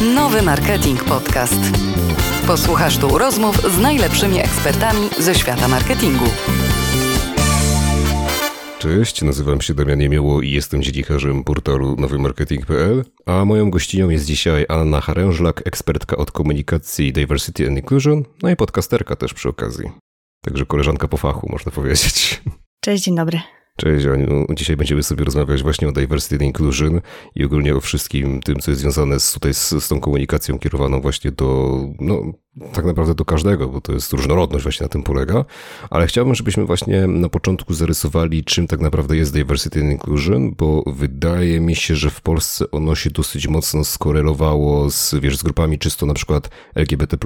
Nowy 0.00 0.42
Marketing 0.42 1.04
Podcast. 1.04 1.60
Posłuchasz 2.46 2.98
tu 2.98 3.18
rozmów 3.18 3.56
z 3.56 3.78
najlepszymi 3.78 4.38
ekspertami 4.38 5.08
ze 5.18 5.34
świata 5.34 5.68
marketingu. 5.68 6.24
Cześć, 8.78 9.22
nazywam 9.22 9.60
się 9.60 9.74
Damian 9.74 10.00
Jemioło 10.00 10.42
i 10.42 10.50
jestem 10.50 10.82
dziennikarzem 10.82 11.44
portalu 11.44 11.96
nowymarketing.pl, 11.98 13.04
a 13.26 13.44
moją 13.44 13.70
gościnią 13.70 14.08
jest 14.08 14.24
dzisiaj 14.24 14.66
Anna 14.68 15.00
Harężlak, 15.00 15.62
ekspertka 15.64 16.16
od 16.16 16.30
komunikacji 16.30 17.12
Diversity 17.12 17.68
and 17.68 17.78
Inclusion, 17.78 18.24
no 18.42 18.50
i 18.50 18.56
podcasterka 18.56 19.16
też 19.16 19.34
przy 19.34 19.48
okazji. 19.48 19.90
Także 20.44 20.66
koleżanka 20.66 21.08
po 21.08 21.16
fachu, 21.16 21.48
można 21.52 21.72
powiedzieć. 21.72 22.42
Cześć, 22.84 23.04
dzień 23.04 23.16
dobry. 23.16 23.55
Cześć 23.76 24.06
Aniu, 24.06 24.46
dzisiaj 24.54 24.76
będziemy 24.76 25.02
sobie 25.02 25.24
rozmawiać 25.24 25.62
właśnie 25.62 25.88
o 25.88 25.92
diversity 25.92 26.34
and 26.34 26.42
inclusion 26.42 27.00
i 27.34 27.44
ogólnie 27.44 27.76
o 27.76 27.80
wszystkim 27.80 28.40
tym, 28.40 28.56
co 28.56 28.70
jest 28.70 28.80
związane 28.80 29.20
z, 29.20 29.32
tutaj 29.32 29.54
z, 29.54 29.70
z 29.70 29.88
tą 29.88 30.00
komunikacją 30.00 30.58
kierowaną 30.58 31.00
właśnie 31.00 31.32
do, 31.32 31.78
no 32.00 32.32
tak 32.72 32.84
naprawdę 32.84 33.14
do 33.14 33.24
każdego, 33.24 33.68
bo 33.68 33.80
to 33.80 33.92
jest 33.92 34.12
różnorodność 34.12 34.62
właśnie 34.62 34.84
na 34.84 34.88
tym 34.88 35.02
polega, 35.02 35.44
ale 35.90 36.06
chciałbym, 36.06 36.34
żebyśmy 36.34 36.64
właśnie 36.64 37.06
na 37.06 37.28
początku 37.28 37.74
zarysowali, 37.74 38.44
czym 38.44 38.66
tak 38.66 38.80
naprawdę 38.80 39.16
jest 39.16 39.32
diversity 39.32 39.80
and 39.80 39.92
inclusion, 39.92 40.54
bo 40.58 40.82
wydaje 40.86 41.60
mi 41.60 41.76
się, 41.76 41.96
że 41.96 42.10
w 42.10 42.20
Polsce 42.20 42.70
ono 42.70 42.94
się 42.94 43.10
dosyć 43.10 43.48
mocno 43.48 43.84
skorelowało 43.84 44.90
z, 44.90 45.14
wiesz, 45.14 45.38
z 45.38 45.42
grupami 45.42 45.78
czysto 45.78 46.06
na 46.06 46.14
przykład 46.14 46.50
LGBT+, 46.74 47.16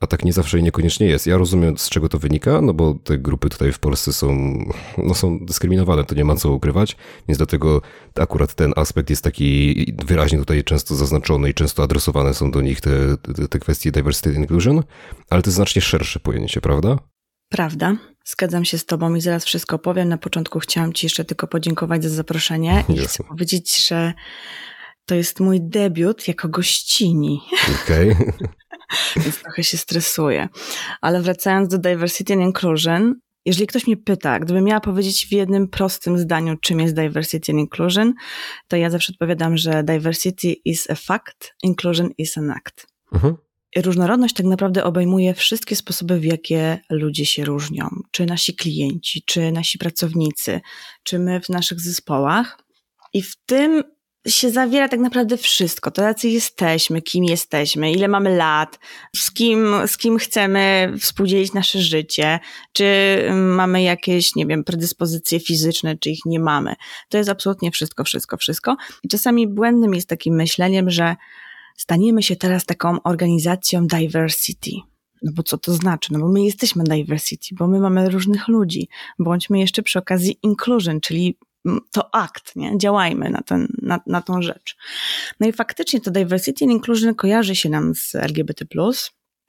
a 0.00 0.06
tak 0.06 0.24
nie 0.24 0.32
zawsze 0.32 0.58
i 0.58 0.62
niekoniecznie 0.62 1.06
jest. 1.06 1.26
Ja 1.26 1.36
rozumiem, 1.36 1.78
z 1.78 1.88
czego 1.88 2.08
to 2.08 2.18
wynika, 2.18 2.60
no 2.60 2.74
bo 2.74 2.94
te 3.04 3.18
grupy 3.18 3.48
tutaj 3.48 3.72
w 3.72 3.78
Polsce 3.78 4.12
są, 4.12 4.58
no 4.98 5.14
są 5.14 5.38
dyskryminowane, 5.38 6.04
to 6.04 6.14
nie 6.14 6.24
ma 6.24 6.36
co 6.36 6.52
ukrywać, 6.52 6.96
więc 7.28 7.38
dlatego 7.38 7.82
akurat 8.20 8.54
ten 8.54 8.72
aspekt 8.76 9.10
jest 9.10 9.24
taki 9.24 9.74
wyraźnie 10.06 10.38
tutaj 10.38 10.64
często 10.64 10.94
zaznaczony 10.94 11.50
i 11.50 11.54
często 11.54 11.82
adresowane 11.82 12.34
są 12.34 12.50
do 12.50 12.60
nich 12.60 12.80
te, 12.80 13.16
te, 13.16 13.48
te 13.48 13.58
kwestie 13.58 13.92
diversity 13.92 14.28
and 14.28 14.38
inclusion, 14.38 14.71
ale 15.30 15.42
to 15.42 15.48
jest 15.48 15.56
znacznie 15.56 15.82
szersze 15.82 16.20
pojęcie, 16.20 16.60
prawda? 16.60 16.98
Prawda. 17.48 17.96
Zgadzam 18.24 18.64
się 18.64 18.78
z 18.78 18.86
Tobą 18.86 19.14
i 19.14 19.20
zaraz 19.20 19.44
wszystko 19.44 19.78
powiem. 19.78 20.08
Na 20.08 20.18
początku 20.18 20.58
chciałam 20.58 20.92
Ci 20.92 21.06
jeszcze 21.06 21.24
tylko 21.24 21.46
podziękować 21.46 22.04
za 22.04 22.10
zaproszenie 22.10 22.84
i 22.94 22.98
chcę 22.98 23.24
powiedzieć, 23.24 23.88
że 23.88 24.12
to 25.06 25.14
jest 25.14 25.40
mój 25.40 25.60
debiut 25.60 26.28
jako 26.28 26.48
gościni. 26.48 27.40
Okej. 27.84 28.12
Okay. 28.12 28.32
Więc 29.24 29.42
trochę 29.42 29.64
się 29.64 29.76
stresuję. 29.76 30.48
Ale 31.00 31.22
wracając 31.22 31.68
do 31.68 31.78
diversity 31.78 32.32
and 32.32 32.42
inclusion, 32.42 33.14
jeżeli 33.44 33.66
ktoś 33.66 33.86
mnie 33.86 33.96
pyta, 33.96 34.38
gdybym 34.40 34.64
miała 34.64 34.80
powiedzieć 34.80 35.26
w 35.26 35.32
jednym 35.32 35.68
prostym 35.68 36.18
zdaniu, 36.18 36.56
czym 36.56 36.80
jest 36.80 36.94
diversity 36.94 37.52
and 37.52 37.60
inclusion, 37.60 38.14
to 38.68 38.76
ja 38.76 38.90
zawsze 38.90 39.12
odpowiadam, 39.12 39.56
że 39.56 39.82
diversity 39.82 40.52
is 40.64 40.90
a 40.90 40.94
fact, 40.94 41.54
inclusion 41.62 42.10
is 42.18 42.38
an 42.38 42.50
act. 42.50 42.86
Mhm 43.12 43.36
różnorodność 43.76 44.34
tak 44.34 44.46
naprawdę 44.46 44.84
obejmuje 44.84 45.34
wszystkie 45.34 45.76
sposoby, 45.76 46.18
w 46.18 46.24
jakie 46.24 46.78
ludzie 46.90 47.26
się 47.26 47.44
różnią. 47.44 47.88
Czy 48.10 48.26
nasi 48.26 48.56
klienci, 48.56 49.22
czy 49.26 49.52
nasi 49.52 49.78
pracownicy, 49.78 50.60
czy 51.02 51.18
my 51.18 51.40
w 51.40 51.48
naszych 51.48 51.80
zespołach. 51.80 52.58
I 53.12 53.22
w 53.22 53.36
tym 53.46 53.82
się 54.28 54.50
zawiera 54.50 54.88
tak 54.88 55.00
naprawdę 55.00 55.36
wszystko. 55.36 55.90
To 55.90 56.02
jacy 56.02 56.28
jesteśmy, 56.28 57.02
kim 57.02 57.24
jesteśmy, 57.24 57.92
ile 57.92 58.08
mamy 58.08 58.36
lat, 58.36 58.78
z 59.16 59.32
kim, 59.32 59.74
z 59.86 59.96
kim 59.96 60.18
chcemy 60.18 60.92
współdzielić 61.00 61.52
nasze 61.52 61.78
życie, 61.78 62.38
czy 62.72 62.86
mamy 63.34 63.82
jakieś, 63.82 64.34
nie 64.34 64.46
wiem, 64.46 64.64
predyspozycje 64.64 65.40
fizyczne, 65.40 65.96
czy 65.98 66.10
ich 66.10 66.20
nie 66.26 66.40
mamy. 66.40 66.74
To 67.08 67.18
jest 67.18 67.30
absolutnie 67.30 67.70
wszystko, 67.70 68.04
wszystko, 68.04 68.36
wszystko. 68.36 68.76
I 69.02 69.08
czasami 69.08 69.48
błędnym 69.48 69.94
jest 69.94 70.08
takim 70.08 70.34
myśleniem, 70.34 70.90
że 70.90 71.16
staniemy 71.76 72.22
się 72.22 72.36
teraz 72.36 72.64
taką 72.64 73.02
organizacją 73.02 73.86
diversity. 73.86 74.70
No 75.22 75.32
bo 75.34 75.42
co 75.42 75.58
to 75.58 75.72
znaczy? 75.72 76.12
No 76.12 76.18
bo 76.18 76.28
my 76.28 76.44
jesteśmy 76.44 76.84
diversity, 76.84 77.54
bo 77.54 77.66
my 77.66 77.80
mamy 77.80 78.10
różnych 78.10 78.48
ludzi. 78.48 78.88
Bądźmy 79.18 79.58
jeszcze 79.58 79.82
przy 79.82 79.98
okazji 79.98 80.38
inclusion, 80.42 81.00
czyli 81.00 81.38
to 81.92 82.14
akt, 82.14 82.56
nie? 82.56 82.78
Działajmy 82.78 83.30
na, 83.30 83.42
ten, 83.42 83.68
na, 83.82 84.00
na 84.06 84.22
tą 84.22 84.42
rzecz. 84.42 84.76
No 85.40 85.46
i 85.46 85.52
faktycznie 85.52 86.00
to 86.00 86.10
diversity 86.10 86.64
and 86.64 86.72
inclusion 86.72 87.14
kojarzy 87.14 87.56
się 87.56 87.68
nam 87.68 87.94
z 87.94 88.14
LGBT+, 88.14 88.64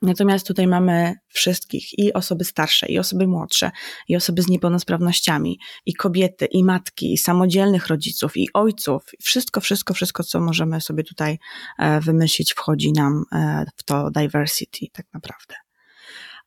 Natomiast 0.04 0.48
tutaj 0.48 0.68
mamy 0.68 1.16
wszystkich, 1.28 2.00
i 2.00 2.14
osoby 2.14 2.44
starsze, 2.44 2.88
i 2.88 3.00
osoby 3.00 3.28
młodsze, 3.28 3.72
i 4.08 4.16
osoby 4.16 4.42
z 4.42 4.48
niepełnosprawnościami, 4.48 5.60
i 5.86 5.94
kobiety, 5.94 6.46
i 6.46 6.64
matki, 6.64 7.14
i 7.14 7.18
samodzielnych 7.18 7.88
rodziców, 7.88 8.38
i 8.38 8.48
ojców. 8.54 9.04
Wszystko, 9.22 9.62
wszystko, 9.62 9.94
wszystko, 9.94 10.24
co 10.24 10.40
możemy 10.40 10.82
sobie 10.82 11.04
tutaj 11.04 11.40
e, 11.80 12.02
wymyślić, 12.02 12.54
wchodzi 12.54 12.94
nam 12.94 13.24
e, 13.32 13.66
w 13.76 13.84
to 13.84 14.12
diversity, 14.12 14.86
tak 14.94 15.06
naprawdę. 15.14 15.56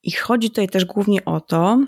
I 0.03 0.13
chodzi 0.13 0.49
tutaj 0.51 0.69
też 0.69 0.85
głównie 0.85 1.25
o 1.25 1.41
to, 1.41 1.79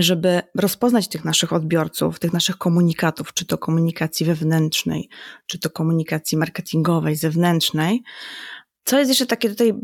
żeby 0.00 0.42
rozpoznać 0.54 1.08
tych 1.08 1.24
naszych 1.24 1.52
odbiorców, 1.52 2.18
tych 2.18 2.32
naszych 2.32 2.58
komunikatów, 2.58 3.34
czy 3.34 3.46
to 3.46 3.58
komunikacji 3.58 4.26
wewnętrznej, 4.26 5.08
czy 5.46 5.58
to 5.58 5.70
komunikacji 5.70 6.38
marketingowej, 6.38 7.16
zewnętrznej, 7.16 8.02
co 8.84 8.98
jest 8.98 9.08
jeszcze 9.08 9.26
takie 9.26 9.48
tutaj 9.48 9.74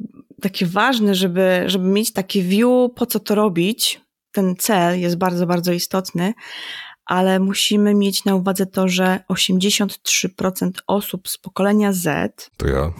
takie 0.42 0.66
ważne, 0.66 1.14
żeby, 1.14 1.62
żeby 1.66 1.84
mieć 1.84 2.12
takie 2.12 2.42
view, 2.42 2.90
po 2.94 3.06
co 3.06 3.20
to 3.20 3.34
robić. 3.34 4.00
Ten 4.32 4.56
cel 4.56 5.00
jest 5.00 5.16
bardzo, 5.16 5.46
bardzo 5.46 5.72
istotny, 5.72 6.34
ale 7.04 7.40
musimy 7.40 7.94
mieć 7.94 8.24
na 8.24 8.34
uwadze 8.34 8.66
to, 8.66 8.88
że 8.88 9.20
83% 9.32 10.70
osób 10.86 11.28
z 11.28 11.38
pokolenia 11.38 11.92
Z. 11.92 12.50
To 12.56 12.68
ja. 12.68 12.92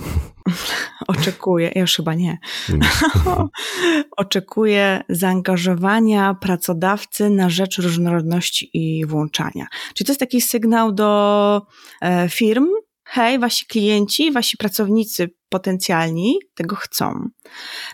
Oczekuje, 1.09 1.73
ja 1.75 1.81
już 1.81 1.97
chyba 1.97 2.15
nie. 2.15 2.39
oczekuje 4.17 5.03
zaangażowania 5.09 6.35
pracodawcy 6.35 7.31
na 7.31 7.51
rzecz 7.51 7.79
różnorodności 7.79 8.71
i 8.73 9.07
włączania. 9.07 9.67
Czyli 9.95 10.07
to 10.07 10.13
jest 10.13 10.21
taki 10.21 10.41
sygnał 10.41 10.93
do 10.93 11.63
e, 12.01 12.29
firm, 12.29 12.67
hej, 13.09 13.39
wasi 13.39 13.67
klienci, 13.67 14.33
wasi 14.33 14.57
pracownicy 14.57 15.31
potencjalni 15.49 16.39
tego 16.55 16.77
chcą. 16.77 17.29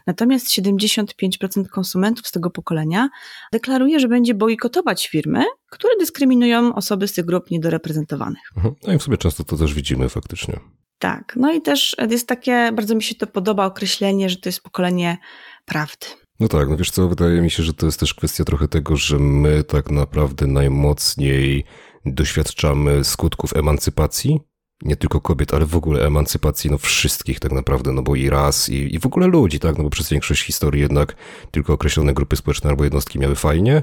Natomiast 0.06 0.46
75% 0.46 1.68
konsumentów 1.70 2.26
z 2.26 2.30
tego 2.30 2.50
pokolenia 2.50 3.08
deklaruje, 3.52 4.00
że 4.00 4.08
będzie 4.08 4.34
bojkotować 4.34 5.08
firmy, 5.08 5.44
które 5.70 5.92
dyskryminują 5.98 6.74
osoby 6.74 7.08
z 7.08 7.12
tych 7.12 7.24
grup 7.24 7.50
niedoreprezentowanych. 7.50 8.42
Mhm. 8.56 8.74
No 8.86 8.92
i 8.92 8.98
w 8.98 9.02
sobie 9.02 9.16
często 9.16 9.44
to 9.44 9.56
też 9.56 9.74
widzimy 9.74 10.08
faktycznie. 10.08 10.60
Tak, 10.98 11.34
no 11.36 11.52
i 11.52 11.62
też 11.62 11.96
jest 12.10 12.28
takie, 12.28 12.72
bardzo 12.72 12.94
mi 12.94 13.02
się 13.02 13.14
to 13.14 13.26
podoba 13.26 13.66
określenie, 13.66 14.30
że 14.30 14.36
to 14.36 14.48
jest 14.48 14.60
pokolenie 14.60 15.18
prawdy. 15.64 16.06
No 16.40 16.48
tak, 16.48 16.68
no 16.68 16.76
wiesz 16.76 16.90
co, 16.90 17.08
wydaje 17.08 17.40
mi 17.40 17.50
się, 17.50 17.62
że 17.62 17.74
to 17.74 17.86
jest 17.86 18.00
też 18.00 18.14
kwestia 18.14 18.44
trochę 18.44 18.68
tego, 18.68 18.96
że 18.96 19.18
my 19.18 19.64
tak 19.64 19.90
naprawdę 19.90 20.46
najmocniej 20.46 21.64
doświadczamy 22.06 23.04
skutków 23.04 23.56
emancypacji 23.56 24.40
nie 24.84 24.96
tylko 24.96 25.20
kobiet, 25.20 25.54
ale 25.54 25.66
w 25.66 25.76
ogóle 25.76 26.06
emancypacji 26.06 26.70
no 26.70 26.78
wszystkich 26.78 27.40
tak 27.40 27.52
naprawdę, 27.52 27.92
no 27.92 28.02
bo 28.02 28.14
i 28.14 28.30
ras, 28.30 28.68
i, 28.68 28.94
i 28.94 28.98
w 28.98 29.06
ogóle 29.06 29.26
ludzi, 29.26 29.60
tak, 29.60 29.78
no 29.78 29.84
bo 29.84 29.90
przez 29.90 30.08
większość 30.08 30.42
historii 30.42 30.82
jednak 30.82 31.16
tylko 31.50 31.72
określone 31.72 32.14
grupy 32.14 32.36
społeczne 32.36 32.70
albo 32.70 32.84
jednostki 32.84 33.18
miały 33.18 33.34
fajnie, 33.34 33.82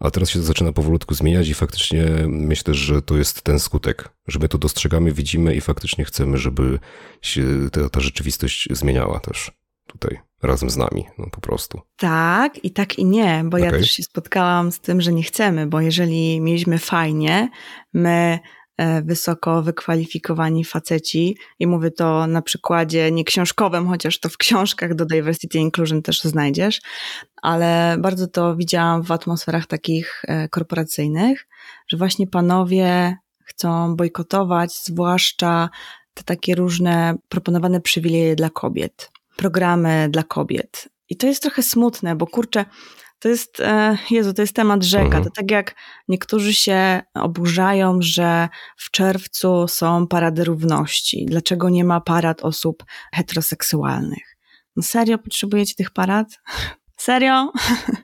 a 0.00 0.10
teraz 0.10 0.30
się 0.30 0.38
to 0.38 0.44
zaczyna 0.44 0.72
powolutku 0.72 1.14
zmieniać 1.14 1.48
i 1.48 1.54
faktycznie 1.54 2.06
myślę, 2.28 2.74
że 2.74 3.02
to 3.02 3.16
jest 3.16 3.42
ten 3.42 3.60
skutek, 3.60 4.08
że 4.28 4.38
my 4.38 4.48
to 4.48 4.58
dostrzegamy, 4.58 5.12
widzimy 5.12 5.54
i 5.54 5.60
faktycznie 5.60 6.04
chcemy, 6.04 6.38
żeby 6.38 6.78
się 7.22 7.44
ta, 7.72 7.88
ta 7.88 8.00
rzeczywistość 8.00 8.68
zmieniała 8.70 9.20
też 9.20 9.50
tutaj 9.86 10.20
razem 10.42 10.70
z 10.70 10.76
nami, 10.76 11.06
no 11.18 11.26
po 11.32 11.40
prostu. 11.40 11.80
Tak 11.96 12.64
i 12.64 12.70
tak 12.70 12.98
i 12.98 13.04
nie, 13.04 13.42
bo 13.44 13.56
okay. 13.56 13.66
ja 13.66 13.70
też 13.70 13.90
się 13.90 14.02
spotkałam 14.02 14.72
z 14.72 14.80
tym, 14.80 15.00
że 15.00 15.12
nie 15.12 15.22
chcemy, 15.22 15.66
bo 15.66 15.80
jeżeli 15.80 16.40
mieliśmy 16.40 16.78
fajnie, 16.78 17.50
my 17.94 18.38
wysoko 19.04 19.62
wykwalifikowani 19.62 20.64
faceci 20.64 21.36
i 21.58 21.66
mówię 21.66 21.90
to 21.90 22.26
na 22.26 22.42
przykładzie 22.42 23.12
nie 23.12 23.24
książkowym, 23.24 23.88
chociaż 23.88 24.20
to 24.20 24.28
w 24.28 24.36
książkach 24.36 24.94
do 24.94 25.06
Diversity 25.06 25.58
Inclusion 25.58 26.02
też 26.02 26.22
znajdziesz, 26.22 26.80
ale 27.42 27.96
bardzo 27.98 28.28
to 28.28 28.56
widziałam 28.56 29.02
w 29.02 29.12
atmosferach 29.12 29.66
takich 29.66 30.22
e, 30.28 30.48
korporacyjnych, 30.48 31.46
że 31.88 31.96
właśnie 31.96 32.26
panowie 32.26 33.16
chcą 33.44 33.96
bojkotować, 33.96 34.72
zwłaszcza 34.72 35.68
te 36.14 36.24
takie 36.24 36.54
różne 36.54 37.14
proponowane 37.28 37.80
przywileje 37.80 38.36
dla 38.36 38.50
kobiet, 38.50 39.10
programy 39.36 40.08
dla 40.10 40.22
kobiet. 40.22 40.88
I 41.08 41.16
to 41.16 41.26
jest 41.26 41.42
trochę 41.42 41.62
smutne, 41.62 42.16
bo 42.16 42.26
kurczę, 42.26 42.64
to 43.20 43.28
jest, 43.28 43.60
e, 43.60 43.98
Jezu, 44.10 44.34
to 44.34 44.42
jest 44.42 44.54
temat 44.54 44.84
rzeka. 44.84 45.04
Mhm. 45.04 45.24
To 45.24 45.30
tak 45.30 45.50
jak 45.50 45.74
niektórzy 46.08 46.54
się 46.54 47.02
oburzają, 47.14 47.98
że 48.02 48.48
w 48.76 48.90
czerwcu 48.90 49.68
są 49.68 50.06
parady 50.06 50.44
równości. 50.44 51.26
Dlaczego 51.26 51.70
nie 51.70 51.84
ma 51.84 52.00
parad 52.00 52.42
osób 52.42 52.84
heteroseksualnych? 53.14 54.36
No 54.76 54.82
serio 54.82 55.18
potrzebujecie 55.18 55.74
tych 55.74 55.90
parad? 55.90 56.28
Serio? 56.96 57.52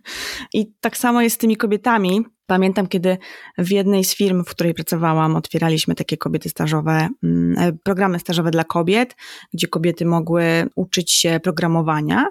I 0.55 0.73
tak 0.81 0.97
samo 0.97 1.23
jest 1.23 1.37
z 1.37 1.39
tymi 1.39 1.57
kobietami, 1.57 2.25
Pamiętam, 2.47 2.87
kiedy 2.87 3.19
w 3.59 3.71
jednej 3.71 4.05
z 4.05 4.15
firm, 4.15 4.45
w 4.45 4.51
której 4.51 4.75
pracowałam, 4.75 5.37
otwieraliśmy 5.37 5.95
takie 5.95 6.17
kobiety 6.17 6.49
stażowe, 6.49 7.09
mm, 7.23 7.59
e, 7.59 7.73
programy 7.73 8.19
stażowe 8.19 8.51
dla 8.51 8.65
kobiet, 8.65 9.17
gdzie 9.55 9.69
kobiety 9.69 10.07
mogły 10.07 10.67
uczyć 10.77 11.13
się 11.13 11.41
programowania 11.43 12.27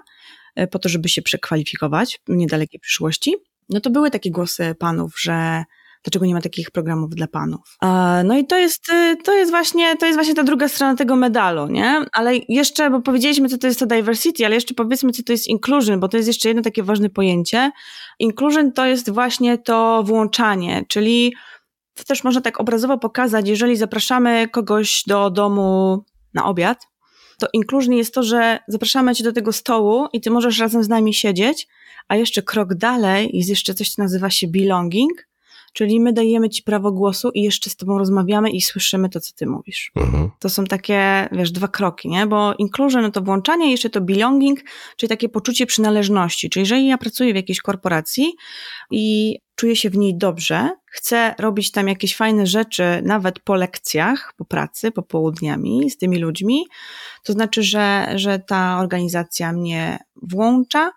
po 0.70 0.78
to, 0.78 0.88
żeby 0.88 1.08
się 1.08 1.22
przekwalifikować 1.22 2.20
w 2.28 2.36
niedalekiej 2.36 2.80
przyszłości. 2.80 3.34
No 3.68 3.80
to 3.80 3.90
były 3.90 4.10
takie 4.10 4.30
głosy 4.30 4.74
panów, 4.78 5.20
że 5.20 5.64
dlaczego 6.06 6.26
nie 6.26 6.34
ma 6.34 6.40
takich 6.40 6.70
programów 6.70 7.14
dla 7.14 7.26
panów. 7.26 7.76
No 8.24 8.38
i 8.38 8.46
to 8.46 8.56
jest, 8.56 8.88
y, 8.88 9.16
to 9.24 9.34
jest 9.34 9.50
właśnie, 9.50 9.96
to 9.96 10.06
jest 10.06 10.16
właśnie 10.16 10.34
ta 10.34 10.42
druga 10.42 10.68
strona 10.68 10.96
tego 10.96 11.16
medalu, 11.16 11.66
nie? 11.68 12.04
Ale 12.12 12.32
jeszcze, 12.48 12.90
bo 12.90 13.00
powiedzieliśmy, 13.00 13.48
co 13.48 13.58
to 13.58 13.66
jest 13.66 13.80
to 13.80 13.86
diversity, 13.86 14.46
ale 14.46 14.54
jeszcze 14.54 14.74
powiedzmy, 14.74 15.12
co 15.12 15.22
to 15.22 15.32
jest 15.32 15.46
inclusion, 15.46 16.00
bo 16.00 16.08
to 16.08 16.16
jest 16.16 16.26
jeszcze 16.26 16.48
jedno 16.48 16.62
takie 16.62 16.82
ważne 16.82 17.10
pojęcie. 17.10 17.70
Inclusion 18.18 18.72
to 18.72 18.86
jest 18.86 19.10
właśnie 19.10 19.58
to 19.58 20.02
włączanie, 20.02 20.84
czyli 20.88 21.34
to 21.94 22.04
też 22.04 22.24
można 22.24 22.40
tak 22.40 22.60
obrazowo 22.60 22.98
pokazać, 22.98 23.48
jeżeli 23.48 23.76
zapraszamy 23.76 24.48
kogoś 24.48 25.02
do 25.06 25.30
domu 25.30 26.04
na 26.34 26.44
obiad, 26.44 26.86
to 27.38 27.46
inclusion 27.52 27.94
jest 27.94 28.14
to, 28.14 28.22
że 28.22 28.58
zapraszamy 28.68 29.14
cię 29.14 29.24
do 29.24 29.32
tego 29.32 29.52
stołu 29.52 30.06
i 30.12 30.20
ty 30.20 30.30
możesz 30.30 30.58
razem 30.58 30.84
z 30.84 30.88
nami 30.88 31.14
siedzieć, 31.14 31.68
a 32.08 32.16
jeszcze 32.16 32.42
krok 32.42 32.74
dalej 32.74 33.30
jest 33.32 33.48
jeszcze 33.48 33.74
coś, 33.74 33.90
co 33.90 34.02
nazywa 34.02 34.30
się 34.30 34.46
belonging, 34.48 35.28
Czyli 35.76 36.00
my 36.00 36.12
dajemy 36.12 36.50
ci 36.50 36.62
prawo 36.62 36.92
głosu 36.92 37.30
i 37.34 37.42
jeszcze 37.42 37.70
z 37.70 37.76
tobą 37.76 37.98
rozmawiamy 37.98 38.50
i 38.50 38.60
słyszymy 38.60 39.08
to, 39.08 39.20
co 39.20 39.32
ty 39.36 39.46
mówisz. 39.46 39.92
Mhm. 39.96 40.30
To 40.38 40.48
są 40.48 40.64
takie, 40.64 41.28
wiesz, 41.32 41.52
dwa 41.52 41.68
kroki, 41.68 42.08
nie? 42.08 42.26
Bo 42.26 42.54
inclusion 42.54 43.02
no 43.02 43.10
to 43.10 43.20
włączanie, 43.20 43.70
jeszcze 43.70 43.90
to 43.90 44.00
belonging, 44.00 44.60
czyli 44.96 45.10
takie 45.10 45.28
poczucie 45.28 45.66
przynależności. 45.66 46.50
Czyli 46.50 46.62
jeżeli 46.62 46.86
ja 46.86 46.98
pracuję 46.98 47.32
w 47.32 47.36
jakiejś 47.36 47.60
korporacji 47.60 48.32
i 48.90 49.36
czuję 49.54 49.76
się 49.76 49.90
w 49.90 49.96
niej 49.96 50.18
dobrze, 50.18 50.70
chcę 50.86 51.34
robić 51.38 51.70
tam 51.70 51.88
jakieś 51.88 52.16
fajne 52.16 52.46
rzeczy, 52.46 52.84
nawet 53.02 53.40
po 53.40 53.54
lekcjach, 53.54 54.32
po 54.36 54.44
pracy, 54.44 54.90
popołudniami 54.90 55.90
z 55.90 55.98
tymi 55.98 56.18
ludźmi, 56.18 56.64
to 57.24 57.32
znaczy, 57.32 57.62
że, 57.62 58.12
że 58.14 58.38
ta 58.38 58.78
organizacja 58.80 59.52
mnie 59.52 59.98
włącza, 60.22 60.90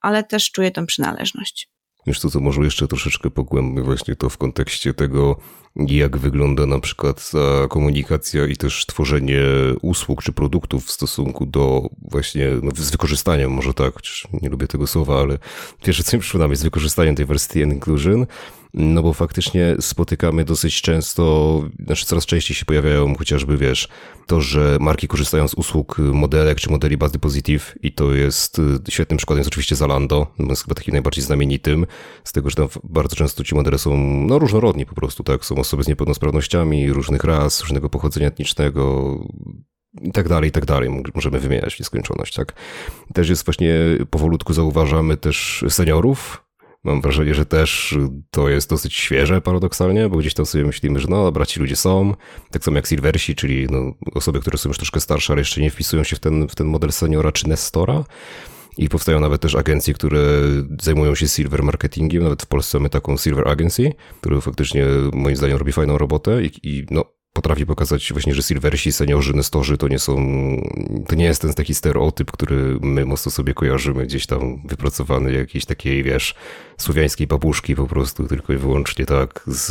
ale 0.00 0.24
też 0.24 0.50
czuję 0.50 0.70
tą 0.70 0.86
przynależność. 0.86 1.70
Wiesz 2.10 2.20
co, 2.20 2.30
to 2.30 2.40
może 2.40 2.62
jeszcze 2.62 2.88
troszeczkę 2.88 3.30
pogłębmy 3.30 3.82
właśnie 3.82 4.16
to 4.16 4.28
w 4.28 4.38
kontekście 4.38 4.94
tego, 4.94 5.36
jak 5.76 6.16
wygląda 6.16 6.66
na 6.66 6.80
przykład 6.80 7.30
komunikacja 7.68 8.46
i 8.46 8.56
też 8.56 8.86
tworzenie 8.86 9.42
usług 9.82 10.22
czy 10.22 10.32
produktów 10.32 10.86
w 10.86 10.90
stosunku 10.90 11.46
do 11.46 11.88
właśnie, 12.02 12.48
no 12.62 12.70
z 12.74 12.90
wykorzystaniem 12.90 13.50
może 13.50 13.74
tak, 13.74 13.94
chociaż 13.94 14.28
nie 14.42 14.48
lubię 14.48 14.66
tego 14.66 14.86
słowa, 14.86 15.20
ale 15.20 15.38
pierwsze 15.82 16.04
co 16.04 16.16
mi 16.16 16.20
przyszło 16.20 16.40
na 16.40 16.48
myśl, 16.48 16.62
wykorzystaniem 16.62 17.14
diversity 17.14 17.64
and 17.64 17.72
inclusion, 17.72 18.26
no 18.74 19.02
bo 19.02 19.12
faktycznie 19.12 19.76
spotykamy 19.80 20.44
dosyć 20.44 20.82
często, 20.82 21.62
znaczy 21.86 22.06
coraz 22.06 22.26
częściej 22.26 22.56
się 22.56 22.64
pojawiają 22.64 23.14
chociażby, 23.14 23.56
wiesz, 23.56 23.88
to, 24.26 24.40
że 24.40 24.78
marki 24.80 25.08
korzystają 25.08 25.48
z 25.48 25.54
usług 25.54 25.98
modelek 25.98 26.60
czy 26.60 26.70
modeli 26.70 26.96
Buzz 26.96 27.12
Positive 27.20 27.74
i 27.82 27.92
to 27.92 28.14
jest 28.14 28.58
y, 28.58 28.62
świetnym 28.88 29.16
przykładem 29.16 29.40
jest 29.40 29.48
oczywiście 29.48 29.76
Zalando, 29.76 30.26
jest 30.38 30.62
chyba 30.62 30.74
takim 30.74 30.92
najbardziej 30.92 31.24
znamienitym, 31.24 31.86
z 32.24 32.32
tego, 32.32 32.50
że 32.50 32.56
tam 32.56 32.68
bardzo 32.84 33.16
często 33.16 33.44
ci 33.44 33.54
modele 33.54 33.78
są 33.78 33.96
no, 34.26 34.38
różnorodni 34.38 34.86
po 34.86 34.94
prostu, 34.94 35.22
tak, 35.22 35.44
są 35.44 35.56
osoby 35.56 35.84
z 35.84 35.88
niepełnosprawnościami, 35.88 36.92
różnych 36.92 37.24
ras, 37.24 37.60
różnego 37.60 37.90
pochodzenia 37.90 38.26
etnicznego, 38.26 39.18
i 40.02 40.12
tak 40.12 40.28
dalej, 40.28 40.48
i 40.48 40.52
tak 40.52 40.64
dalej. 40.64 40.90
Możemy 41.14 41.38
wymieniać 41.38 41.78
nieskończoność, 41.78 42.34
tak? 42.34 42.52
Też 43.14 43.28
jest 43.28 43.44
właśnie, 43.44 43.74
powolutku 44.10 44.52
zauważamy 44.52 45.16
też 45.16 45.64
seniorów, 45.68 46.49
Mam 46.84 47.00
wrażenie, 47.00 47.34
że 47.34 47.46
też 47.46 47.98
to 48.30 48.48
jest 48.48 48.70
dosyć 48.70 48.94
świeże 48.94 49.40
paradoksalnie, 49.40 50.08
bo 50.08 50.16
gdzieś 50.16 50.34
tam 50.34 50.46
sobie 50.46 50.64
myślimy, 50.64 51.00
że 51.00 51.08
no 51.08 51.24
dobra, 51.24 51.46
ci 51.46 51.60
ludzie 51.60 51.76
są, 51.76 52.14
tak 52.50 52.64
samo 52.64 52.76
jak 52.76 52.86
Silversi, 52.86 53.34
czyli 53.34 53.66
no, 53.70 53.94
osoby, 54.14 54.40
które 54.40 54.58
są 54.58 54.68
już 54.68 54.76
troszkę 54.76 55.00
starsze, 55.00 55.32
ale 55.32 55.40
jeszcze 55.40 55.60
nie 55.60 55.70
wpisują 55.70 56.04
się 56.04 56.16
w 56.16 56.18
ten, 56.18 56.48
w 56.48 56.54
ten 56.54 56.66
model 56.66 56.92
seniora 56.92 57.32
czy 57.32 57.48
Nestora. 57.48 58.04
I 58.76 58.88
powstają 58.88 59.20
nawet 59.20 59.40
też 59.40 59.54
agencje, 59.54 59.94
które 59.94 60.20
zajmują 60.82 61.14
się 61.14 61.28
silver 61.28 61.62
marketingiem. 61.62 62.22
Nawet 62.22 62.42
w 62.42 62.46
Polsce 62.46 62.78
mamy 62.78 62.90
taką 62.90 63.16
Silver 63.16 63.48
Agency, 63.48 63.92
która 64.20 64.40
faktycznie 64.40 64.86
moim 65.12 65.36
zdaniem 65.36 65.56
robi 65.56 65.72
fajną 65.72 65.98
robotę 65.98 66.42
i, 66.42 66.50
i 66.62 66.86
no, 66.90 67.04
potrafi 67.32 67.66
pokazać 67.66 68.12
właśnie, 68.12 68.34
że 68.34 68.42
silversi, 68.42 68.92
seniorzy, 68.92 69.34
nestorzy 69.34 69.78
to 69.78 69.88
nie 69.88 69.98
są, 69.98 70.16
to 71.08 71.14
nie 71.14 71.24
jest 71.24 71.42
ten 71.42 71.54
taki 71.54 71.74
stereotyp, 71.74 72.32
który 72.32 72.78
my 72.80 73.04
mocno 73.04 73.32
sobie 73.32 73.54
kojarzymy, 73.54 74.06
gdzieś 74.06 74.26
tam 74.26 74.62
wypracowany 74.68 75.32
jakiejś 75.32 75.64
takiej, 75.64 76.02
wiesz, 76.02 76.34
słowiańskiej 76.78 77.26
babuszki 77.26 77.74
po 77.74 77.86
prostu, 77.86 78.26
tylko 78.26 78.52
i 78.52 78.56
wyłącznie 78.56 79.06
tak 79.06 79.42
z, 79.46 79.66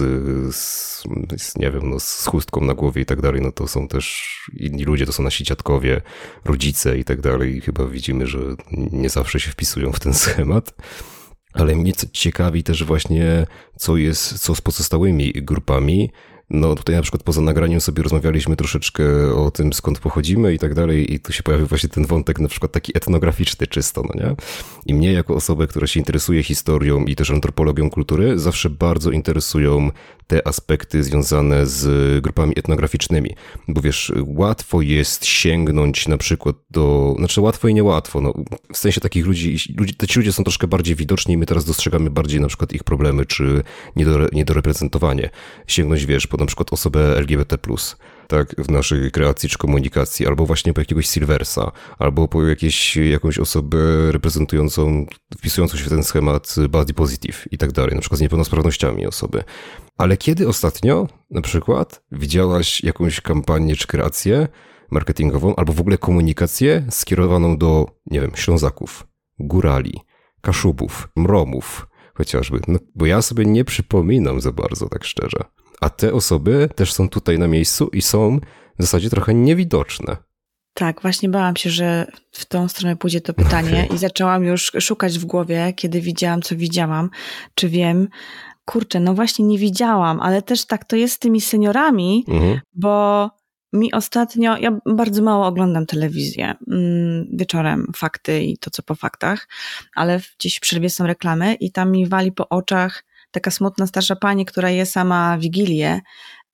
z, 0.55 1.03
z, 1.37 1.57
nie 1.57 1.71
wiem, 1.71 1.89
no, 1.89 1.99
z 1.99 2.25
chustką 2.25 2.61
na 2.61 2.73
głowie 2.73 3.01
i 3.01 3.05
tak 3.05 3.21
dalej, 3.21 3.41
no 3.41 3.51
to 3.51 3.67
są 3.67 3.87
też 3.87 4.29
inni 4.53 4.83
ludzie, 4.83 5.05
to 5.05 5.13
są 5.13 5.23
nasi 5.23 5.43
dziadkowie, 5.43 6.01
rodzice 6.45 6.97
i 6.97 7.03
tak 7.03 7.21
dalej. 7.21 7.57
I 7.57 7.61
chyba 7.61 7.85
widzimy, 7.85 8.27
że 8.27 8.39
nie 8.71 9.09
zawsze 9.09 9.39
się 9.39 9.51
wpisują 9.51 9.91
w 9.91 9.99
ten 9.99 10.13
schemat. 10.13 10.75
Ale 11.53 11.75
mnie 11.75 11.93
ciekawi 11.93 12.63
też 12.63 12.83
właśnie, 12.83 13.47
co 13.77 13.97
jest, 13.97 14.39
co 14.39 14.55
z 14.55 14.61
pozostałymi 14.61 15.33
grupami, 15.35 16.11
no 16.49 16.75
tutaj 16.75 16.95
na 16.95 17.01
przykład 17.01 17.23
poza 17.23 17.41
nagraniem 17.41 17.81
sobie 17.81 18.03
rozmawialiśmy 18.03 18.55
troszeczkę 18.55 19.03
o 19.35 19.51
tym, 19.51 19.73
skąd 19.73 19.99
pochodzimy 19.99 20.53
i 20.53 20.59
tak 20.59 20.73
dalej 20.73 21.13
i 21.13 21.19
tu 21.19 21.33
się 21.33 21.43
pojawił 21.43 21.67
właśnie 21.67 21.89
ten 21.89 22.05
wątek 22.05 22.39
na 22.39 22.47
przykład 22.47 22.71
taki 22.71 22.97
etnograficzny 22.97 23.67
czysto, 23.67 24.03
no 24.03 24.23
nie? 24.23 24.35
I 24.85 24.93
mnie 24.93 25.11
jako 25.11 25.35
osobę, 25.35 25.67
która 25.67 25.87
się 25.87 25.99
interesuje 25.99 26.43
historią 26.43 27.05
i 27.05 27.15
też 27.15 27.31
antropologią 27.31 27.89
kultury, 27.89 28.39
zawsze 28.39 28.69
bardzo 28.69 29.11
interesują 29.11 29.91
te 30.29 30.47
aspekty 30.47 31.03
związane 31.03 31.65
z 31.65 32.21
grupami 32.23 32.53
etnograficznymi. 32.59 33.35
Bo 33.67 33.81
wiesz, 33.81 34.11
łatwo 34.25 34.81
jest 34.81 35.25
sięgnąć 35.25 36.07
na 36.07 36.17
przykład 36.17 36.55
do, 36.71 37.15
znaczy 37.17 37.41
łatwo 37.41 37.67
i 37.67 37.73
niełatwo, 37.73 38.21
no, 38.21 38.33
w 38.73 38.77
sensie 38.77 39.01
takich 39.01 39.25
ludzi, 39.25 39.57
ludzi, 39.77 39.95
ci 40.07 40.19
ludzie 40.19 40.31
są 40.31 40.43
troszkę 40.43 40.67
bardziej 40.67 40.95
widoczni 40.95 41.33
i 41.33 41.37
my 41.37 41.45
teraz 41.45 41.65
dostrzegamy 41.65 42.09
bardziej 42.09 42.41
na 42.41 42.47
przykład 42.47 42.73
ich 42.73 42.83
problemy, 42.83 43.25
czy 43.25 43.63
niedore, 43.95 44.27
niedoreprezentowanie. 44.33 45.29
Sięgnąć, 45.67 46.05
wiesz, 46.05 46.27
po 46.27 46.37
na 46.39 46.45
przykład 46.45 46.73
osobę 46.73 47.17
LGBT+, 47.17 47.57
tak, 48.27 48.55
w 48.57 48.71
naszej 48.71 49.11
kreacji 49.11 49.49
czy 49.49 49.57
komunikacji, 49.57 50.27
albo 50.27 50.45
właśnie 50.45 50.73
po 50.73 50.81
jakiegoś 50.81 51.07
Silversa, 51.07 51.71
albo 51.99 52.27
po 52.27 52.43
jakieś, 52.43 52.97
jakąś 52.97 53.39
osobę 53.39 53.77
reprezentującą, 54.11 55.05
wpisującą 55.37 55.77
się 55.77 55.83
w 55.83 55.89
ten 55.89 56.03
schemat 56.03 56.55
body 56.69 56.93
positive 56.93 57.47
i 57.51 57.57
tak 57.57 57.71
dalej, 57.71 57.95
na 57.95 58.01
przykład 58.01 58.19
z 58.19 58.21
niepełnosprawnościami 58.21 59.07
osoby. 59.07 59.43
Ale 59.97 60.17
kiedy 60.17 60.47
ostatnio, 60.47 61.07
na 61.31 61.41
przykład, 61.41 62.03
widziałaś 62.11 62.83
jakąś 62.83 63.21
kampanię 63.21 63.75
czy 63.75 63.87
kreację 63.87 64.47
marketingową, 64.91 65.55
albo 65.55 65.73
w 65.73 65.79
ogóle 65.79 65.97
komunikację 65.97 66.85
skierowaną 66.89 67.57
do, 67.57 67.85
nie 68.05 68.21
wiem, 68.21 68.31
Ślązaków, 68.35 69.07
Górali, 69.39 69.99
Kaszubów, 70.41 71.07
Mromów, 71.15 71.87
chociażby. 72.13 72.59
No, 72.67 72.79
bo 72.95 73.05
ja 73.05 73.21
sobie 73.21 73.45
nie 73.45 73.65
przypominam 73.65 74.41
za 74.41 74.51
bardzo, 74.51 74.89
tak 74.89 75.03
szczerze. 75.03 75.43
A 75.81 75.89
te 75.89 76.13
osoby 76.13 76.69
też 76.75 76.93
są 76.93 77.09
tutaj 77.09 77.39
na 77.39 77.47
miejscu 77.47 77.87
i 77.87 78.01
są 78.01 78.39
w 78.79 78.81
zasadzie 78.81 79.09
trochę 79.09 79.33
niewidoczne. 79.33 80.17
Tak, 80.73 81.01
właśnie 81.01 81.29
bałam 81.29 81.55
się, 81.55 81.69
że 81.69 82.11
w 82.31 82.45
tą 82.45 82.67
stronę 82.67 82.95
pójdzie 82.95 83.21
to 83.21 83.33
pytanie 83.33 83.83
okay. 83.85 83.95
i 83.95 83.97
zaczęłam 83.97 84.43
już 84.43 84.71
szukać 84.79 85.19
w 85.19 85.25
głowie, 85.25 85.73
kiedy 85.75 86.01
widziałam, 86.01 86.41
co 86.41 86.55
widziałam, 86.55 87.09
czy 87.55 87.69
wiem. 87.69 88.07
Kurczę, 88.65 88.99
no 88.99 89.13
właśnie 89.13 89.45
nie 89.45 89.57
widziałam, 89.57 90.21
ale 90.21 90.41
też 90.41 90.65
tak 90.65 90.85
to 90.85 90.95
jest 90.95 91.13
z 91.13 91.19
tymi 91.19 91.41
seniorami, 91.41 92.25
mhm. 92.27 92.59
bo 92.73 93.29
mi 93.73 93.93
ostatnio, 93.93 94.57
ja 94.57 94.79
bardzo 94.85 95.23
mało 95.23 95.45
oglądam 95.45 95.85
telewizję. 95.85 96.55
Mm, 96.71 97.27
wieczorem 97.33 97.91
fakty 97.95 98.43
i 98.43 98.57
to, 98.57 98.69
co 98.69 98.83
po 98.83 98.95
faktach, 98.95 99.47
ale 99.95 100.19
gdzieś 100.39 100.57
w 100.57 100.59
przerwie 100.59 100.89
są 100.89 101.07
reklamy 101.07 101.53
i 101.53 101.71
tam 101.71 101.91
mi 101.91 102.07
wali 102.07 102.31
po 102.31 102.49
oczach 102.49 103.03
taka 103.31 103.51
smutna 103.51 103.87
starsza 103.87 104.15
pani, 104.15 104.45
która 104.45 104.69
je 104.69 104.85
sama 104.85 105.37
Wigilię 105.37 106.01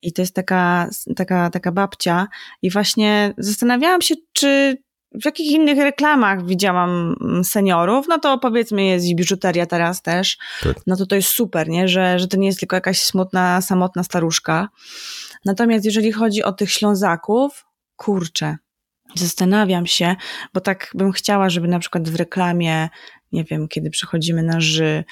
i 0.02 0.14
to 0.14 0.22
jest 0.22 0.36
taka, 0.36 0.90
taka, 1.16 1.50
taka 1.50 1.72
babcia 1.72 2.28
i 2.62 2.70
właśnie 2.70 3.34
zastanawiałam 3.38 4.02
się, 4.02 4.16
czy 4.34 4.78
w 5.22 5.26
jakich 5.26 5.52
innych 5.52 5.78
reklamach 5.78 6.46
widziałam 6.46 7.16
seniorów, 7.44 8.06
no 8.08 8.20
to 8.20 8.38
powiedzmy 8.38 8.84
jest 8.84 9.06
i 9.06 9.16
biżuteria 9.16 9.66
teraz 9.66 10.02
też, 10.02 10.38
tak. 10.64 10.78
no 10.88 10.96
to 10.96 11.06
to 11.06 11.16
jest 11.16 11.28
super, 11.28 11.70
nie? 11.70 11.88
Że, 11.88 12.20
że 12.20 12.28
to 12.28 12.38
nie 12.38 12.48
jest 12.48 12.60
tylko 12.60 12.76
jakaś 12.76 13.02
smutna, 13.02 13.62
samotna 13.62 14.04
staruszka. 14.04 14.70
Natomiast 15.46 15.86
jeżeli 15.86 16.12
chodzi 16.12 16.44
o 16.44 16.52
tych 16.52 16.72
Ślązaków, 16.72 17.66
kurczę, 17.96 18.58
zastanawiam 19.16 19.88
się, 19.88 20.16
bo 20.54 20.62
tak 20.62 20.92
bym 20.94 21.12
chciała, 21.12 21.50
żeby 21.50 21.68
na 21.68 21.80
przykład 21.80 22.10
w 22.10 22.16
reklamie 22.16 22.90
nie 23.32 23.44
wiem, 23.44 23.68
kiedy 23.68 23.90
przechodzimy 23.90 24.44
na 24.44 24.62
Ży, 24.62 25.04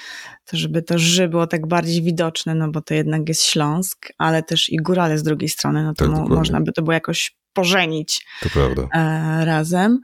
to 0.46 0.58
żeby 0.58 0.82
to 0.82 1.00
Ży 1.00 1.28
było 1.28 1.48
tak 1.48 1.68
bardziej 1.68 2.02
widoczne, 2.02 2.56
no 2.56 2.72
bo 2.72 2.82
to 2.82 2.94
jednak 2.94 3.30
jest 3.30 3.44
Śląsk, 3.44 4.08
ale 4.18 4.44
też 4.44 4.70
i 4.70 4.78
Górale 4.78 5.18
z 5.18 5.24
drugiej 5.24 5.50
strony, 5.50 5.84
no 5.84 5.94
to 5.94 6.06
tak, 6.06 6.16
mo 6.16 6.28
można 6.28 6.62
by 6.62 6.72
to 6.72 6.82
było 6.82 6.94
jakoś 6.94 7.36
pożenić 7.54 8.26
to 8.42 8.50
prawda. 8.50 8.88
E, 8.94 9.46
razem. 9.46 10.00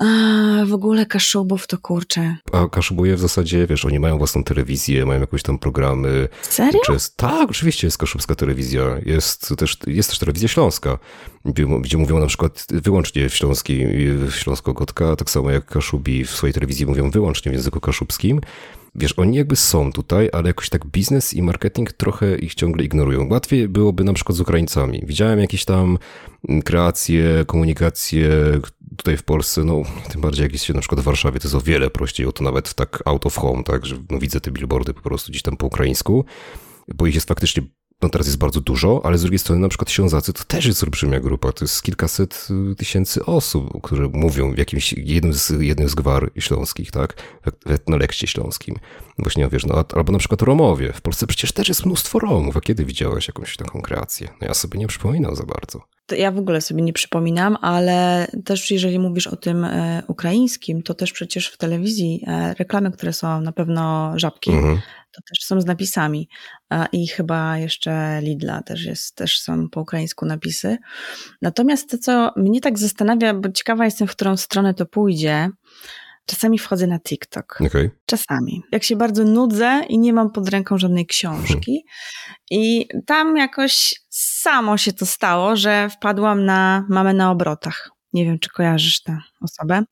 A, 0.00 0.04
w 0.66 0.72
ogóle 0.72 1.06
Kaszubów 1.06 1.66
to 1.66 1.78
kurczę. 1.78 2.36
A 2.52 2.68
Kaszubuje 2.68 3.16
w 3.16 3.20
zasadzie, 3.20 3.66
wiesz, 3.66 3.84
oni 3.84 4.00
mają 4.00 4.18
własną 4.18 4.44
telewizję, 4.44 5.06
mają 5.06 5.20
jakieś 5.20 5.42
tam 5.42 5.58
programy. 5.58 6.28
Serio? 6.42 6.80
Jest, 6.88 7.16
tak, 7.16 7.50
oczywiście 7.50 7.86
jest 7.86 7.98
kaszubska 7.98 8.34
telewizja. 8.34 8.82
Jest 9.06 9.54
też, 9.58 9.78
jest 9.86 10.08
też 10.08 10.18
telewizja 10.18 10.48
śląska, 10.48 10.98
gdzie 11.80 11.98
mówią 11.98 12.18
na 12.18 12.26
przykład 12.26 12.66
wyłącznie 12.70 13.28
w 13.28 13.34
śląskiej, 13.34 13.88
śląsko-gotka, 14.30 15.16
tak 15.16 15.30
samo 15.30 15.50
jak 15.50 15.66
Kaszubi 15.66 16.24
w 16.24 16.30
swojej 16.30 16.54
telewizji 16.54 16.86
mówią 16.86 17.10
wyłącznie 17.10 17.52
w 17.52 17.54
języku 17.54 17.80
kaszubskim. 17.80 18.40
Wiesz, 18.94 19.12
oni 19.18 19.36
jakby 19.36 19.56
są 19.56 19.92
tutaj, 19.92 20.28
ale 20.32 20.48
jakoś 20.48 20.68
tak 20.68 20.86
biznes 20.86 21.34
i 21.34 21.42
marketing 21.42 21.92
trochę 21.92 22.36
ich 22.36 22.54
ciągle 22.54 22.84
ignorują. 22.84 23.28
Łatwiej 23.30 23.68
byłoby 23.68 24.04
na 24.04 24.12
przykład 24.12 24.36
z 24.36 24.40
Ukraińcami. 24.40 25.02
Widziałem 25.06 25.40
jakieś 25.40 25.64
tam 25.64 25.98
kreacje, 26.64 27.44
komunikacje 27.46 28.30
tutaj 28.96 29.16
w 29.16 29.22
Polsce, 29.22 29.64
no 29.64 29.82
tym 30.12 30.20
bardziej 30.20 30.42
jak 30.42 30.52
jest 30.52 30.64
się 30.64 30.74
na 30.74 30.80
przykład 30.80 31.00
w 31.00 31.04
Warszawie, 31.04 31.40
to 31.40 31.48
jest 31.48 31.54
o 31.54 31.60
wiele 31.60 31.90
prościej, 31.90 32.26
o 32.26 32.32
to 32.32 32.44
nawet 32.44 32.74
tak 32.74 33.02
out 33.04 33.26
of 33.26 33.36
home, 33.36 33.64
tak, 33.64 33.86
że 33.86 33.96
no, 34.10 34.18
widzę 34.18 34.40
te 34.40 34.50
billboardy 34.50 34.94
po 34.94 35.00
prostu 35.00 35.32
gdzieś 35.32 35.42
tam 35.42 35.56
po 35.56 35.66
ukraińsku, 35.66 36.24
bo 36.94 37.06
ich 37.06 37.14
jest 37.14 37.28
faktycznie 37.28 37.62
no 38.02 38.08
teraz 38.08 38.26
jest 38.26 38.38
bardzo 38.38 38.60
dużo, 38.60 39.00
ale 39.04 39.18
z 39.18 39.22
drugiej 39.22 39.38
strony 39.38 39.60
na 39.60 39.68
przykład 39.68 39.90
Ślązacy 39.90 40.32
to 40.32 40.44
też 40.44 40.66
jest 40.66 40.82
olbrzymia 40.82 41.20
grupa, 41.20 41.52
to 41.52 41.64
jest 41.64 41.82
kilkaset 41.82 42.48
y, 42.72 42.76
tysięcy 42.76 43.24
osób, 43.24 43.82
które 43.82 44.08
mówią 44.08 44.52
w 44.52 44.58
jakimś, 44.58 44.92
jednym 44.92 45.34
z, 45.34 45.50
jednym 45.60 45.88
z 45.88 45.94
gwar 45.94 46.30
śląskich, 46.38 46.90
tak, 46.90 47.14
w 47.66 47.70
etnolekcie 47.70 48.26
śląskim. 48.26 48.76
Właśnie, 49.18 49.48
wiesz, 49.48 49.66
no, 49.66 49.84
albo 49.94 50.12
na 50.12 50.18
przykład 50.18 50.42
Romowie. 50.42 50.92
W 50.92 51.00
Polsce 51.00 51.26
przecież 51.26 51.52
też 51.52 51.68
jest 51.68 51.86
mnóstwo 51.86 52.18
Romów, 52.18 52.56
a 52.56 52.60
kiedy 52.60 52.84
widziałeś 52.84 53.28
jakąś 53.28 53.56
taką 53.56 53.82
kreację? 53.82 54.28
No 54.40 54.46
ja 54.46 54.54
sobie 54.54 54.78
nie 54.78 54.86
przypominam 54.86 55.36
za 55.36 55.44
bardzo. 55.44 55.91
To 56.06 56.14
ja 56.14 56.30
w 56.30 56.38
ogóle 56.38 56.60
sobie 56.60 56.82
nie 56.82 56.92
przypominam, 56.92 57.56
ale 57.60 58.26
też 58.44 58.70
jeżeli 58.70 58.98
mówisz 58.98 59.26
o 59.26 59.36
tym 59.36 59.64
e, 59.64 60.02
ukraińskim, 60.08 60.82
to 60.82 60.94
też 60.94 61.12
przecież 61.12 61.48
w 61.48 61.56
telewizji 61.56 62.24
e, 62.26 62.54
reklamy, 62.54 62.90
które 62.90 63.12
są 63.12 63.40
na 63.40 63.52
pewno 63.52 64.12
żabki, 64.16 64.50
mhm 64.50 64.80
to 65.12 65.22
też 65.22 65.44
są 65.44 65.60
z 65.60 65.66
napisami. 65.66 66.28
I 66.92 67.08
chyba 67.08 67.58
jeszcze 67.58 68.20
Lidla 68.22 68.62
też 68.62 68.84
jest, 68.84 69.16
też 69.16 69.40
są 69.40 69.68
po 69.68 69.80
ukraińsku 69.80 70.26
napisy. 70.26 70.78
Natomiast 71.42 71.90
to, 71.90 71.98
co 71.98 72.32
mnie 72.36 72.60
tak 72.60 72.78
zastanawia, 72.78 73.34
bo 73.34 73.50
ciekawa 73.50 73.84
jestem, 73.84 74.08
w 74.08 74.10
którą 74.10 74.36
stronę 74.36 74.74
to 74.74 74.86
pójdzie, 74.86 75.50
Czasami 76.26 76.58
wchodzę 76.58 76.86
na 76.86 77.00
TikTok. 77.00 77.58
Okay. 77.66 77.90
Czasami. 78.06 78.62
Jak 78.72 78.84
się 78.84 78.96
bardzo 78.96 79.24
nudzę 79.24 79.82
i 79.88 79.98
nie 79.98 80.12
mam 80.12 80.30
pod 80.30 80.48
ręką 80.48 80.78
żadnej 80.78 81.06
książki. 81.06 81.84
I 82.50 82.88
tam 83.06 83.36
jakoś 83.36 83.94
samo 84.10 84.78
się 84.78 84.92
to 84.92 85.06
stało, 85.06 85.56
że 85.56 85.88
wpadłam 85.90 86.44
na 86.44 86.86
Mamę 86.88 87.14
na 87.14 87.30
obrotach. 87.30 87.90
Nie 88.12 88.24
wiem, 88.24 88.38
czy 88.38 88.50
kojarzysz 88.50 89.02
tę 89.02 89.18
osobę. 89.40 89.82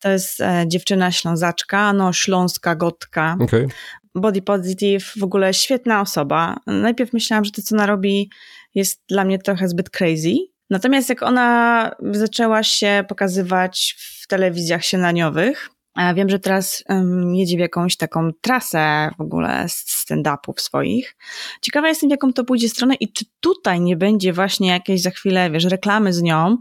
To 0.00 0.10
jest 0.10 0.40
e, 0.40 0.64
dziewczyna 0.66 1.12
ślązaczka, 1.12 1.92
no 1.92 2.12
śląska 2.12 2.76
gotka. 2.76 3.36
Okay 3.40 3.68
body 4.14 4.42
positive, 4.42 5.12
w 5.16 5.22
ogóle 5.22 5.54
świetna 5.54 6.00
osoba. 6.00 6.56
Najpierw 6.66 7.12
myślałam, 7.12 7.44
że 7.44 7.50
to, 7.50 7.62
co 7.62 7.74
ona 7.74 7.86
robi, 7.86 8.30
jest 8.74 9.02
dla 9.08 9.24
mnie 9.24 9.38
trochę 9.38 9.68
zbyt 9.68 9.90
crazy. 9.90 10.34
Natomiast 10.70 11.08
jak 11.08 11.22
ona 11.22 11.90
zaczęła 12.12 12.62
się 12.62 13.04
pokazywać 13.08 13.96
w 13.98 14.26
telewizjach 14.26 14.84
śniadaniowych, 14.84 15.68
a 15.68 15.71
wiem, 16.14 16.28
że 16.28 16.38
teraz 16.38 16.84
um, 16.88 17.34
jedzie 17.34 17.56
w 17.56 17.60
jakąś 17.60 17.96
taką 17.96 18.30
trasę 18.40 19.10
w 19.18 19.20
ogóle 19.20 19.66
stand-upów 19.68 20.60
swoich. 20.60 21.16
Ciekawa 21.60 21.88
jestem, 21.88 22.08
w 22.08 22.10
jaką 22.10 22.32
to 22.32 22.44
pójdzie 22.44 22.68
stronę 22.68 22.94
i 22.94 23.12
czy 23.12 23.24
tutaj 23.40 23.80
nie 23.80 23.96
będzie 23.96 24.32
właśnie 24.32 24.68
jakieś 24.68 25.02
za 25.02 25.10
chwilę, 25.10 25.50
wiesz, 25.50 25.64
reklamy 25.64 26.12
z 26.12 26.22
nią 26.22 26.56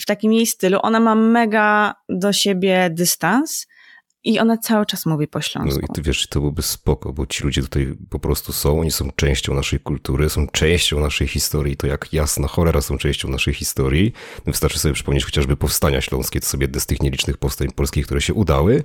w 0.00 0.06
takim 0.06 0.32
jej 0.32 0.46
stylu. 0.46 0.78
Ona 0.82 1.00
ma 1.00 1.14
mega 1.14 1.94
do 2.08 2.32
siebie 2.32 2.90
dystans 2.90 3.66
i 4.26 4.38
ona 4.38 4.56
cały 4.56 4.86
czas 4.86 5.06
mówi 5.06 5.28
po 5.28 5.40
śląsku. 5.40 5.80
No 5.82 5.88
i 5.90 5.94
ty 5.94 6.02
wiesz, 6.02 6.26
to 6.26 6.40
byłby 6.40 6.62
spoko, 6.62 7.12
bo 7.12 7.26
ci 7.26 7.44
ludzie 7.44 7.62
tutaj 7.62 7.94
po 8.10 8.18
prostu 8.18 8.52
są, 8.52 8.80
oni 8.80 8.90
są 8.90 9.10
częścią 9.16 9.54
naszej 9.54 9.80
kultury, 9.80 10.30
są 10.30 10.48
częścią 10.48 11.00
naszej 11.00 11.28
historii, 11.28 11.76
to 11.76 11.86
jak 11.86 12.12
jasna 12.12 12.48
cholera 12.48 12.80
są 12.80 12.98
częścią 12.98 13.28
naszej 13.28 13.54
historii. 13.54 14.12
Wystarczy 14.46 14.78
sobie 14.78 14.94
przypomnieć 14.94 15.24
chociażby 15.24 15.56
powstania 15.56 16.00
śląskie, 16.00 16.40
to 16.40 16.46
sobie 16.46 16.64
jedne 16.64 16.80
z 16.80 16.86
tych 16.86 17.02
nielicznych 17.02 17.36
powstań 17.38 17.68
polskich, 17.70 18.06
które 18.06 18.20
się 18.20 18.34
udały, 18.34 18.84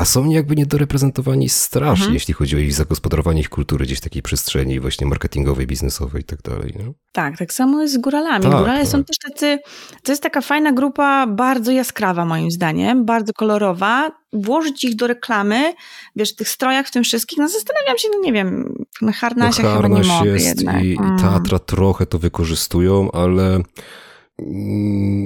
a 0.00 0.04
są 0.04 0.30
jakby 0.30 0.56
niedoreprezentowani 0.56 1.48
strasznie, 1.48 2.04
mhm. 2.04 2.14
jeśli 2.14 2.34
chodzi 2.34 2.56
o 2.56 2.58
ich 2.58 2.72
zagospodarowanie 2.72 3.40
ich 3.40 3.48
kultury 3.48 3.84
gdzieś 3.84 3.98
w 3.98 4.00
takiej 4.00 4.22
przestrzeni 4.22 4.80
właśnie 4.80 5.06
marketingowej, 5.06 5.66
biznesowej 5.66 6.22
i 6.22 6.24
tak 6.24 6.42
dalej. 6.42 6.74
No? 6.78 6.92
Tak, 7.12 7.38
tak 7.38 7.52
samo 7.52 7.82
jest 7.82 7.94
z 7.94 7.98
góralami. 7.98 8.42
Tak, 8.42 8.52
Górale 8.52 8.80
tak. 8.80 8.88
są 8.88 9.04
też 9.04 9.16
tacy, 9.18 9.58
to 10.02 10.12
jest 10.12 10.22
taka 10.22 10.40
fajna 10.40 10.72
grupa, 10.72 11.26
bardzo 11.26 11.72
jaskrawa 11.72 12.24
moim 12.24 12.50
zdaniem, 12.50 13.04
bardzo 13.04 13.32
kolorowa. 13.32 14.10
Włożyć 14.32 14.84
ich 14.84 14.96
do 14.96 15.06
reklamy, 15.06 15.74
wiesz, 16.16 16.32
w 16.32 16.36
tych 16.36 16.48
strojach, 16.48 16.86
w 16.86 16.90
tym 16.90 17.04
wszystkich, 17.04 17.38
no 17.38 17.48
zastanawiam 17.48 17.98
się, 17.98 18.08
no 18.12 18.20
nie 18.24 18.32
wiem, 18.32 18.74
na 19.02 19.12
Harnasie 19.12 19.62
no, 19.62 19.76
chyba 19.76 19.88
nie 19.88 20.02
mogę 20.02 20.38
jednak. 20.38 20.84
I, 20.84 20.96
mm. 20.98 21.16
i 21.16 21.20
Tatra 21.20 21.58
trochę 21.58 22.06
to 22.06 22.18
wykorzystują, 22.18 23.12
ale... 23.12 23.60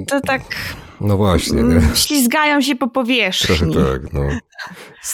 To 0.07 0.21
tak 0.21 0.41
no 1.01 1.17
właśnie. 1.17 1.63
Nie? 1.63 1.75
Mm, 1.75 1.95
ślizgają 2.05 2.61
się 2.61 2.75
po 2.75 2.87
powierzchni. 2.87 3.55
Trochę 3.55 3.91
tak, 3.91 4.13
no. 4.13 4.21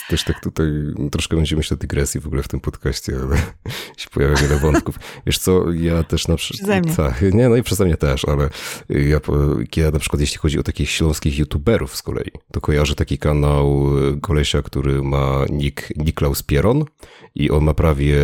Też 0.08 0.24
tak 0.24 0.40
tutaj 0.40 0.66
troszkę 1.12 1.36
będziemy 1.36 1.58
myśleć 1.58 1.78
o 1.78 1.80
dygresji 1.80 2.20
w 2.20 2.26
ogóle 2.26 2.42
w 2.42 2.48
tym 2.48 2.60
podcaście, 2.60 3.12
ale 3.22 3.36
się 4.00 4.10
pojawia 4.10 4.36
wiele 4.36 4.56
wątków. 4.56 4.98
Wiesz 5.26 5.38
co, 5.38 5.72
ja 5.72 6.02
też 6.02 6.28
na 6.28 6.36
przykład... 6.36 6.96
Tak, 6.96 7.22
nie, 7.32 7.48
no 7.48 7.56
i 7.56 7.62
przeze 7.62 7.84
mnie 7.84 7.96
też, 7.96 8.24
ale 8.24 8.48
ja, 8.88 9.20
ja 9.76 9.90
na 9.90 9.98
przykład 9.98 10.20
jeśli 10.20 10.38
chodzi 10.38 10.58
o 10.58 10.62
takich 10.62 10.90
śląskich 10.90 11.38
youtuberów 11.38 11.96
z 11.96 12.02
kolei, 12.02 12.30
to 12.52 12.60
kojarzę 12.60 12.94
taki 12.94 13.18
kanał 13.18 13.90
kolesia, 14.20 14.62
który 14.62 15.02
ma 15.02 15.44
nick 15.50 15.96
Niklaus 15.96 16.42
Pieron 16.42 16.84
i 17.34 17.50
on 17.50 17.64
ma 17.64 17.74
prawie 17.74 18.16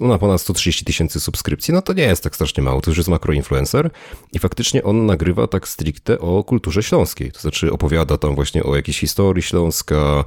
ma 0.00 0.08
no, 0.08 0.18
ponad 0.18 0.40
130 0.40 0.84
tysięcy 0.84 1.20
subskrypcji, 1.20 1.74
no 1.74 1.82
to 1.82 1.92
nie 1.92 2.02
jest 2.02 2.22
tak 2.22 2.34
strasznie 2.34 2.62
mało, 2.62 2.80
to 2.80 2.90
już 2.90 2.98
jest 2.98 3.10
makroinfluencer 3.10 3.90
i 4.32 4.38
faktycznie 4.38 4.82
on 4.82 5.06
nagrywa 5.06 5.46
tak 5.46 5.68
stricte 5.68 6.18
o 6.18 6.44
kulturze 6.44 6.82
śląskiej. 6.82 7.32
To 7.32 7.40
znaczy 7.40 7.72
opowiada 7.72 8.18
tam 8.18 8.34
właśnie 8.34 8.64
o 8.64 8.76
jakiejś 8.76 8.98
historii 8.98 9.42
Śląska, 9.42 10.24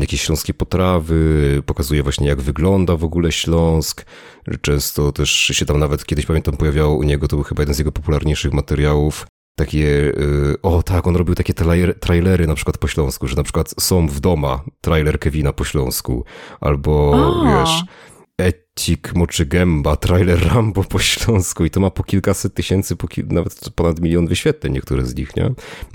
jakieś 0.00 0.22
śląskie 0.22 0.54
potrawy, 0.54 1.62
pokazuje 1.66 2.02
właśnie 2.02 2.28
jak 2.28 2.40
wygląda 2.40 2.96
w 2.96 3.04
ogóle 3.04 3.32
Śląsk. 3.32 4.06
Często 4.60 5.12
też 5.12 5.30
się 5.30 5.66
tam 5.66 5.78
nawet 5.78 6.04
kiedyś 6.04 6.26
pamiętam 6.26 6.56
pojawiało 6.56 6.96
u 6.96 7.02
niego, 7.02 7.28
to 7.28 7.36
był 7.36 7.44
chyba 7.44 7.62
jeden 7.62 7.74
z 7.74 7.78
jego 7.78 7.92
popularniejszych 7.92 8.52
materiałów, 8.52 9.26
takie, 9.56 9.86
y, 9.86 10.62
o 10.62 10.82
tak, 10.82 11.06
on 11.06 11.16
robił 11.16 11.34
takie 11.34 11.54
trailery 12.00 12.46
na 12.46 12.54
przykład 12.54 12.78
po 12.78 12.88
śląsku, 12.88 13.26
że 13.26 13.36
na 13.36 13.42
przykład 13.42 13.74
są 13.80 14.08
w 14.08 14.20
doma, 14.20 14.64
trailer 14.80 15.18
Kevina 15.18 15.52
po 15.52 15.64
śląsku, 15.64 16.24
albo 16.60 17.10
o. 17.10 17.44
wiesz, 17.44 17.84
Ecik 18.80 19.14
Moczy 19.14 19.46
Gęba, 19.46 19.96
trailer 19.96 20.48
Rambo 20.48 20.84
po 20.84 20.98
śląsku 20.98 21.64
i 21.64 21.70
to 21.70 21.80
ma 21.80 21.90
po 21.90 22.04
kilkaset 22.04 22.54
tysięcy, 22.54 22.96
po 22.96 23.08
kil... 23.08 23.26
nawet 23.28 23.70
ponad 23.74 24.00
milion 24.00 24.26
wyświetleń 24.26 24.72
niektóre 24.72 25.06
z 25.06 25.14
nich, 25.14 25.36
nie? 25.36 25.44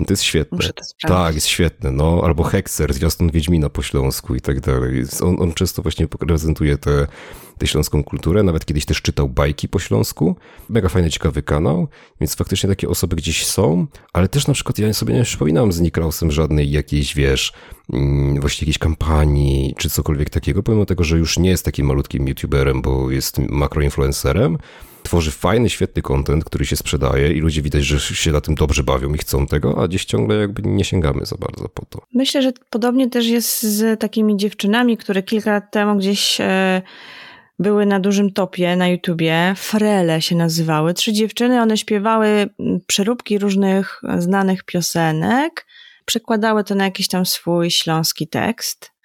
No 0.00 0.06
to 0.06 0.12
jest 0.12 0.22
świetne. 0.22 0.56
Muszę 0.56 0.72
to 0.72 1.08
tak, 1.08 1.34
jest 1.34 1.46
świetne, 1.46 1.90
no. 1.90 2.20
Albo 2.24 2.42
Hekser, 2.42 2.94
Zwiastun 2.94 3.30
Wiedźmina 3.30 3.68
po 3.68 3.82
śląsku 3.82 4.34
i 4.34 4.40
tak 4.40 4.60
dalej. 4.60 5.04
On, 5.22 5.42
on 5.42 5.52
często 5.52 5.82
właśnie 5.82 6.06
reprezentuje 6.20 6.78
tę 6.78 7.06
tę 7.58 7.66
śląską 7.66 8.04
kulturę. 8.04 8.42
Nawet 8.42 8.64
kiedyś 8.64 8.84
też 8.84 9.02
czytał 9.02 9.28
bajki 9.28 9.68
po 9.68 9.78
śląsku. 9.78 10.36
Mega 10.68 10.88
fajny, 10.88 11.10
ciekawy 11.10 11.42
kanał, 11.42 11.88
więc 12.20 12.34
faktycznie 12.34 12.68
takie 12.68 12.88
osoby 12.88 13.16
gdzieś 13.16 13.46
są, 13.46 13.86
ale 14.12 14.28
też 14.28 14.46
na 14.46 14.54
przykład 14.54 14.78
ja 14.78 14.92
sobie 14.92 15.14
nie 15.14 15.22
przypominam 15.22 15.72
z 15.72 15.80
Niklausem 15.80 16.30
żadnej 16.30 16.70
jakiejś, 16.70 17.14
wiesz, 17.14 17.52
mm, 17.92 18.40
właśnie 18.40 18.64
jakiejś 18.64 18.78
kampanii 18.78 19.74
czy 19.78 19.90
cokolwiek 19.90 20.30
takiego, 20.30 20.62
pomimo 20.62 20.86
tego, 20.86 21.04
że 21.04 21.18
już 21.18 21.38
nie 21.38 21.50
jest 21.50 21.64
takim 21.64 21.86
malutkim 21.86 22.28
youtuberem, 22.28 22.75
bo 22.82 23.10
jest 23.10 23.38
makroinfluencerem, 23.38 24.58
tworzy 25.06 25.30
fajny, 25.30 25.70
świetny 25.70 26.02
content, 26.02 26.44
który 26.44 26.66
się 26.66 26.76
sprzedaje 26.76 27.32
i 27.32 27.40
ludzie 27.40 27.62
widać, 27.62 27.84
że 27.84 28.00
się 28.00 28.32
na 28.32 28.40
tym 28.40 28.54
dobrze 28.54 28.82
bawią 28.82 29.14
i 29.14 29.18
chcą 29.18 29.46
tego, 29.46 29.82
a 29.82 29.88
gdzieś 29.88 30.04
ciągle 30.04 30.36
jakby 30.36 30.62
nie 30.62 30.84
sięgamy 30.84 31.26
za 31.26 31.36
bardzo 31.36 31.68
po 31.68 31.84
to. 31.86 32.02
Myślę, 32.14 32.42
że 32.42 32.52
podobnie 32.70 33.10
też 33.10 33.26
jest 33.26 33.62
z 33.62 34.00
takimi 34.00 34.36
dziewczynami, 34.36 34.96
które 34.96 35.22
kilka 35.22 35.52
lat 35.52 35.70
temu 35.70 35.96
gdzieś 35.96 36.40
e, 36.40 36.82
były 37.58 37.86
na 37.86 38.00
dużym 38.00 38.32
topie 38.32 38.76
na 38.76 38.88
YouTubie. 38.88 39.54
Frele 39.56 40.22
się 40.22 40.36
nazywały. 40.36 40.94
Trzy 40.94 41.12
dziewczyny, 41.12 41.62
one 41.62 41.76
śpiewały 41.76 42.48
przeróbki 42.86 43.38
różnych 43.38 44.00
znanych 44.18 44.64
piosenek, 44.64 45.66
przekładały 46.04 46.64
to 46.64 46.74
na 46.74 46.84
jakiś 46.84 47.08
tam 47.08 47.26
swój 47.26 47.70
śląski 47.70 48.28
tekst. 48.28 48.95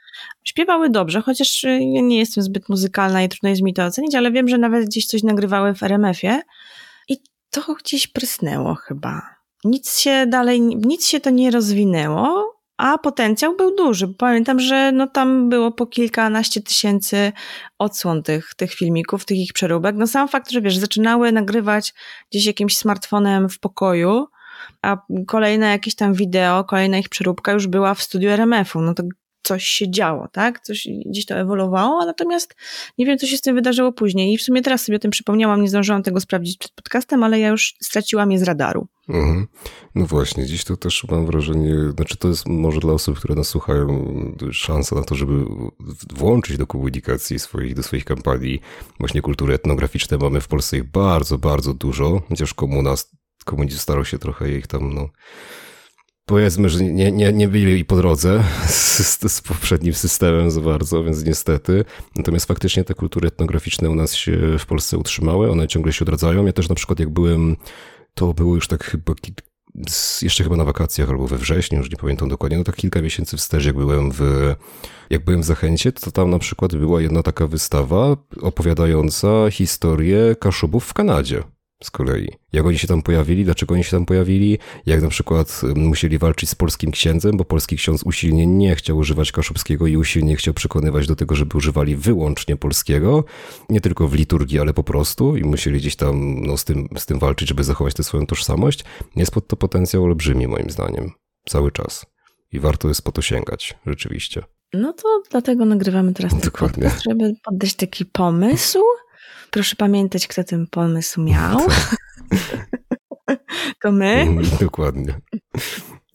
Śpiewały 0.43 0.89
dobrze, 0.89 1.21
chociaż 1.21 1.63
y, 1.63 1.79
ja 1.81 2.01
nie 2.01 2.17
jestem 2.17 2.43
zbyt 2.43 2.69
muzykalna 2.69 3.23
i 3.23 3.29
trudno 3.29 3.49
jest 3.49 3.61
mi 3.61 3.73
to 3.73 3.85
ocenić, 3.85 4.15
ale 4.15 4.31
wiem, 4.31 4.47
że 4.47 4.57
nawet 4.57 4.85
gdzieś 4.85 5.05
coś 5.05 5.23
nagrywały 5.23 5.75
w 5.75 5.83
RMF-ie 5.83 6.41
i 7.09 7.17
to 7.49 7.75
gdzieś 7.75 8.07
prysnęło 8.07 8.75
chyba. 8.75 9.21
Nic 9.63 9.99
się 9.99 10.25
dalej, 10.27 10.61
nic 10.61 11.07
się 11.07 11.19
to 11.19 11.29
nie 11.29 11.51
rozwinęło, 11.51 12.55
a 12.77 12.97
potencjał 12.97 13.55
był 13.55 13.75
duży. 13.75 14.07
Pamiętam, 14.07 14.59
że 14.59 14.91
no 14.91 15.07
tam 15.07 15.49
było 15.49 15.71
po 15.71 15.85
kilkanaście 15.85 16.61
tysięcy 16.61 17.31
odsłon 17.79 18.23
tych, 18.23 18.53
tych 18.55 18.73
filmików, 18.73 19.25
tych 19.25 19.37
ich 19.37 19.53
przeróbek. 19.53 19.95
No 19.95 20.07
sam 20.07 20.27
fakt, 20.27 20.51
że 20.51 20.61
wiesz, 20.61 20.77
zaczynały 20.77 21.31
nagrywać 21.31 21.93
gdzieś 22.31 22.45
jakimś 22.45 22.77
smartfonem 22.77 23.49
w 23.49 23.59
pokoju, 23.59 24.27
a 24.81 24.97
kolejne 25.27 25.67
jakieś 25.67 25.95
tam 25.95 26.13
wideo, 26.13 26.63
kolejna 26.63 26.97
ich 26.97 27.09
przeróbka 27.09 27.51
już 27.51 27.67
była 27.67 27.93
w 27.93 28.01
studiu 28.01 28.29
RMF-u. 28.29 28.81
No 28.81 28.93
to 28.93 29.03
coś 29.43 29.65
się 29.65 29.91
działo, 29.91 30.27
tak? 30.31 30.59
Coś 30.59 30.87
gdzieś 31.05 31.25
to 31.25 31.35
ewoluowało, 31.35 32.05
natomiast 32.05 32.55
nie 32.97 33.05
wiem, 33.05 33.17
co 33.17 33.27
się 33.27 33.37
z 33.37 33.41
tym 33.41 33.55
wydarzyło 33.55 33.91
później. 33.91 34.33
I 34.33 34.37
w 34.37 34.41
sumie 34.41 34.61
teraz 34.61 34.85
sobie 34.85 34.95
o 34.95 34.99
tym 34.99 35.11
przypomniałam, 35.11 35.61
nie 35.61 35.69
zdążyłam 35.69 36.03
tego 36.03 36.19
sprawdzić 36.19 36.57
przed 36.57 36.71
podcastem, 36.71 37.23
ale 37.23 37.39
ja 37.39 37.47
już 37.47 37.75
straciłam 37.81 38.31
je 38.31 38.39
z 38.39 38.43
radaru. 38.43 38.87
Mhm. 39.09 39.47
No 39.95 40.05
właśnie, 40.05 40.45
dziś 40.45 40.63
to 40.63 40.77
też 40.77 41.03
mam 41.11 41.25
wrażenie, 41.25 41.75
znaczy 41.95 42.17
to 42.17 42.27
jest 42.27 42.47
może 42.47 42.79
dla 42.79 42.93
osób, 42.93 43.17
które 43.17 43.35
nas 43.35 43.47
słuchają, 43.47 44.05
szansa 44.51 44.95
na 44.95 45.03
to, 45.03 45.15
żeby 45.15 45.45
włączyć 46.13 46.57
do 46.57 46.67
komunikacji 46.67 47.39
swoich, 47.39 47.75
do 47.75 47.83
swoich 47.83 48.05
kampanii 48.05 48.59
właśnie 48.99 49.21
kultury 49.21 49.53
etnograficzne. 49.53 50.17
Mamy 50.17 50.41
w 50.41 50.47
Polsce 50.47 50.77
ich 50.77 50.91
bardzo, 50.91 51.37
bardzo 51.37 51.73
dużo, 51.73 52.21
chociaż 52.29 52.53
komuna, 52.53 52.95
komunizm 53.45 53.77
starał 53.77 54.05
się 54.05 54.19
trochę 54.19 54.51
ich 54.51 54.67
tam, 54.67 54.93
no, 54.93 55.09
powiedzmy, 56.25 56.69
że 56.69 56.83
nie, 56.83 57.11
nie, 57.11 57.33
nie 57.33 57.47
byli 57.47 57.85
po 57.85 57.95
drodze 57.95 58.43
z, 58.67 59.31
z, 59.31 59.41
poprzednim 59.41 59.93
systemem 59.93 60.51
za 60.51 60.61
bardzo, 60.61 61.03
więc 61.03 61.25
niestety. 61.25 61.85
Natomiast 62.15 62.45
faktycznie 62.45 62.83
te 62.83 62.93
kultury 62.93 63.27
etnograficzne 63.27 63.89
u 63.89 63.95
nas 63.95 64.13
się 64.15 64.57
w 64.59 64.65
Polsce 64.65 64.97
utrzymały, 64.97 65.51
one 65.51 65.67
ciągle 65.67 65.93
się 65.93 66.05
odradzają. 66.05 66.45
Ja 66.45 66.53
też 66.53 66.69
na 66.69 66.75
przykład 66.75 66.99
jak 66.99 67.09
byłem, 67.09 67.57
to 68.13 68.33
było 68.33 68.55
już 68.55 68.67
tak 68.67 68.83
chyba 68.83 69.13
jeszcze 70.21 70.43
chyba 70.43 70.55
na 70.55 70.63
wakacjach 70.63 71.09
albo 71.09 71.27
we 71.27 71.37
wrześniu, 71.37 71.77
już 71.77 71.91
nie 71.91 71.97
pamiętam 71.97 72.29
dokładnie, 72.29 72.57
no 72.57 72.63
tak 72.63 72.75
kilka 72.75 73.01
miesięcy 73.01 73.37
wstecz, 73.37 73.65
jak 73.65 73.75
byłem 73.75 74.11
w, 74.11 74.53
jak 75.09 75.25
byłem 75.25 75.41
w 75.41 75.45
Zachęcie, 75.45 75.91
to 75.91 76.11
tam 76.11 76.29
na 76.29 76.39
przykład 76.39 76.75
była 76.75 77.01
jedna 77.01 77.23
taka 77.23 77.47
wystawa 77.47 78.17
opowiadająca 78.41 79.51
historię 79.51 80.35
kaszubów 80.39 80.85
w 80.85 80.93
Kanadzie 80.93 81.43
z 81.83 81.91
kolei. 81.91 82.29
Jak 82.53 82.65
oni 82.65 82.79
się 82.79 82.87
tam 82.87 83.01
pojawili, 83.01 83.45
dlaczego 83.45 83.73
oni 83.73 83.83
się 83.83 83.91
tam 83.91 84.05
pojawili, 84.05 84.57
jak 84.85 85.01
na 85.01 85.07
przykład 85.07 85.61
musieli 85.75 86.17
walczyć 86.17 86.49
z 86.49 86.55
polskim 86.55 86.91
księdzem, 86.91 87.37
bo 87.37 87.45
polski 87.45 87.77
ksiądz 87.77 88.03
usilnie 88.03 88.47
nie 88.47 88.75
chciał 88.75 88.97
używać 88.97 89.31
kaszubskiego 89.31 89.87
i 89.87 89.97
usilnie 89.97 90.35
chciał 90.35 90.53
przekonywać 90.53 91.07
do 91.07 91.15
tego, 91.15 91.35
żeby 91.35 91.57
używali 91.57 91.95
wyłącznie 91.95 92.57
polskiego, 92.57 93.23
nie 93.69 93.81
tylko 93.81 94.07
w 94.07 94.13
liturgii, 94.13 94.59
ale 94.59 94.73
po 94.73 94.83
prostu 94.83 95.37
i 95.37 95.43
musieli 95.43 95.79
gdzieś 95.79 95.95
tam 95.95 96.41
no, 96.41 96.57
z, 96.57 96.65
tym, 96.65 96.87
z 96.97 97.05
tym 97.05 97.19
walczyć, 97.19 97.49
żeby 97.49 97.63
zachować 97.63 97.93
tę 97.93 98.03
swoją 98.03 98.25
tożsamość. 98.25 98.83
Jest 99.15 99.31
pod 99.31 99.47
to 99.47 99.55
potencjał 99.55 100.03
olbrzymi 100.03 100.47
moim 100.47 100.69
zdaniem. 100.69 101.11
Cały 101.45 101.71
czas. 101.71 102.05
I 102.51 102.59
warto 102.59 102.87
jest 102.87 103.01
po 103.01 103.11
to 103.11 103.21
sięgać, 103.21 103.77
rzeczywiście. 103.85 104.43
No 104.73 104.93
to 104.93 105.21
dlatego 105.31 105.65
nagrywamy 105.65 106.13
teraz 106.13 106.31
ten 106.31 106.51
podcast, 106.51 107.03
żeby 107.03 107.33
poddać 107.43 107.75
taki 107.75 108.05
pomysł, 108.05 108.79
Proszę 109.51 109.75
pamiętać, 109.75 110.27
kto 110.27 110.43
ten 110.43 110.67
pomysł 110.67 111.21
miał. 111.21 111.59
to 113.81 113.91
my. 113.91 114.13
Mhm, 114.13 114.57
dokładnie. 114.59 115.13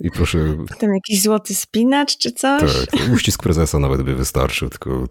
I 0.01 0.11
proszę. 0.11 0.39
Potem 0.69 0.95
jakiś 0.95 1.23
złoty 1.23 1.55
spinacz 1.55 2.19
czy 2.19 2.33
coś? 2.33 2.87
Tak, 2.87 3.01
uścisk 3.15 3.43
prezesa 3.43 3.79
nawet 3.79 4.03
by 4.03 4.15
wystarczył, 4.15 4.69
tylko. 4.69 5.05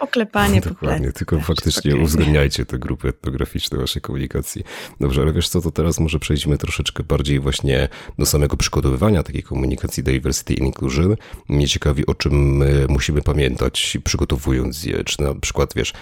Oklepanie 0.00 0.60
Dokładnie, 0.70 1.06
po 1.06 1.18
tylko 1.18 1.40
faktycznie 1.40 1.96
uwzględniajcie 1.96 2.66
te 2.66 2.78
grupy 2.78 3.08
etnograficzne 3.08 3.78
waszej 3.78 4.02
komunikacji. 4.02 4.64
Dobrze, 5.00 5.22
ale 5.22 5.32
wiesz 5.32 5.48
co, 5.48 5.60
to 5.60 5.70
teraz 5.70 6.00
może 6.00 6.18
przejdźmy 6.18 6.58
troszeczkę 6.58 7.02
bardziej 7.02 7.40
właśnie 7.40 7.88
do 8.18 8.26
samego 8.26 8.56
przygotowywania 8.56 9.22
takiej 9.22 9.42
komunikacji 9.42 10.02
diversity 10.02 10.52
and 10.52 10.62
inclusion. 10.62 11.16
Mnie 11.48 11.68
ciekawi, 11.68 12.06
o 12.06 12.14
czym 12.14 12.56
my 12.56 12.86
musimy 12.88 13.22
pamiętać, 13.22 13.98
przygotowując 14.04 14.84
je, 14.84 15.04
czy 15.04 15.22
na 15.22 15.34
przykład, 15.34 15.74
wiesz, 15.74 15.92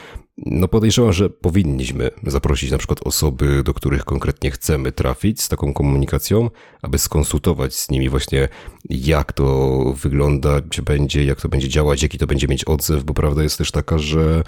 no 0.47 0.68
podejrzewam, 0.68 1.12
że 1.12 1.30
powinniśmy 1.30 2.11
zaprosić 2.26 2.70
na 2.70 2.78
przykład 2.78 3.00
osoby, 3.04 3.62
do 3.62 3.75
których 3.75 4.04
konkretnie 4.04 4.50
chcemy 4.50 4.92
trafić 4.92 5.42
z 5.42 5.49
taką 5.49 5.73
komunikacją, 5.73 6.50
aby 6.82 6.99
skonsultować 6.99 7.75
z 7.75 7.90
nimi 7.90 8.09
właśnie, 8.09 8.49
jak 8.90 9.32
to 9.32 9.85
wyglądać 9.97 10.80
będzie, 10.80 11.25
jak 11.25 11.40
to 11.40 11.49
będzie 11.49 11.68
działać, 11.68 12.02
jaki 12.02 12.18
to 12.18 12.26
będzie 12.26 12.49
mieć 12.49 12.64
odzew, 12.64 13.04
bo 13.04 13.14
prawda 13.14 13.42
jest 13.42 13.59
też 13.59 13.70
taka, 13.70 13.99
że 13.99 14.42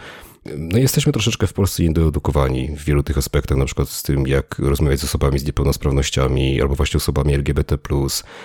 no 0.45 0.79
jesteśmy 0.79 1.13
troszeczkę 1.13 1.47
w 1.47 1.53
Polsce 1.53 1.83
niedoedukowani 1.83 2.77
w 2.77 2.85
wielu 2.85 3.03
tych 3.03 3.19
aspektach, 3.19 3.59
na 3.59 3.65
przykład 3.65 3.89
z 3.89 4.03
tym, 4.03 4.27
jak 4.27 4.59
rozmawiać 4.59 5.01
z 5.01 5.05
osobami 5.05 5.39
z 5.39 5.45
niepełnosprawnościami, 5.45 6.61
albo 6.61 6.75
właśnie 6.75 6.99
osobami 6.99 7.35
LGBT+, 7.35 7.79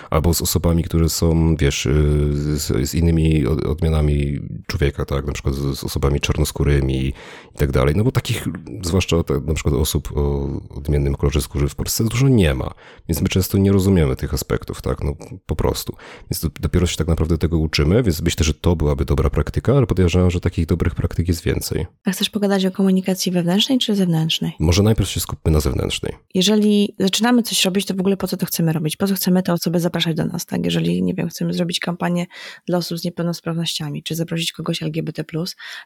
albo 0.10 0.34
z 0.34 0.42
osobami, 0.42 0.84
które 0.84 1.10
są, 1.10 1.56
wiesz, 1.56 1.86
y, 1.86 2.58
z, 2.58 2.90
z 2.90 2.96
innymi 2.96 3.46
odmianami 3.46 4.40
człowieka, 4.68 5.06
tak, 5.06 5.28
na 5.28 5.34
przykład 5.34 5.56
z, 5.56 5.80
z 5.80 5.84
osobami 5.84 6.20
czarnoskórymi 6.20 7.06
i 7.06 7.58
tak 7.58 7.72
dalej, 7.72 7.96
no 7.96 8.04
bo 8.04 8.12
takich, 8.12 8.46
zwłaszcza 8.82 9.18
na 9.46 9.54
przykład 9.54 9.76
osób 9.76 10.18
o 10.18 10.50
odmiennym 10.70 11.16
kolorze 11.16 11.42
skóry 11.42 11.70
w 11.70 11.76
Polsce 11.76 12.04
dużo 12.04 12.28
nie 12.28 12.54
ma, 12.54 12.74
więc 13.10 13.22
my 13.22 13.30
często 13.30 13.58
nie 13.58 13.72
rozumiemy 13.72 14.16
tych 14.16 14.34
aspektów, 14.34 14.82
tak, 14.82 15.04
no 15.04 15.16
po 15.46 15.56
prostu. 15.56 15.96
Więc 16.32 16.54
dopiero 16.60 16.88
się 16.88 16.98
tak 16.98 17.08
naprawdę 17.08 17.38
tego 17.38 17.58
uczymy, 17.58 18.04
więc 18.04 18.22
myślę, 18.22 18.44
że 18.44 18.54
to 18.54 18.76
byłaby 18.76 19.06
dobra 19.06 19.30
praktyka, 19.30 19.78
ale 19.78 19.88
podejrzewam, 19.88 20.32
że 20.32 20.40
takich 20.40 20.66
dobrych 20.66 20.96
praktyk 20.96 21.28
jest 21.28 21.44
więcej. 21.44 21.87
A 22.06 22.12
chcesz 22.12 22.30
pogadać 22.30 22.66
o 22.66 22.72
komunikacji 22.72 23.32
wewnętrznej 23.32 23.80
czy 23.80 23.96
zewnętrznej? 23.96 24.52
Może 24.60 24.84
najpierw 24.84 25.10
się 25.10 25.20
skupmy 25.20 25.52
na 25.52 25.60
zewnętrznej. 25.60 26.14
Jeżeli 26.34 26.96
zaczynamy 27.00 27.44
coś 27.44 27.66
robić, 27.66 27.86
to 27.86 27.94
w 27.94 28.00
ogóle 28.00 28.18
po 28.18 28.28
co 28.28 28.38
to 28.38 28.46
chcemy 28.46 28.74
robić? 28.74 28.96
Po 28.96 29.08
co 29.08 29.16
chcemy 29.16 29.44
te 29.44 29.54
osoby 29.54 29.80
zapraszać 29.80 30.16
do 30.16 30.26
nas, 30.26 30.46
tak? 30.46 30.66
Jeżeli, 30.66 31.04
nie 31.04 31.14
wiem, 31.14 31.30
chcemy 31.30 31.54
zrobić 31.54 31.80
kampanię 31.80 32.26
dla 32.68 32.78
osób 32.78 32.98
z 33.00 33.04
niepełnosprawnościami, 33.04 34.04
czy 34.04 34.16
zaprosić 34.16 34.52
kogoś 34.52 34.84
LGBT+, 34.84 35.24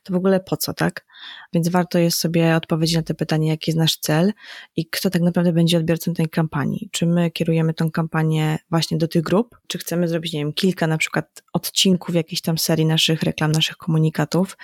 to 0.03 0.13
w 0.13 0.15
ogóle 0.15 0.39
po 0.39 0.57
co, 0.57 0.73
tak? 0.73 1.05
Więc 1.53 1.69
warto 1.69 1.99
jest 1.99 2.17
sobie 2.17 2.55
odpowiedzieć 2.55 2.95
na 2.95 3.03
te 3.03 3.13
pytanie, 3.13 3.47
jaki 3.47 3.71
jest 3.71 3.79
nasz 3.79 3.97
cel 3.97 4.33
i 4.75 4.85
kto 4.85 5.09
tak 5.09 5.21
naprawdę 5.21 5.53
będzie 5.53 5.77
odbiorcą 5.77 6.13
tej 6.13 6.29
kampanii. 6.29 6.89
Czy 6.91 7.05
my 7.05 7.31
kierujemy 7.31 7.73
tą 7.73 7.91
kampanię 7.91 8.59
właśnie 8.69 8.97
do 8.97 9.07
tych 9.07 9.21
grup, 9.21 9.59
czy 9.67 9.77
chcemy 9.77 10.07
zrobić, 10.07 10.33
nie 10.33 10.39
wiem, 10.39 10.53
kilka 10.53 10.87
na 10.87 10.97
przykład 10.97 11.43
odcinków 11.53 12.15
jakiejś 12.15 12.41
tam 12.41 12.57
serii 12.57 12.85
naszych 12.85 13.23
reklam, 13.23 13.51
naszych 13.51 13.77
komunikatów 13.77 14.57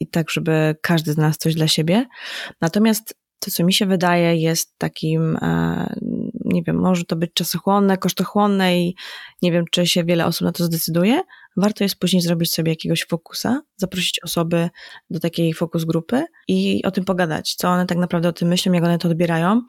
i 0.00 0.06
tak, 0.06 0.30
żeby 0.30 0.76
każdy 0.82 1.12
z 1.12 1.16
nas 1.16 1.38
coś 1.38 1.54
dla 1.54 1.68
siebie. 1.68 2.06
Natomiast 2.60 3.14
to, 3.40 3.50
co 3.50 3.64
mi 3.64 3.72
się 3.72 3.86
wydaje, 3.86 4.36
jest 4.36 4.78
takim, 4.78 5.36
e, 5.36 5.94
nie 6.44 6.62
wiem, 6.62 6.76
może 6.76 7.04
to 7.04 7.16
być 7.16 7.32
czasochłonne, 7.34 7.98
kosztochłonne 7.98 8.80
i 8.80 8.94
nie 9.42 9.52
wiem, 9.52 9.64
czy 9.70 9.86
się 9.86 10.04
wiele 10.04 10.26
osób 10.26 10.44
na 10.44 10.52
to 10.52 10.64
zdecyduje, 10.64 11.20
warto 11.56 11.84
jest 11.84 11.96
później 11.96 12.22
zrobić 12.22 12.52
sobie 12.52 12.72
jakiegoś 12.72 13.06
fokusa, 13.06 13.62
zaprosić 13.76 14.20
osoby 14.24 14.70
do 15.10 15.20
takiej 15.20 15.54
fokus 15.54 15.84
grupy 15.84 16.24
i 16.48 16.84
o 16.84 16.90
tym 16.90 17.04
pogadać, 17.04 17.54
co 17.54 17.68
one 17.68 17.86
tak 17.86 17.98
naprawdę 17.98 18.28
o 18.28 18.32
tym 18.32 18.48
myślą, 18.48 18.72
jak 18.72 18.84
one 18.84 18.98
to 18.98 19.08
odbierają, 19.08 19.62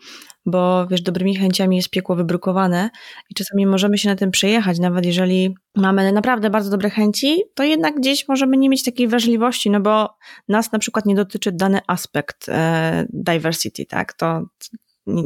bo 0.45 0.87
wiesz, 0.87 1.01
dobrymi 1.01 1.35
chęciami 1.35 1.75
jest 1.75 1.89
piekło 1.89 2.15
wybrukowane 2.15 2.89
i 3.29 3.33
czasami 3.33 3.65
możemy 3.65 3.97
się 3.97 4.09
na 4.09 4.15
tym 4.15 4.31
przejechać, 4.31 4.79
nawet 4.79 5.05
jeżeli 5.05 5.55
mamy 5.75 6.11
naprawdę 6.11 6.49
bardzo 6.49 6.69
dobre 6.69 6.89
chęci, 6.89 7.43
to 7.55 7.63
jednak 7.63 7.95
gdzieś 7.95 8.27
możemy 8.27 8.57
nie 8.57 8.69
mieć 8.69 8.83
takiej 8.83 9.07
wrażliwości, 9.07 9.69
no 9.69 9.79
bo 9.79 10.17
nas 10.47 10.71
na 10.71 10.79
przykład 10.79 11.05
nie 11.05 11.15
dotyczy 11.15 11.51
dany 11.51 11.79
aspekt 11.87 12.49
e, 12.49 13.05
diversity, 13.09 13.85
tak, 13.85 14.13
to 14.13 14.41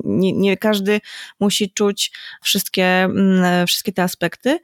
nie, 0.06 0.34
nie, 0.34 0.58
każdy 0.58 1.01
musi 1.39 1.73
czuć 1.73 2.12
wszystkie, 2.41 2.86
mm, 2.86 3.67
wszystkie 3.67 3.91
te 3.91 4.04
aspekty. 4.04 4.60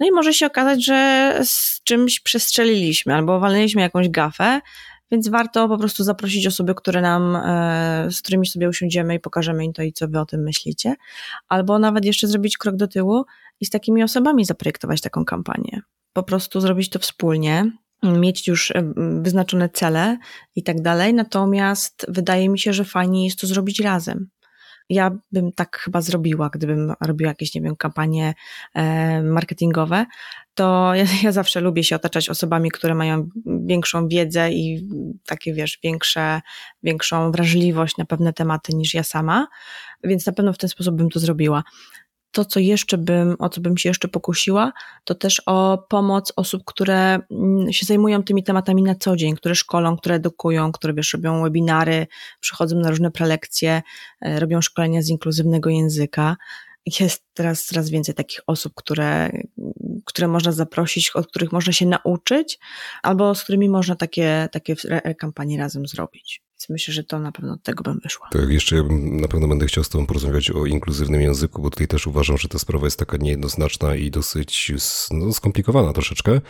No 0.00 0.06
i 0.06 0.10
może 0.10 0.34
się 0.34 0.46
okazać, 0.46 0.84
że 0.84 1.32
z 1.44 1.82
czymś 1.84 2.20
przestrzeliliśmy 2.20 3.14
albo 3.14 3.40
walnęliśmy 3.40 3.82
jakąś 3.82 4.08
gafę, 4.08 4.60
więc 5.14 5.28
warto 5.28 5.68
po 5.68 5.78
prostu 5.78 6.04
zaprosić 6.04 6.46
osoby, 6.46 6.74
które 6.74 7.00
nam, 7.00 7.36
e, 7.36 8.08
z 8.10 8.22
którymi 8.22 8.46
sobie 8.46 8.68
usiądziemy 8.68 9.14
i 9.14 9.20
pokażemy 9.20 9.64
im 9.64 9.72
to 9.72 9.82
i 9.82 9.92
co 9.92 10.08
wy 10.08 10.20
o 10.20 10.26
tym 10.26 10.42
myślicie. 10.42 10.94
Albo 11.48 11.78
nawet 11.78 12.04
jeszcze 12.04 12.26
zrobić 12.26 12.58
krok 12.58 12.76
do 12.76 12.88
tyłu 12.88 13.24
i 13.60 13.66
z 13.66 13.70
takimi 13.70 14.02
osobami 14.02 14.44
zaprojektować 14.44 15.00
taką 15.00 15.24
kampanię. 15.24 15.80
Po 16.12 16.22
prostu 16.22 16.60
zrobić 16.60 16.88
to 16.88 16.98
wspólnie, 16.98 17.70
mieć 18.02 18.48
już 18.48 18.70
e, 18.70 18.92
wyznaczone 19.22 19.68
cele 19.68 20.18
i 20.54 20.62
tak 20.62 20.82
dalej. 20.82 21.14
Natomiast 21.14 22.06
wydaje 22.08 22.48
mi 22.48 22.58
się, 22.58 22.72
że 22.72 22.84
fajnie 22.84 23.24
jest 23.24 23.40
to 23.40 23.46
zrobić 23.46 23.80
razem. 23.80 24.28
Ja 24.88 25.10
bym 25.32 25.52
tak 25.52 25.76
chyba 25.78 26.00
zrobiła, 26.00 26.50
gdybym 26.50 26.92
robiła 27.00 27.28
jakieś, 27.28 27.54
nie 27.54 27.60
wiem, 27.60 27.76
kampanie 27.76 28.34
e, 28.74 29.22
marketingowe, 29.22 30.06
to 30.54 30.90
ja, 30.94 31.04
ja, 31.22 31.32
zawsze 31.32 31.60
lubię 31.60 31.84
się 31.84 31.96
otaczać 31.96 32.28
osobami, 32.28 32.70
które 32.70 32.94
mają 32.94 33.28
większą 33.46 34.08
wiedzę 34.08 34.52
i 34.52 34.88
takie, 35.26 35.54
wiesz, 35.54 35.78
większe, 35.82 36.40
większą 36.82 37.32
wrażliwość 37.32 37.96
na 37.96 38.04
pewne 38.04 38.32
tematy 38.32 38.74
niż 38.74 38.94
ja 38.94 39.02
sama, 39.02 39.46
więc 40.04 40.26
na 40.26 40.32
pewno 40.32 40.52
w 40.52 40.58
ten 40.58 40.70
sposób 40.70 40.96
bym 40.96 41.10
to 41.10 41.20
zrobiła 41.20 41.62
to, 42.34 42.44
co 42.44 42.60
jeszcze 42.60 42.98
bym, 42.98 43.36
o 43.38 43.48
co 43.48 43.60
bym 43.60 43.76
się 43.78 43.88
jeszcze 43.88 44.08
pokusiła, 44.08 44.72
to 45.04 45.14
też 45.14 45.42
o 45.46 45.86
pomoc 45.88 46.32
osób, 46.36 46.62
które 46.64 47.18
mm, 47.30 47.72
się 47.72 47.86
zajmują 47.86 48.22
tymi 48.22 48.44
tematami 48.44 48.82
na 48.82 48.94
co 48.94 49.16
dzień, 49.16 49.36
które 49.36 49.54
szkolą, 49.54 49.96
które 49.96 50.14
edukują, 50.14 50.72
które 50.72 50.94
wiesz, 50.94 51.12
robią 51.12 51.42
webinary, 51.42 52.06
przychodzą 52.40 52.76
na 52.76 52.90
różne 52.90 53.10
prelekcje, 53.10 53.82
e, 54.20 54.40
robią 54.40 54.60
szkolenia 54.60 55.02
z 55.02 55.08
inkluzywnego 55.08 55.70
języka. 55.70 56.36
Jest 57.00 57.24
teraz 57.34 57.64
coraz 57.64 57.90
więcej 57.90 58.14
takich 58.14 58.40
osób, 58.46 58.72
które, 58.76 59.30
które 60.04 60.28
można 60.28 60.52
zaprosić, 60.52 61.10
od 61.10 61.26
których 61.26 61.52
można 61.52 61.72
się 61.72 61.86
nauczyć, 61.86 62.58
albo 63.02 63.34
z 63.34 63.42
którymi 63.42 63.68
można 63.68 63.96
takie, 63.96 64.48
takie 64.52 64.74
kampanie 65.18 65.58
razem 65.58 65.86
zrobić. 65.86 66.42
Myślę, 66.70 66.94
że 66.94 67.04
to 67.04 67.18
na 67.18 67.32
pewno 67.32 67.52
od 67.52 67.62
tego 67.62 67.82
bym 67.82 68.00
wyszła. 68.02 68.28
Tak, 68.32 68.48
jeszcze 68.48 68.82
na 69.00 69.28
pewno 69.28 69.48
będę 69.48 69.66
chciał 69.66 69.84
z 69.84 69.88
Tobą 69.88 70.06
porozmawiać 70.06 70.50
o 70.50 70.66
inkluzywnym 70.66 71.20
języku, 71.20 71.62
bo 71.62 71.70
tutaj 71.70 71.88
też 71.88 72.06
uważam, 72.06 72.38
że 72.38 72.48
ta 72.48 72.58
sprawa 72.58 72.86
jest 72.86 72.98
taka 72.98 73.16
niejednoznaczna 73.16 73.96
i 73.96 74.10
dosyć 74.10 74.72
no, 75.10 75.32
skomplikowana 75.32 75.92
troszeczkę, 75.92 76.40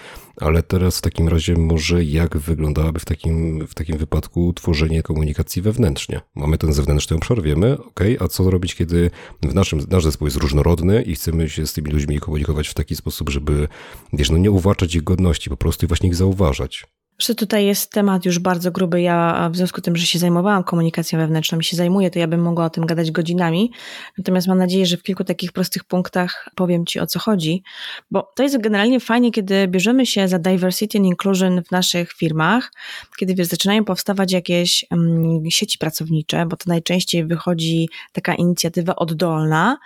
ale 0.40 0.62
teraz 0.62 0.98
w 0.98 1.00
takim 1.00 1.28
razie 1.28 1.54
może 1.56 2.04
jak 2.04 2.36
wyglądałaby 2.36 3.00
w 3.00 3.04
takim, 3.04 3.66
w 3.66 3.74
takim 3.74 3.98
wypadku 3.98 4.52
tworzenie 4.52 5.02
komunikacji 5.02 5.62
wewnętrznie? 5.62 6.20
Mamy 6.34 6.58
ten 6.58 6.72
zewnętrzny 6.72 7.16
obszar, 7.16 7.42
wiemy, 7.42 7.78
ok, 7.78 8.00
a 8.20 8.28
co 8.28 8.50
robić, 8.50 8.74
kiedy 8.74 9.10
w 9.42 9.54
naszym, 9.54 9.80
nasz 9.90 10.04
zespół 10.04 10.26
jest 10.26 10.36
różnorodny 10.36 11.02
i 11.02 11.14
chcemy 11.14 11.48
się 11.48 11.66
z 11.66 11.72
tymi 11.72 11.90
ludźmi 11.90 12.20
komunikować 12.20 12.68
w 12.68 12.74
taki 12.74 12.96
sposób, 12.96 13.30
żeby, 13.30 13.68
wiesz, 14.12 14.30
no 14.30 14.38
nie 14.38 14.50
uwłaczać 14.50 14.94
ich 14.94 15.04
godności, 15.04 15.50
po 15.50 15.56
prostu 15.56 15.86
i 15.86 15.88
właśnie 15.88 16.08
ich 16.08 16.14
zauważać. 16.14 16.86
Że 17.18 17.34
tutaj 17.34 17.66
jest 17.66 17.92
temat 17.92 18.24
już 18.24 18.38
bardzo 18.38 18.70
gruby. 18.70 19.02
Ja 19.02 19.48
w 19.52 19.56
związku 19.56 19.80
z 19.80 19.84
tym, 19.84 19.96
że 19.96 20.06
się 20.06 20.18
zajmowałam 20.18 20.64
komunikacją 20.64 21.18
wewnętrzną 21.18 21.58
i 21.58 21.64
się 21.64 21.76
zajmuję, 21.76 22.10
to 22.10 22.18
ja 22.18 22.28
bym 22.28 22.42
mogła 22.42 22.64
o 22.64 22.70
tym 22.70 22.86
gadać 22.86 23.10
godzinami. 23.10 23.72
Natomiast 24.18 24.48
mam 24.48 24.58
nadzieję, 24.58 24.86
że 24.86 24.96
w 24.96 25.02
kilku 25.02 25.24
takich 25.24 25.52
prostych 25.52 25.84
punktach 25.84 26.48
powiem 26.54 26.86
Ci 26.86 27.00
o 27.00 27.06
co 27.06 27.18
chodzi. 27.18 27.62
Bo 28.10 28.32
to 28.36 28.42
jest 28.42 28.60
generalnie 28.60 29.00
fajnie, 29.00 29.30
kiedy 29.30 29.68
bierzemy 29.68 30.06
się 30.06 30.28
za 30.28 30.38
diversity 30.38 30.98
and 30.98 31.06
inclusion 31.06 31.62
w 31.62 31.70
naszych 31.70 32.12
firmach, 32.12 32.72
kiedy 33.18 33.34
wiesz, 33.34 33.46
zaczynają 33.46 33.84
powstawać 33.84 34.32
jakieś 34.32 34.84
um, 34.90 35.50
sieci 35.50 35.78
pracownicze, 35.78 36.46
bo 36.46 36.56
to 36.56 36.64
najczęściej 36.66 37.24
wychodzi 37.26 37.88
taka 38.12 38.34
inicjatywa 38.34 38.96
oddolna. 38.96 39.78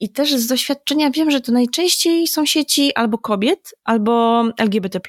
I 0.00 0.08
też 0.08 0.34
z 0.34 0.46
doświadczenia 0.46 1.10
wiem, 1.10 1.30
że 1.30 1.40
to 1.40 1.52
najczęściej 1.52 2.26
są 2.26 2.46
sieci 2.46 2.94
albo 2.94 3.18
kobiet, 3.18 3.74
albo 3.84 4.44
LGBT 4.58 5.00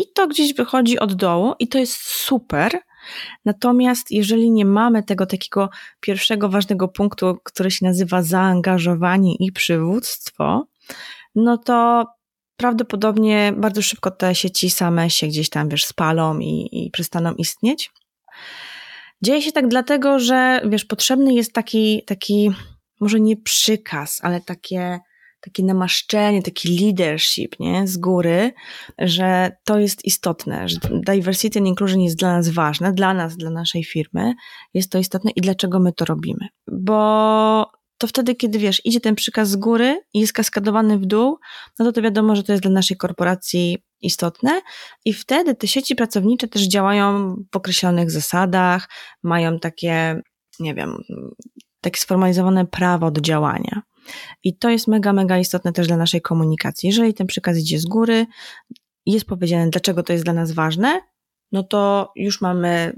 i 0.00 0.12
to 0.14 0.28
gdzieś 0.28 0.54
wychodzi 0.54 0.98
od 0.98 1.14
dołu 1.14 1.54
i 1.58 1.68
to 1.68 1.78
jest 1.78 1.96
super. 1.96 2.78
Natomiast 3.44 4.10
jeżeli 4.10 4.50
nie 4.50 4.64
mamy 4.64 5.02
tego 5.02 5.26
takiego 5.26 5.70
pierwszego 6.00 6.48
ważnego 6.48 6.88
punktu, 6.88 7.38
który 7.44 7.70
się 7.70 7.86
nazywa 7.86 8.22
zaangażowanie 8.22 9.34
i 9.34 9.52
przywództwo, 9.52 10.66
no 11.34 11.58
to 11.58 12.06
prawdopodobnie 12.56 13.52
bardzo 13.56 13.82
szybko 13.82 14.10
te 14.10 14.34
sieci 14.34 14.70
same 14.70 15.10
się 15.10 15.26
gdzieś 15.26 15.50
tam, 15.50 15.68
wiesz, 15.68 15.84
spalą 15.84 16.38
i, 16.38 16.68
i 16.72 16.90
przestaną 16.90 17.34
istnieć. 17.34 17.90
Dzieje 19.22 19.42
się 19.42 19.52
tak 19.52 19.68
dlatego, 19.68 20.18
że, 20.18 20.60
wiesz, 20.68 20.84
potrzebny 20.84 21.34
jest 21.34 21.52
taki, 21.52 22.02
taki, 22.06 22.50
może 23.00 23.20
nie 23.20 23.36
przykaz, 23.36 24.20
ale 24.22 24.40
takie 24.40 25.00
takie 25.40 25.64
namaszczenie, 25.64 26.42
taki 26.42 26.80
leadership, 26.80 27.60
nie, 27.60 27.86
z 27.88 27.96
góry, 27.96 28.52
że 28.98 29.52
to 29.64 29.78
jest 29.78 30.04
istotne, 30.04 30.68
że 30.68 30.78
diversity 31.06 31.58
and 31.58 31.68
inclusion 31.68 32.00
jest 32.00 32.16
dla 32.16 32.32
nas 32.32 32.48
ważne, 32.48 32.92
dla 32.92 33.14
nas, 33.14 33.36
dla 33.36 33.50
naszej 33.50 33.84
firmy 33.84 34.34
jest 34.74 34.92
to 34.92 34.98
istotne 34.98 35.30
i 35.30 35.40
dlaczego 35.40 35.80
my 35.80 35.92
to 35.92 36.04
robimy. 36.04 36.48
Bo 36.72 37.70
to 37.98 38.06
wtedy, 38.06 38.34
kiedy 38.34 38.58
wiesz, 38.58 38.82
idzie 38.84 39.00
ten 39.00 39.14
przykaz 39.14 39.48
z 39.48 39.56
góry 39.56 40.02
i 40.14 40.20
jest 40.20 40.32
kaskadowany 40.32 40.98
w 40.98 41.06
dół, 41.06 41.38
no 41.78 41.84
to 41.84 41.92
to 41.92 42.02
wiadomo, 42.02 42.36
że 42.36 42.42
to 42.42 42.52
jest 42.52 42.62
dla 42.62 42.72
naszej 42.72 42.96
korporacji 42.96 43.78
istotne 44.00 44.60
i 45.04 45.12
wtedy 45.12 45.54
te 45.54 45.66
sieci 45.66 45.94
pracownicze 45.94 46.48
też 46.48 46.62
działają 46.62 47.34
w 47.52 47.56
określonych 47.56 48.10
zasadach, 48.10 48.88
mają 49.22 49.58
takie, 49.58 50.20
nie 50.60 50.74
wiem, 50.74 50.96
takie 51.80 52.00
sformalizowane 52.00 52.66
prawo 52.66 53.10
do 53.10 53.20
działania. 53.20 53.82
I 54.44 54.58
to 54.58 54.70
jest 54.70 54.88
mega, 54.88 55.12
mega 55.12 55.38
istotne 55.38 55.72
też 55.72 55.86
dla 55.86 55.96
naszej 55.96 56.20
komunikacji. 56.22 56.86
Jeżeli 56.86 57.14
ten 57.14 57.26
przekaz 57.26 57.58
idzie 57.58 57.78
z 57.78 57.86
góry, 57.86 58.26
jest 59.06 59.26
powiedziane, 59.26 59.70
dlaczego 59.70 60.02
to 60.02 60.12
jest 60.12 60.24
dla 60.24 60.32
nas 60.32 60.52
ważne, 60.52 61.00
no 61.52 61.62
to 61.62 62.12
już 62.16 62.40
mamy 62.40 62.92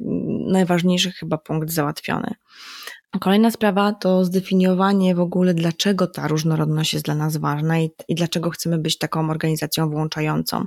najważniejszy 0.47 1.11
chyba 1.11 1.39
punkt 1.39 1.71
załatwiony. 1.71 2.35
Kolejna 3.21 3.51
sprawa 3.51 3.93
to 3.93 4.25
zdefiniowanie 4.25 5.15
w 5.15 5.21
ogóle, 5.21 5.55
dlaczego 5.55 6.07
ta 6.07 6.29
różnorodność 6.29 6.93
jest 6.93 7.05
dla 7.05 7.15
nas 7.15 7.37
ważna 7.37 7.81
i, 7.81 7.91
i 8.09 8.15
dlaczego 8.15 8.51
chcemy 8.51 8.79
być 8.79 8.99
taką 8.99 9.31
organizacją 9.31 9.91
włączającą. 9.91 10.65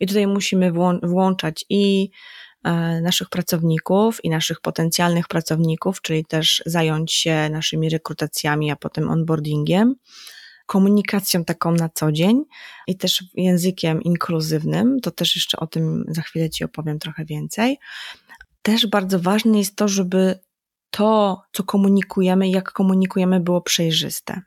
I 0.00 0.06
tutaj 0.06 0.26
musimy 0.26 0.72
włączać 1.02 1.64
i 1.68 2.10
naszych 3.02 3.28
pracowników 3.28 4.24
i 4.24 4.30
naszych 4.30 4.60
potencjalnych 4.60 5.28
pracowników, 5.28 6.02
czyli 6.02 6.24
też 6.24 6.62
zająć 6.66 7.12
się 7.12 7.48
naszymi 7.50 7.88
rekrutacjami, 7.88 8.70
a 8.70 8.76
potem 8.76 9.10
onboardingiem, 9.10 9.94
komunikacją 10.66 11.44
taką 11.44 11.72
na 11.72 11.88
co 11.88 12.12
dzień 12.12 12.44
i 12.86 12.96
też 12.96 13.24
językiem 13.34 14.02
inkluzywnym. 14.02 15.00
To 15.00 15.10
też 15.10 15.36
jeszcze 15.36 15.60
o 15.60 15.66
tym 15.66 16.04
za 16.08 16.22
chwilę 16.22 16.50
Ci 16.50 16.64
opowiem 16.64 16.98
trochę 16.98 17.24
więcej. 17.24 17.78
Też 18.62 18.86
bardzo 18.86 19.20
ważne 19.20 19.58
jest 19.58 19.76
to, 19.76 19.88
żeby 19.88 20.38
to, 20.90 21.42
co 21.52 21.62
komunikujemy, 21.62 22.48
jak 22.48 22.72
komunikujemy, 22.72 23.40
było 23.40 23.60
przejrzyste. 23.60 24.40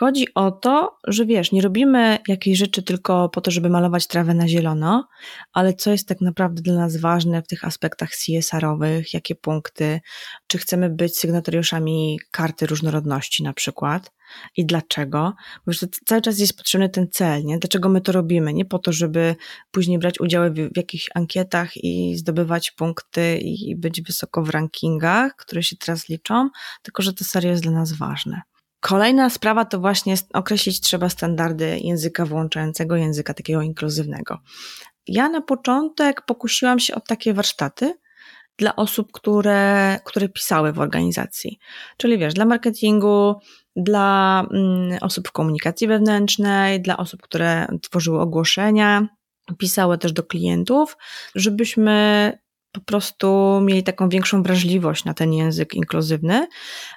Chodzi 0.00 0.26
o 0.34 0.50
to, 0.50 0.98
że 1.06 1.26
wiesz, 1.26 1.52
nie 1.52 1.62
robimy 1.62 2.18
jakiejś 2.28 2.58
rzeczy 2.58 2.82
tylko 2.82 3.28
po 3.28 3.40
to, 3.40 3.50
żeby 3.50 3.68
malować 3.70 4.06
trawę 4.06 4.34
na 4.34 4.48
zielono, 4.48 5.08
ale 5.52 5.74
co 5.74 5.90
jest 5.90 6.08
tak 6.08 6.20
naprawdę 6.20 6.62
dla 6.62 6.74
nas 6.74 6.96
ważne 6.96 7.42
w 7.42 7.46
tych 7.46 7.64
aspektach 7.64 8.10
CSR-owych, 8.10 9.14
jakie 9.14 9.34
punkty, 9.34 10.00
czy 10.46 10.58
chcemy 10.58 10.90
być 10.90 11.18
sygnatariuszami 11.18 12.20
karty 12.30 12.66
różnorodności 12.66 13.42
na 13.42 13.52
przykład 13.52 14.12
i 14.56 14.66
dlaczego. 14.66 15.34
Bo 15.66 15.72
cały 16.06 16.20
czas 16.20 16.38
jest 16.38 16.56
potrzebny 16.56 16.88
ten 16.88 17.08
cel, 17.10 17.44
nie? 17.44 17.58
Dlaczego 17.58 17.88
my 17.88 18.00
to 18.00 18.12
robimy? 18.12 18.52
Nie 18.52 18.64
po 18.64 18.78
to, 18.78 18.92
żeby 18.92 19.36
później 19.70 19.98
brać 19.98 20.20
udział 20.20 20.50
w, 20.50 20.54
w 20.54 20.76
jakichś 20.76 21.08
ankietach 21.14 21.76
i 21.76 22.16
zdobywać 22.16 22.70
punkty 22.70 23.38
i 23.38 23.76
być 23.76 24.02
wysoko 24.02 24.42
w 24.42 24.50
rankingach, 24.50 25.36
które 25.36 25.62
się 25.62 25.76
teraz 25.76 26.08
liczą, 26.08 26.50
tylko 26.82 27.02
że 27.02 27.12
to 27.12 27.24
serio 27.24 27.50
jest 27.50 27.62
dla 27.62 27.72
nas 27.72 27.92
ważne. 27.92 28.42
Kolejna 28.80 29.30
sprawa 29.30 29.64
to 29.64 29.80
właśnie 29.80 30.14
określić 30.32 30.80
trzeba 30.80 31.08
standardy 31.08 31.78
języka 31.78 32.26
włączającego, 32.26 32.96
języka 32.96 33.34
takiego 33.34 33.62
inkluzywnego. 33.62 34.38
Ja 35.06 35.28
na 35.28 35.40
początek 35.40 36.22
pokusiłam 36.22 36.80
się 36.80 36.94
o 36.94 37.00
takie 37.00 37.34
warsztaty 37.34 37.94
dla 38.56 38.76
osób, 38.76 39.12
które, 39.12 39.98
które 40.04 40.28
pisały 40.28 40.72
w 40.72 40.80
organizacji. 40.80 41.58
Czyli 41.96 42.18
wiesz, 42.18 42.34
dla 42.34 42.44
marketingu, 42.44 43.34
dla 43.76 44.40
mm, 44.52 44.98
osób 45.00 45.28
w 45.28 45.32
komunikacji 45.32 45.86
wewnętrznej, 45.86 46.80
dla 46.80 46.96
osób, 46.96 47.22
które 47.22 47.66
tworzyły 47.82 48.20
ogłoszenia, 48.20 49.08
pisały 49.58 49.98
też 49.98 50.12
do 50.12 50.22
klientów, 50.22 50.96
żebyśmy 51.34 52.32
po 52.72 52.80
prostu 52.80 53.58
mieli 53.62 53.82
taką 53.82 54.08
większą 54.08 54.42
wrażliwość 54.42 55.04
na 55.04 55.14
ten 55.14 55.32
język 55.32 55.74
inkluzywny. 55.74 56.46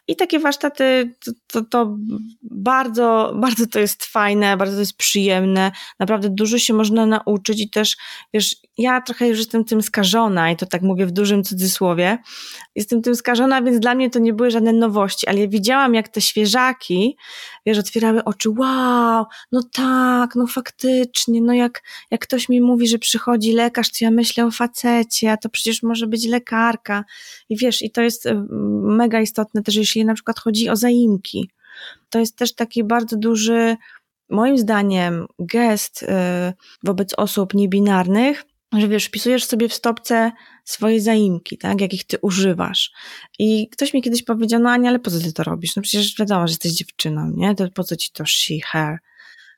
I 0.07 0.15
takie 0.15 0.39
warsztaty 0.39 1.15
to, 1.25 1.31
to, 1.47 1.61
to, 1.65 1.97
bardzo, 2.41 3.33
bardzo 3.35 3.67
to 3.67 3.79
jest 3.79 4.05
fajne, 4.05 4.57
bardzo 4.57 4.75
to 4.75 4.79
jest 4.79 4.97
przyjemne. 4.97 5.71
Naprawdę 5.99 6.29
dużo 6.29 6.59
się 6.59 6.73
można 6.73 7.05
nauczyć 7.05 7.61
i 7.61 7.69
też, 7.69 7.97
wiesz, 8.33 8.55
ja 8.77 9.01
trochę 9.01 9.27
już 9.27 9.37
jestem 9.37 9.65
tym 9.65 9.81
skażona 9.81 10.51
i 10.51 10.55
to 10.55 10.65
tak 10.65 10.81
mówię 10.81 11.05
w 11.05 11.11
dużym 11.11 11.43
cudzysłowie. 11.43 12.17
Jestem 12.75 13.01
tym 13.01 13.15
skażona, 13.15 13.61
więc 13.61 13.79
dla 13.79 13.95
mnie 13.95 14.09
to 14.09 14.19
nie 14.19 14.33
były 14.33 14.51
żadne 14.51 14.73
nowości, 14.73 15.27
ale 15.27 15.39
ja 15.39 15.47
widziałam, 15.47 15.93
jak 15.93 16.09
te 16.09 16.21
świeżaki, 16.21 17.17
wiesz, 17.65 17.77
otwierały 17.77 18.23
oczy. 18.23 18.49
Wow, 18.49 19.25
no 19.51 19.63
tak, 19.73 20.35
no 20.35 20.47
faktycznie, 20.47 21.41
no 21.41 21.53
jak, 21.53 21.83
jak 22.11 22.21
ktoś 22.21 22.49
mi 22.49 22.61
mówi, 22.61 22.87
że 22.87 22.99
przychodzi 22.99 23.53
lekarz, 23.53 23.89
to 23.89 23.97
ja 24.01 24.11
myślę 24.11 24.45
o 24.45 24.51
facecie, 24.51 25.31
a 25.31 25.37
to 25.37 25.49
przecież 25.49 25.83
może 25.83 26.07
być 26.07 26.27
lekarka. 26.27 27.03
I 27.49 27.57
wiesz, 27.57 27.81
i 27.81 27.91
to 27.91 28.01
jest 28.01 28.29
mega 28.81 29.21
istotne 29.21 29.63
też, 29.63 29.75
jeśli 29.75 30.05
na 30.05 30.13
przykład 30.13 30.39
chodzi 30.39 30.69
o 30.69 30.75
zaimki. 30.75 31.49
To 32.09 32.19
jest 32.19 32.37
też 32.37 32.55
taki 32.55 32.83
bardzo 32.83 33.17
duży, 33.17 33.77
moim 34.29 34.57
zdaniem, 34.57 35.27
gest 35.39 36.03
y, 36.03 36.07
wobec 36.83 37.13
osób 37.17 37.53
niebinarnych, 37.53 38.43
że 38.79 38.87
wiesz, 38.87 39.05
wpisujesz 39.05 39.45
sobie 39.45 39.69
w 39.69 39.73
stopce 39.73 40.31
swoje 40.63 41.01
zaimki, 41.01 41.57
tak, 41.57 41.81
jakich 41.81 42.03
ty 42.03 42.17
używasz. 42.21 42.91
I 43.39 43.69
ktoś 43.69 43.93
mi 43.93 44.01
kiedyś 44.01 44.23
powiedział, 44.23 44.59
no 44.59 44.69
Ania, 44.69 44.89
ale 44.89 44.99
po 44.99 45.11
co 45.11 45.19
ty 45.19 45.33
to 45.33 45.43
robisz? 45.43 45.75
No 45.75 45.81
przecież 45.81 46.15
wiadomo, 46.19 46.47
że 46.47 46.51
jesteś 46.51 46.71
dziewczyną, 46.71 47.31
nie? 47.35 47.55
To 47.55 47.67
po 47.69 47.83
co 47.83 47.95
ci 47.95 48.11
to 48.11 48.25
she, 48.25 48.53
her? 48.65 48.97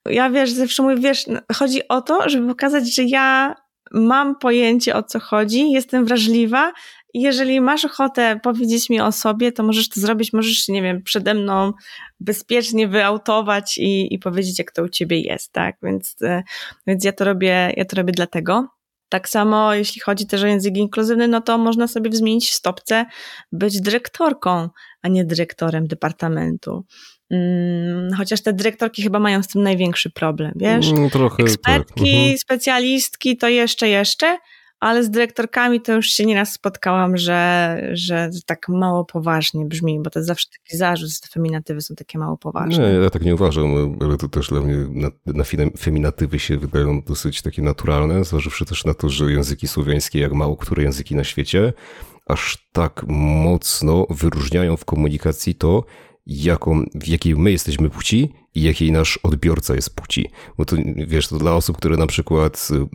Ja 0.06 0.30
wiesz, 0.30 0.52
zawsze 0.52 0.84
mówię, 0.84 0.96
wiesz, 0.98 1.28
no, 1.28 1.40
chodzi 1.56 1.88
o 1.88 2.02
to, 2.02 2.30
żeby 2.30 2.48
pokazać, 2.48 2.96
że 2.96 3.04
ja 3.04 3.56
mam 3.92 4.36
pojęcie 4.36 4.96
o 4.96 5.04
co 5.04 5.20
chodzi, 5.20 5.72
jestem 5.72 6.06
wrażliwa 6.06 6.74
jeżeli 7.18 7.62
masz 7.62 7.86
ochotę 7.86 8.40
powiedzieć 8.44 8.90
mi 8.90 9.02
o 9.02 9.12
sobie, 9.12 9.52
to 9.52 9.64
możesz 9.64 9.90
to 9.90 10.00
zrobić, 10.00 10.34
możesz, 10.34 10.68
nie 10.68 10.82
wiem, 10.82 11.04
przede 11.04 11.34
mną 11.34 11.74
bezpiecznie 12.20 12.88
wyautować 12.88 13.78
i, 13.78 14.14
i 14.14 14.20
powiedzieć, 14.20 14.60
jak 14.60 14.72
to 14.72 14.84
u 14.84 14.90
ciebie 14.90 15.20
jest, 15.20 15.52
tak? 15.52 15.76
Więc, 15.84 16.16
e, 16.22 16.44
więc 16.88 17.04
ja 17.04 17.14
to 17.14 17.26
robię, 17.26 17.74
ja 17.78 17.86
to 17.86 17.96
robię 17.96 18.12
dlatego. 18.12 18.68
Tak 19.16 19.30
samo 19.30 19.74
jeśli 19.74 20.02
chodzi 20.02 20.28
też 20.28 20.44
o 20.44 20.48
język 20.48 20.78
inkluzywny, 20.78 21.28
no 21.28 21.42
to 21.42 21.58
można 21.58 21.88
sobie 21.88 22.12
zmienić 22.12 22.50
w 22.50 22.54
stopce 22.54 23.06
być 23.52 23.82
dyrektorką, 23.82 24.70
a 25.02 25.08
nie 25.08 25.26
dyrektorem 25.26 25.88
departamentu. 25.88 26.86
Hmm, 27.30 28.14
chociaż 28.18 28.42
te 28.42 28.54
dyrektorki 28.54 29.04
chyba 29.04 29.20
mają 29.20 29.44
z 29.44 29.48
tym 29.48 29.64
największy 29.64 30.10
problem, 30.10 30.52
wiesz? 30.56 30.88
Mm, 30.92 31.10
trochę, 31.10 31.44
Ekspertki, 31.44 32.04
tak. 32.04 32.14
Mhm. 32.14 32.38
specjalistki 32.38 33.38
to 33.38 33.50
jeszcze, 33.50 33.90
jeszcze, 33.90 34.38
ale 34.80 35.04
z 35.04 35.10
dyrektorkami 35.10 35.82
to 35.82 35.94
już 35.94 36.08
się 36.08 36.26
nieraz 36.26 36.54
spotkałam, 36.54 37.18
że, 37.18 37.80
że 37.94 38.30
tak 38.46 38.70
mało 38.70 39.06
poważnie 39.06 39.66
brzmi, 39.66 40.00
bo 40.00 40.10
to 40.10 40.20
jest 40.20 40.28
zawsze 40.28 40.48
taki 40.50 40.78
zarzut, 40.78 41.10
że 41.10 41.16
feminatywy 41.34 41.82
są 41.82 41.96
takie 41.96 42.20
mało 42.20 42.38
poważne. 42.38 42.94
Nie, 42.94 43.00
ja 43.00 43.10
tak 43.10 43.22
nie 43.22 43.36
uważam, 43.36 43.98
ale 44.02 44.18
to 44.18 44.30
też 44.30 44.48
dla 44.48 44.62
mnie 44.62 44.76
na, 44.90 45.10
na 45.26 45.44
feminatywy 45.80 46.40
się 46.40 46.58
wydają 46.58 47.02
dosyć 47.02 47.42
takie 47.42 47.62
naturalne, 47.62 48.24
zważywszy 48.24 48.66
też 48.66 48.86
na 48.86 48.94
to, 48.94 49.10
że 49.10 49.32
języki 49.32 49.68
słowiańskie, 49.68 50.20
jak 50.20 50.34
mało 50.34 50.58
które 50.58 50.84
języki 50.84 51.16
na 51.16 51.24
świecie, 51.24 51.74
aż 52.26 52.68
tak 52.72 53.04
mocno 53.08 54.06
wyróżniają 54.10 54.78
w 54.78 54.86
komunikacji 54.86 55.56
to, 55.56 55.84
jaką, 56.26 56.86
w 56.96 57.08
jakiej 57.08 57.36
my 57.36 57.52
jesteśmy 57.52 57.90
płci 57.90 58.34
i 58.56 58.62
jakiej 58.62 58.92
nasz 58.92 59.20
odbiorca 59.24 59.76
jest 59.76 59.96
płci. 59.96 60.30
Bo 60.58 60.66
to, 60.66 60.76
wiesz, 61.08 61.28
to 61.28 61.38
dla 61.38 61.56
osób, 61.56 61.78
które 61.78 61.98
na 61.98 62.08
przykład 62.08 62.68
mm, 62.72 62.90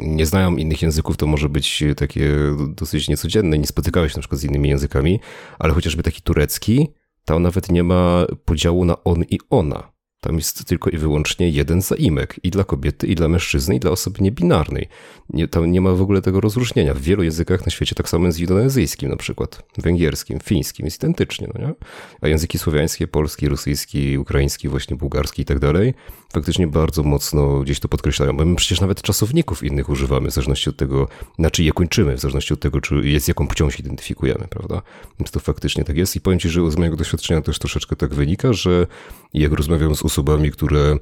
nie 0.00 0.26
znają 0.26 0.56
innych 0.56 0.82
języków, 0.82 1.16
to 1.16 1.26
może 1.26 1.48
być 1.48 1.84
takie 1.96 2.30
dosyć 2.68 3.08
niecodzienne, 3.08 3.58
nie 3.58 3.66
spotykałeś 3.66 4.12
się 4.12 4.18
na 4.18 4.20
przykład 4.20 4.40
z 4.40 4.44
innymi 4.44 4.68
językami, 4.68 5.20
ale 5.58 5.74
chociażby 5.74 6.02
taki 6.02 6.22
turecki, 6.22 6.88
tam 7.24 7.42
nawet 7.42 7.70
nie 7.70 7.82
ma 7.82 8.26
podziału 8.44 8.84
na 8.84 9.04
on 9.04 9.24
i 9.30 9.38
ona. 9.50 9.93
Tam 10.24 10.36
jest 10.36 10.64
tylko 10.64 10.90
i 10.90 10.98
wyłącznie 10.98 11.50
jeden 11.50 11.82
zaimek 11.82 12.40
i 12.42 12.50
dla 12.50 12.64
kobiety, 12.64 13.06
i 13.06 13.14
dla 13.14 13.28
mężczyzny, 13.28 13.76
i 13.76 13.80
dla 13.80 13.90
osoby 13.90 14.22
niebinarnej. 14.22 14.88
Nie, 15.30 15.48
tam 15.48 15.72
nie 15.72 15.80
ma 15.80 15.92
w 15.92 16.02
ogóle 16.02 16.22
tego 16.22 16.40
rozróżnienia. 16.40 16.94
W 16.94 17.00
wielu 17.00 17.22
językach 17.22 17.66
na 17.66 17.70
świecie 17.70 17.94
tak 17.94 18.08
samo 18.08 18.26
jest 18.26 18.38
w 18.38 18.40
indonezyjskim 18.40 19.10
na 19.10 19.16
przykład, 19.16 19.62
węgierskim, 19.78 20.40
fińskim, 20.40 20.84
jest 20.84 21.02
identycznie, 21.02 21.48
no 21.54 21.66
nie? 21.66 21.74
A 22.20 22.28
języki 22.28 22.58
słowiańskie, 22.58 23.06
polski, 23.08 23.48
rosyjski, 23.48 24.18
ukraiński, 24.18 24.68
właśnie 24.68 24.96
bułgarski 24.96 25.42
i 25.42 25.44
tak 25.44 25.58
dalej, 25.58 25.94
faktycznie 26.34 26.66
bardzo 26.66 27.02
mocno 27.02 27.60
gdzieś 27.60 27.80
to 27.80 27.88
podkreślają, 27.88 28.32
my 28.32 28.56
przecież 28.56 28.80
nawet 28.80 29.02
czasowników 29.02 29.62
innych 29.62 29.88
używamy, 29.88 30.30
w 30.30 30.34
zależności 30.34 30.70
od 30.70 30.76
tego, 30.76 31.08
na 31.38 31.50
czy 31.50 31.62
je 31.62 31.72
kończymy, 31.72 32.16
w 32.16 32.20
zależności 32.20 32.54
od 32.54 32.60
tego, 32.60 32.80
czy 32.80 32.94
jest 32.94 33.28
jaką 33.28 33.48
płcią 33.48 33.70
się 33.70 33.78
identyfikujemy, 33.78 34.48
prawda? 34.50 34.82
Więc 35.20 35.30
to 35.30 35.40
faktycznie 35.40 35.84
tak 35.84 35.96
jest 35.96 36.16
i 36.16 36.20
powiem 36.20 36.38
Ci, 36.38 36.48
że 36.48 36.70
z 36.70 36.76
mojego 36.76 36.96
doświadczenia 36.96 37.40
też 37.40 37.58
troszeczkę 37.58 37.96
tak 37.96 38.14
wynika, 38.14 38.52
że 38.52 38.86
jak 39.34 39.52
rozmawiam 39.52 39.94
z 39.94 40.02
osobami, 40.02 40.50
które 40.50 40.96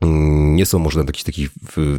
mm, 0.00 0.56
nie 0.56 0.66
są 0.66 0.78
może 0.78 0.98
na 0.98 1.04
takich, 1.04 1.24
takich 1.24 1.50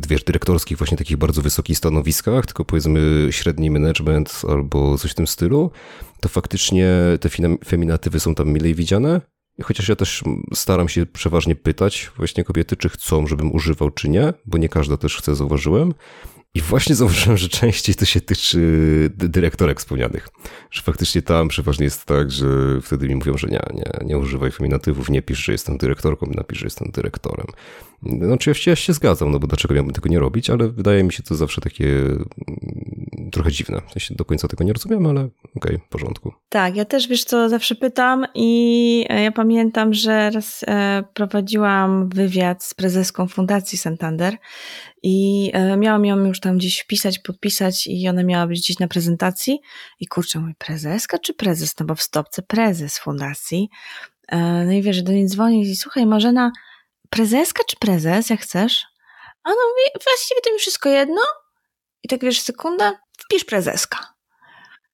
wiesz, 0.09 0.23
dyrektorskich, 0.23 0.77
właśnie 0.77 0.97
takich 0.97 1.17
bardzo 1.17 1.41
wysokich 1.41 1.77
stanowiskach, 1.77 2.45
tylko 2.45 2.65
powiedzmy 2.65 3.27
średni 3.31 3.71
management 3.71 4.41
albo 4.49 4.97
coś 4.97 5.11
w 5.11 5.15
tym 5.15 5.27
stylu, 5.27 5.71
to 6.19 6.29
faktycznie 6.29 6.89
te 7.19 7.29
feminatywy 7.65 8.19
są 8.19 8.35
tam 8.35 8.49
milej 8.49 8.75
widziane, 8.75 9.21
Chociaż 9.63 9.89
ja 9.89 9.95
też 9.95 10.23
staram 10.53 10.89
się 10.89 11.05
przeważnie 11.05 11.55
pytać 11.55 12.11
właśnie 12.17 12.43
kobiety, 12.43 12.75
czy 12.75 12.89
chcą, 12.89 13.27
żebym 13.27 13.55
używał, 13.55 13.91
czy 13.91 14.09
nie, 14.09 14.33
bo 14.45 14.57
nie 14.57 14.69
każda 14.69 14.97
też 14.97 15.17
chce, 15.17 15.35
zauważyłem. 15.35 15.93
I 16.55 16.61
właśnie 16.61 16.95
zauważyłem, 16.95 17.37
że 17.37 17.49
częściej 17.49 17.95
to 17.95 18.05
się 18.05 18.21
tyczy 18.21 18.59
dyrektorek 19.15 19.79
wspomnianych. 19.79 20.29
Że 20.71 20.81
faktycznie 20.81 21.21
tam 21.21 21.47
przeważnie 21.47 21.83
jest 21.83 22.05
tak, 22.05 22.31
że 22.31 22.45
wtedy 22.81 23.07
mi 23.07 23.15
mówią, 23.15 23.37
że 23.37 23.47
nie, 23.47 23.61
nie, 23.73 24.05
nie 24.05 24.17
używaj 24.17 24.51
feminatywów, 24.51 25.09
nie 25.09 25.21
pisz, 25.21 25.45
że 25.45 25.51
jestem 25.51 25.77
dyrektorką, 25.77 26.27
napisz, 26.35 26.59
że 26.59 26.65
jestem 26.65 26.91
dyrektorem. 26.91 27.47
No 28.03 28.33
oczywiście 28.33 28.71
ja 28.71 28.75
się 28.75 28.93
zgadzam, 28.93 29.31
no 29.31 29.39
bo 29.39 29.47
dlaczego 29.47 29.73
miałbym 29.73 29.93
tego 29.93 30.09
nie 30.09 30.19
robić, 30.19 30.49
ale 30.49 30.69
wydaje 30.69 31.03
mi 31.03 31.13
się 31.13 31.23
to 31.23 31.35
zawsze 31.35 31.61
takie 31.61 31.85
mm, 31.85 33.31
trochę 33.31 33.51
dziwne. 33.51 33.81
Ja 33.95 34.01
się 34.01 34.15
do 34.15 34.25
końca 34.25 34.47
tego 34.47 34.63
nie 34.63 34.73
rozumiem, 34.73 35.05
ale 35.05 35.21
okej, 35.21 35.31
okay, 35.55 35.77
w 35.77 35.89
porządku. 35.89 36.33
Tak, 36.49 36.75
ja 36.75 36.85
też 36.85 37.07
wiesz 37.07 37.23
co, 37.23 37.49
zawsze 37.49 37.75
pytam 37.75 38.25
i 38.35 39.05
e, 39.09 39.23
ja 39.23 39.31
pamiętam, 39.31 39.93
że 39.93 40.29
raz 40.29 40.65
e, 40.67 41.03
prowadziłam 41.13 42.09
wywiad 42.09 42.63
z 42.63 42.73
prezeską 42.73 43.27
Fundacji 43.27 43.77
Santander 43.77 44.37
i 45.03 45.51
e, 45.53 45.77
miałam 45.77 46.05
ją 46.05 46.25
już 46.25 46.39
tam 46.39 46.57
gdzieś 46.57 46.79
wpisać, 46.79 47.19
podpisać 47.19 47.87
i 47.87 48.09
ona 48.09 48.23
miała 48.23 48.47
być 48.47 48.59
gdzieś 48.59 48.79
na 48.79 48.87
prezentacji 48.87 49.59
i 49.99 50.07
kurczę, 50.07 50.39
mój 50.39 50.55
prezeska 50.55 51.17
czy 51.19 51.33
prezes? 51.33 51.79
No 51.79 51.85
bo 51.85 51.95
w 51.95 52.01
stopce 52.01 52.41
prezes 52.41 52.99
fundacji. 52.99 53.69
No 54.65 54.71
i 54.71 54.81
wiesz, 54.81 55.03
do 55.03 55.11
niej 55.11 55.27
dzwoni 55.27 55.61
i 55.61 55.75
słuchaj 55.75 56.05
Marzena, 56.05 56.51
prezeska 57.09 57.63
czy 57.69 57.77
prezes, 57.77 58.29
jak 58.29 58.41
chcesz? 58.41 58.85
A 59.43 59.49
no 59.49 59.55
mówi, 59.55 60.03
właściwie 60.03 60.41
to 60.41 60.53
mi 60.53 60.59
wszystko 60.59 60.89
jedno. 60.89 61.21
I 62.03 62.07
tak 62.07 62.21
wiesz, 62.21 62.41
sekunda, 62.41 62.99
wpisz 63.19 63.45
prezeska. 63.45 64.18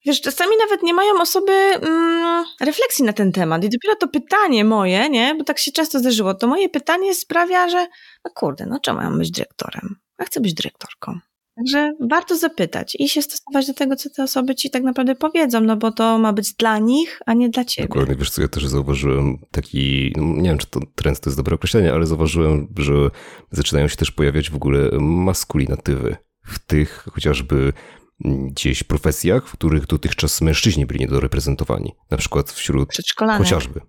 Wiesz, 0.05 0.21
czasami 0.21 0.51
nawet 0.59 0.83
nie 0.83 0.93
mają 0.93 1.21
osoby 1.21 1.51
mm, 1.51 2.45
refleksji 2.61 3.05
na 3.05 3.13
ten 3.13 3.31
temat. 3.31 3.63
I 3.63 3.69
dopiero 3.69 3.95
to 3.95 4.07
pytanie 4.07 4.65
moje, 4.65 5.09
nie, 5.09 5.35
bo 5.35 5.43
tak 5.43 5.59
się 5.59 5.71
często 5.71 5.99
zdarzyło, 5.99 6.33
to 6.33 6.47
moje 6.47 6.69
pytanie 6.69 7.15
sprawia, 7.15 7.69
że 7.69 7.87
no 8.25 8.31
kurde, 8.35 8.65
no 8.65 8.79
czemu 8.79 8.99
mam 8.99 9.17
być 9.17 9.31
dyrektorem? 9.31 9.95
Ja 10.19 10.25
chcę 10.25 10.39
być 10.39 10.53
dyrektorką. 10.53 11.19
Także 11.55 11.91
warto 12.09 12.37
zapytać 12.37 12.95
i 12.99 13.09
się 13.09 13.21
stosować 13.21 13.67
do 13.67 13.73
tego, 13.73 13.95
co 13.95 14.09
te 14.09 14.23
osoby 14.23 14.55
ci 14.55 14.69
tak 14.69 14.83
naprawdę 14.83 15.15
powiedzą, 15.15 15.61
no 15.61 15.77
bo 15.77 15.91
to 15.91 16.17
ma 16.17 16.33
być 16.33 16.53
dla 16.53 16.79
nich, 16.79 17.19
a 17.25 17.33
nie 17.33 17.49
dla 17.49 17.65
ciebie. 17.65 17.87
Dokładnie, 17.87 18.15
wiesz 18.15 18.29
co, 18.29 18.41
ja 18.41 18.47
też 18.47 18.65
zauważyłem 18.65 19.37
taki, 19.51 20.13
no 20.17 20.23
nie 20.23 20.49
wiem, 20.49 20.57
czy 20.57 20.67
to 20.67 20.79
trend 20.95 21.19
to 21.19 21.29
jest 21.29 21.39
dobre 21.39 21.55
określenie, 21.55 21.93
ale 21.93 22.05
zauważyłem, 22.05 22.67
że 22.77 22.93
zaczynają 23.51 23.87
się 23.87 23.97
też 23.97 24.11
pojawiać 24.11 24.49
w 24.49 24.55
ogóle 24.55 24.89
maskulinatywy 24.99 26.17
w 26.45 26.59
tych 26.59 27.05
chociażby 27.13 27.73
gdzieś 28.19 28.83
profesjach, 28.83 29.47
w 29.47 29.51
których 29.51 29.87
dotychczas 29.87 30.41
mężczyźni 30.41 30.85
byli 30.85 30.99
niedoreprezentowani. 30.99 31.93
Na 32.11 32.17
przykład 32.17 32.51
wśród 32.51 32.89
chociażby 33.37 33.81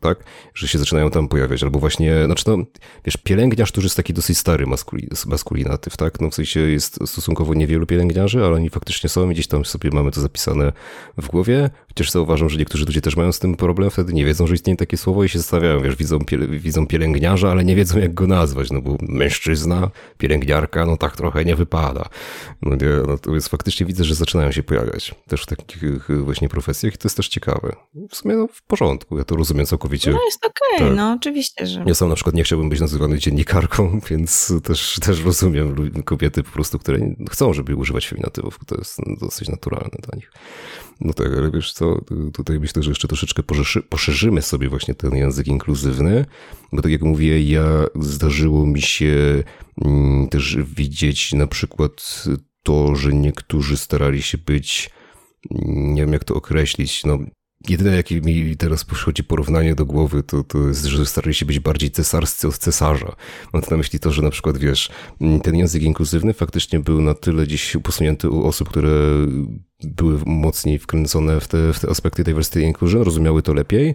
tak? 0.00 0.24
Że 0.54 0.68
się 0.68 0.78
zaczynają 0.78 1.10
tam 1.10 1.28
pojawiać, 1.28 1.62
albo 1.62 1.78
właśnie, 1.78 2.24
znaczy 2.24 2.44
no, 2.46 2.56
wiesz, 3.04 3.16
pielęgniarz, 3.16 3.72
który 3.72 3.84
jest 3.84 3.96
taki 3.96 4.14
dosyć 4.14 4.38
stary 4.38 4.66
maskuli, 4.66 5.08
maskulinatyw, 5.26 5.96
tak? 5.96 6.20
No 6.20 6.30
w 6.30 6.34
sensie 6.34 6.60
jest 6.60 6.94
stosunkowo 7.06 7.54
niewielu 7.54 7.86
pielęgniarzy, 7.86 8.44
ale 8.44 8.54
oni 8.56 8.70
faktycznie 8.70 9.08
są 9.08 9.30
i 9.30 9.34
gdzieś 9.34 9.46
tam 9.46 9.64
sobie 9.64 9.90
mamy 9.92 10.10
to 10.10 10.20
zapisane 10.20 10.72
w 11.18 11.26
głowie, 11.26 11.70
chociaż 11.88 12.10
zauważam, 12.10 12.48
że 12.48 12.58
niektórzy 12.58 12.84
ludzie 12.84 13.00
też 13.00 13.16
mają 13.16 13.32
z 13.32 13.38
tym 13.38 13.56
problem, 13.56 13.90
wtedy 13.90 14.12
nie 14.12 14.24
wiedzą, 14.24 14.46
że 14.46 14.54
istnieje 14.54 14.76
takie 14.76 14.96
słowo 14.96 15.24
i 15.24 15.28
się 15.28 15.38
zastanawiają, 15.38 15.80
wiesz, 15.80 15.96
widzą, 15.96 16.18
piele, 16.18 16.46
widzą 16.46 16.86
pielęgniarza, 16.86 17.50
ale 17.50 17.64
nie 17.64 17.76
wiedzą 17.76 17.98
jak 17.98 18.14
go 18.14 18.26
nazwać, 18.26 18.70
no 18.70 18.82
bo 18.82 18.96
mężczyzna, 19.02 19.90
pielęgniarka, 20.18 20.86
no 20.86 20.96
tak 20.96 21.16
trochę 21.16 21.44
nie 21.44 21.56
wypada. 21.56 22.08
No, 22.62 22.76
nie, 22.76 23.06
no 23.06 23.18
to 23.18 23.34
jest 23.34 23.48
faktycznie 23.48 23.86
widzę, 23.86 24.04
że 24.04 24.14
zaczynają 24.14 24.52
się 24.52 24.62
pojawiać 24.62 25.14
też 25.28 25.42
w 25.42 25.46
takich 25.46 25.82
właśnie 26.24 26.48
profesjach 26.48 26.94
i 26.94 26.98
to 26.98 27.06
jest 27.06 27.16
też 27.16 27.28
ciekawe. 27.28 27.76
W 28.10 28.16
sumie 28.16 28.36
no, 28.36 28.48
w 28.52 28.62
porządku, 28.62 29.18
ja 29.18 29.24
to 29.24 29.36
rozumiem 29.36 29.66
całkowicie. 29.70 30.10
No 30.10 30.24
jest 30.24 30.46
okej, 30.46 30.76
okay, 30.76 30.88
tak. 30.88 30.96
no 30.96 31.12
oczywiście, 31.12 31.66
że... 31.66 31.84
Ja 31.86 31.94
sam 31.94 32.08
na 32.08 32.14
przykład 32.14 32.34
nie 32.34 32.44
chciałbym 32.44 32.68
być 32.68 32.80
nazywany 32.80 33.18
dziennikarką, 33.18 34.00
więc 34.10 34.52
też, 34.62 34.98
też 35.02 35.24
rozumiem 35.24 36.02
kobiety 36.04 36.42
po 36.42 36.50
prostu, 36.50 36.78
które 36.78 36.98
chcą, 37.30 37.52
żeby 37.52 37.76
używać 37.76 38.08
feminatywów. 38.08 38.58
To 38.66 38.76
jest 38.76 38.98
dosyć 39.20 39.48
naturalne 39.48 39.98
dla 40.02 40.16
nich. 40.16 40.32
No 41.00 41.12
tak, 41.12 41.26
ale 41.26 41.50
wiesz 41.50 41.72
co, 41.72 42.00
tutaj 42.32 42.60
myślę, 42.60 42.82
że 42.82 42.90
jeszcze 42.90 43.08
troszeczkę 43.08 43.42
poszerzymy 43.88 44.42
sobie 44.42 44.68
właśnie 44.68 44.94
ten 44.94 45.16
język 45.16 45.46
inkluzywny, 45.46 46.24
bo 46.72 46.82
tak 46.82 46.92
jak 46.92 47.02
mówię, 47.02 47.42
ja 47.42 47.84
zdarzyło 48.00 48.66
mi 48.66 48.82
się 48.82 49.42
mm, 49.84 50.28
też 50.28 50.56
widzieć 50.56 51.32
na 51.32 51.46
przykład 51.46 52.24
to, 52.62 52.94
że 52.94 53.12
niektórzy 53.12 53.76
starali 53.76 54.22
się 54.22 54.38
być 54.38 54.90
nie 55.66 56.02
wiem 56.02 56.12
jak 56.12 56.24
to 56.24 56.34
określić, 56.34 57.04
no 57.04 57.18
Jedyne, 57.68 57.96
jakie 57.96 58.20
mi 58.20 58.56
teraz 58.56 58.84
przychodzi 58.84 59.24
porównanie 59.24 59.74
do 59.74 59.86
głowy, 59.86 60.22
to, 60.22 60.44
to 60.44 60.68
jest, 60.68 60.84
że 60.84 61.06
starali 61.06 61.34
się 61.34 61.46
być 61.46 61.58
bardziej 61.58 61.90
cesarscy 61.90 62.48
od 62.48 62.58
cesarza. 62.58 63.16
Mam 63.52 63.62
na 63.70 63.76
myśli 63.76 64.00
to, 64.00 64.12
że 64.12 64.22
na 64.22 64.30
przykład, 64.30 64.58
wiesz, 64.58 64.90
ten 65.42 65.56
język 65.56 65.82
inkluzywny 65.82 66.32
faktycznie 66.32 66.80
był 66.80 67.00
na 67.00 67.14
tyle 67.14 67.46
gdzieś 67.46 67.76
posunięty 67.82 68.30
u 68.30 68.46
osób, 68.46 68.68
które 68.68 68.90
były 69.84 70.18
mocniej 70.26 70.78
wkręcone 70.78 71.40
w 71.40 71.48
te, 71.48 71.72
w 71.72 71.80
te 71.80 71.88
aspekty 71.88 72.24
diversity 72.24 72.62
inclusion, 72.62 73.02
rozumiały 73.02 73.42
to 73.42 73.54
lepiej, 73.54 73.94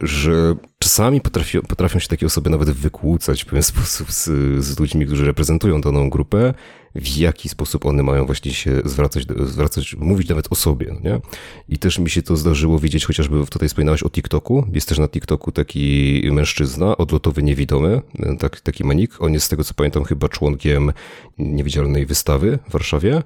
że 0.00 0.56
czasami 0.78 1.20
potrafią, 1.20 1.60
potrafią 1.60 1.98
się 1.98 2.08
takie 2.08 2.26
osoby 2.26 2.50
nawet 2.50 2.70
wykłócać 2.70 3.42
w 3.42 3.46
pewien 3.46 3.62
sposób 3.72 4.12
z, 4.12 4.24
z 4.64 4.80
ludźmi, 4.80 5.06
którzy 5.06 5.24
reprezentują 5.24 5.80
daną 5.80 6.10
grupę, 6.10 6.54
w 7.00 7.16
jaki 7.16 7.48
sposób 7.48 7.86
one 7.86 8.02
mają 8.02 8.26
właśnie 8.26 8.52
się 8.52 8.80
zwracać, 8.84 9.24
zwracać 9.46 9.94
mówić 9.94 10.28
nawet 10.28 10.46
o 10.50 10.54
sobie, 10.54 10.86
no 10.94 11.10
nie? 11.10 11.20
I 11.68 11.78
też 11.78 11.98
mi 11.98 12.10
się 12.10 12.22
to 12.22 12.36
zdarzyło 12.36 12.78
widzieć, 12.78 13.06
chociażby 13.06 13.46
tutaj 13.46 13.68
wspominałeś 13.68 14.02
o 14.02 14.10
TikToku, 14.10 14.66
jest 14.72 14.88
też 14.88 14.98
na 14.98 15.08
TikToku 15.08 15.52
taki 15.52 16.22
mężczyzna, 16.32 16.96
odlotowy 16.96 17.42
niewidomy, 17.42 18.02
tak, 18.38 18.60
taki 18.60 18.84
manik, 18.84 19.22
on 19.22 19.32
jest 19.32 19.46
z 19.46 19.48
tego 19.48 19.64
co 19.64 19.74
pamiętam 19.74 20.04
chyba 20.04 20.28
członkiem 20.28 20.92
niewidzialnej 21.38 22.06
wystawy 22.06 22.58
w 22.68 22.72
Warszawie, 22.72 23.22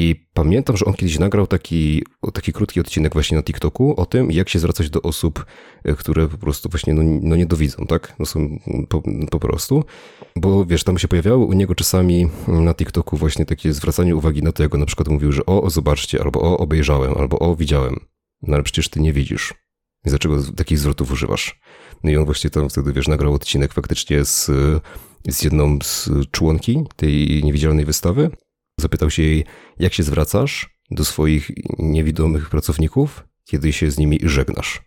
i 0.00 0.26
pamiętam, 0.34 0.76
że 0.76 0.84
on 0.84 0.94
kiedyś 0.94 1.18
nagrał 1.18 1.46
taki, 1.46 2.02
taki 2.32 2.52
krótki 2.52 2.80
odcinek 2.80 3.12
właśnie 3.12 3.36
na 3.36 3.42
TikToku 3.42 4.00
o 4.00 4.06
tym, 4.06 4.30
jak 4.30 4.48
się 4.48 4.58
zwracać 4.58 4.90
do 4.90 5.02
osób, 5.02 5.46
e, 5.84 5.94
które 5.94 6.28
po 6.28 6.38
prostu 6.38 6.68
właśnie 6.68 6.94
no, 6.94 7.02
no 7.22 7.36
nie 7.36 7.46
dowidzą, 7.46 7.86
tak? 7.86 8.14
No 8.18 8.26
są 8.26 8.58
po, 8.88 9.02
po, 9.30 9.40
prostu. 9.40 9.84
Bo 10.36 10.64
wiesz, 10.64 10.84
tam 10.84 10.98
się 10.98 11.08
pojawiało 11.08 11.46
u 11.46 11.52
niego 11.52 11.74
czasami 11.74 12.28
na 12.48 12.74
TikToku 12.74 13.16
właśnie 13.16 13.46
takie 13.46 13.72
zwracanie 13.72 14.16
uwagi 14.16 14.42
na 14.42 14.52
to, 14.52 14.62
jak 14.62 14.74
on 14.74 14.80
na 14.80 14.86
przykład 14.86 15.08
mówił, 15.08 15.32
że 15.32 15.46
o, 15.46 15.70
zobaczcie, 15.70 16.22
albo 16.22 16.40
o, 16.40 16.58
obejrzałem, 16.58 17.14
albo 17.18 17.38
o, 17.38 17.56
widziałem. 17.56 17.96
No 18.42 18.54
ale 18.54 18.62
przecież 18.62 18.88
ty 18.88 19.00
nie 19.00 19.12
widzisz. 19.12 19.54
I 20.06 20.08
dlaczego 20.08 20.42
takich 20.56 20.78
zwrotów 20.78 21.12
używasz? 21.12 21.60
No 22.04 22.10
i 22.10 22.16
on 22.16 22.24
właśnie 22.24 22.50
tam 22.50 22.68
wtedy, 22.68 22.92
wiesz, 22.92 23.08
nagrał 23.08 23.34
odcinek 23.34 23.72
faktycznie 23.72 24.24
z, 24.24 24.50
z 25.28 25.42
jedną 25.42 25.78
z 25.82 26.10
członki 26.30 26.84
tej 26.96 27.44
niewidzialnej 27.44 27.84
wystawy 27.84 28.30
Zapytał 28.80 29.10
się 29.10 29.22
jej, 29.22 29.44
jak 29.78 29.94
się 29.94 30.02
zwracasz 30.02 30.78
do 30.90 31.04
swoich 31.04 31.50
niewidomych 31.78 32.50
pracowników, 32.50 33.24
kiedy 33.44 33.72
się 33.72 33.90
z 33.90 33.98
nimi 33.98 34.18
żegnasz. 34.22 34.82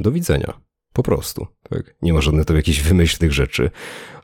Do 0.00 0.12
widzenia. 0.12 0.60
Po 0.92 1.02
prostu, 1.02 1.46
tak? 1.70 1.94
Nie 2.02 2.12
ma 2.12 2.20
żadnych 2.20 2.44
tam 2.44 2.56
jakichś 2.56 2.80
wymyślnych 2.80 3.32
rzeczy. 3.32 3.70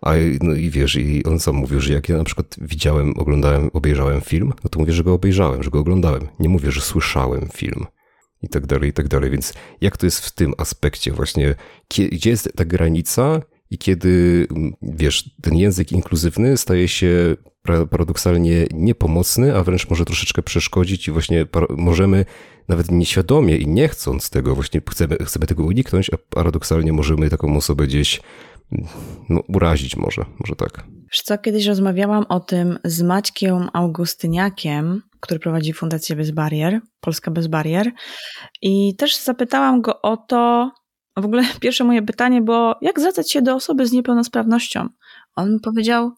A 0.02 0.12
no 0.40 0.54
i 0.54 0.70
wiesz, 0.70 0.96
i 0.96 1.24
on 1.24 1.40
sam 1.40 1.54
mówił, 1.54 1.80
że 1.80 1.92
jak 1.92 2.08
ja 2.08 2.16
na 2.16 2.24
przykład 2.24 2.56
widziałem, 2.60 3.18
oglądałem, 3.18 3.70
obejrzałem 3.72 4.20
film, 4.20 4.52
no 4.64 4.70
to 4.70 4.78
mówię, 4.78 4.92
że 4.92 5.04
go 5.04 5.14
obejrzałem, 5.14 5.62
że 5.62 5.70
go 5.70 5.78
oglądałem. 5.78 6.28
Nie 6.38 6.48
mówię, 6.48 6.72
że 6.72 6.80
słyszałem 6.80 7.48
film. 7.54 7.86
I 8.42 8.48
tak 8.48 8.66
dalej, 8.66 8.90
i 8.90 8.92
tak 8.92 9.08
dalej. 9.08 9.30
Więc 9.30 9.54
jak 9.80 9.96
to 9.96 10.06
jest 10.06 10.20
w 10.20 10.30
tym 10.30 10.54
aspekcie 10.58 11.12
właśnie? 11.12 11.54
Gdzie 12.12 12.30
jest 12.30 12.52
ta 12.56 12.64
granica 12.64 13.40
i 13.70 13.78
kiedy, 13.78 14.46
wiesz, 14.82 15.30
ten 15.42 15.56
język 15.56 15.92
inkluzywny 15.92 16.56
staje 16.56 16.88
się 16.88 17.36
paradoksalnie 17.90 18.66
niepomocny, 18.74 19.56
a 19.56 19.64
wręcz 19.64 19.90
może 19.90 20.04
troszeczkę 20.04 20.42
przeszkodzić 20.42 21.08
i 21.08 21.10
właśnie 21.10 21.46
możemy 21.70 22.24
nawet 22.68 22.90
nieświadomie 22.90 23.56
i 23.56 23.66
nie 23.66 23.88
chcąc 23.88 24.30
tego, 24.30 24.54
właśnie 24.54 24.80
chcemy, 24.90 25.16
chcemy 25.16 25.46
tego 25.46 25.64
uniknąć, 25.64 26.10
a 26.14 26.16
paradoksalnie 26.30 26.92
możemy 26.92 27.30
taką 27.30 27.56
osobę 27.56 27.86
gdzieś 27.86 28.20
no, 29.28 29.40
urazić 29.48 29.96
może, 29.96 30.24
może 30.40 30.56
tak. 30.56 30.84
Wiesz 31.12 31.22
co, 31.24 31.38
kiedyś 31.38 31.66
rozmawiałam 31.66 32.24
o 32.28 32.40
tym 32.40 32.78
z 32.84 33.02
Maćkiem 33.02 33.68
Augustyniakiem, 33.72 35.02
który 35.20 35.40
prowadzi 35.40 35.72
Fundację 35.72 36.16
Bez 36.16 36.30
Barier, 36.30 36.80
Polska 37.00 37.30
Bez 37.30 37.46
Barier 37.46 37.90
i 38.62 38.96
też 38.96 39.16
zapytałam 39.16 39.80
go 39.80 40.02
o 40.02 40.16
to, 40.16 40.70
w 41.16 41.24
ogóle 41.24 41.42
pierwsze 41.60 41.84
moje 41.84 42.02
pytanie 42.02 42.42
było, 42.42 42.74
jak 42.82 43.00
zwracać 43.00 43.32
się 43.32 43.42
do 43.42 43.54
osoby 43.54 43.86
z 43.86 43.92
niepełnosprawnością? 43.92 44.88
On 45.36 45.60
powiedział, 45.60 46.12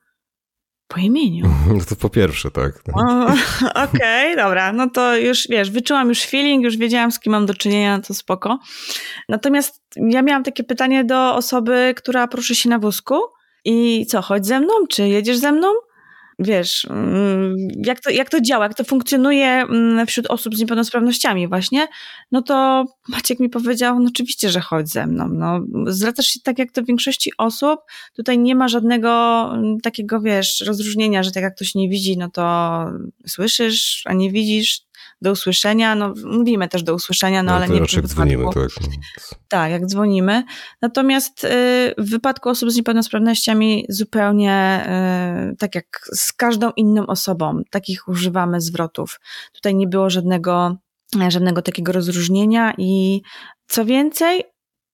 po 0.95 1.01
imieniu. 1.01 1.45
No 1.67 1.85
to 1.89 1.97
po 1.97 2.09
pierwsze, 2.11 2.51
tak. 2.51 2.73
Okej, 2.95 3.85
okay, 3.85 4.37
dobra. 4.37 4.73
No 4.73 4.91
to 4.91 5.17
już 5.17 5.49
wiesz, 5.49 5.71
wyczułam 5.71 6.09
już 6.09 6.23
feeling, 6.23 6.65
już 6.65 6.77
wiedziałam, 6.77 7.13
z 7.13 7.21
kim 7.21 7.33
mam 7.33 7.47
do 7.47 7.55
czynienia, 7.55 8.01
to 8.01 8.15
spoko. 8.15 8.59
Natomiast 9.29 9.83
ja 9.97 10.23
miałam 10.23 10.43
takie 10.43 10.65
pytanie 10.65 11.05
do 11.05 11.35
osoby, 11.35 11.95
która 11.97 12.29
proszy 12.29 12.55
się 12.55 12.69
na 12.69 12.79
wózku. 12.79 13.21
I 13.65 14.07
co, 14.07 14.23
chodź 14.23 14.47
ze 14.47 14.61
mną? 14.61 14.73
Czy 14.89 15.09
jedziesz 15.09 15.39
ze 15.39 15.53
mną? 15.53 15.69
Wiesz, 16.41 16.87
mm, 16.91 17.57
jak 17.85 18.01
to, 18.01 18.11
jak 18.11 18.31
to 18.31 18.41
działa, 18.41 18.65
jak 18.65 18.75
to 18.75 18.85
funkcjonuje 18.85 19.47
mm, 19.47 20.07
wśród 20.07 20.27
osób 20.27 20.57
z 20.57 20.61
niepełnosprawnościami 20.61 21.49
właśnie, 21.49 21.89
no 22.33 22.43
to 22.43 22.85
Maciek 23.09 23.41
mi 23.41 23.49
powiedział, 23.49 24.01
no 24.01 24.09
oczywiście, 24.09 24.51
że 24.51 24.61
chodź 24.61 24.89
ze 24.89 25.07
mną. 25.07 25.29
No, 25.29 25.61
zwracasz 25.87 26.27
się 26.27 26.41
tak 26.41 26.59
jak 26.59 26.73
do 26.73 26.83
większości 26.83 27.33
osób, 27.39 27.81
tutaj 28.17 28.39
nie 28.39 28.55
ma 28.55 28.69
żadnego 28.69 29.11
mm, 29.55 29.81
takiego, 29.81 30.21
wiesz, 30.21 30.61
rozróżnienia, 30.67 31.23
że 31.23 31.31
tak 31.31 31.43
jak 31.43 31.55
ktoś 31.55 31.75
nie 31.75 31.89
widzi, 31.89 32.19
no 32.19 32.31
to 32.31 32.85
słyszysz, 33.27 34.03
a 34.05 34.15
nie 34.15 34.33
widzisz, 34.33 34.81
do 35.23 35.33
usłyszenia, 35.33 35.95
no 35.95 36.15
mówimy 36.25 36.69
też 36.69 36.83
do 36.83 36.95
usłyszenia, 36.95 37.43
no, 37.43 37.51
no 37.51 37.57
ale 37.57 37.69
nie 37.69 37.81
jak 37.97 38.07
dzwonimy, 38.07 38.45
tak. 38.55 38.69
Tak, 39.49 39.71
jak 39.71 39.87
dzwonimy. 39.87 40.45
Natomiast 40.83 41.45
y, 41.45 41.49
w 41.99 42.11
wypadku 42.11 42.49
osób 42.49 42.71
z 42.71 42.77
niepełnosprawnościami 42.77 43.85
zupełnie 43.89 44.87
y, 45.53 45.57
tak 45.57 45.75
jak 45.75 45.87
z 46.13 46.33
każdą 46.33 46.71
inną 46.77 47.07
osobą, 47.07 47.63
takich 47.71 48.09
używamy 48.09 48.61
zwrotów. 48.61 49.21
Tutaj 49.53 49.75
nie 49.75 49.87
było 49.87 50.11
żadnego, 50.11 50.77
żadnego 51.29 51.63
takiego 51.63 51.93
rozróżnienia 51.93 52.75
i 52.79 53.23
co 53.67 53.85
więcej, 53.85 54.45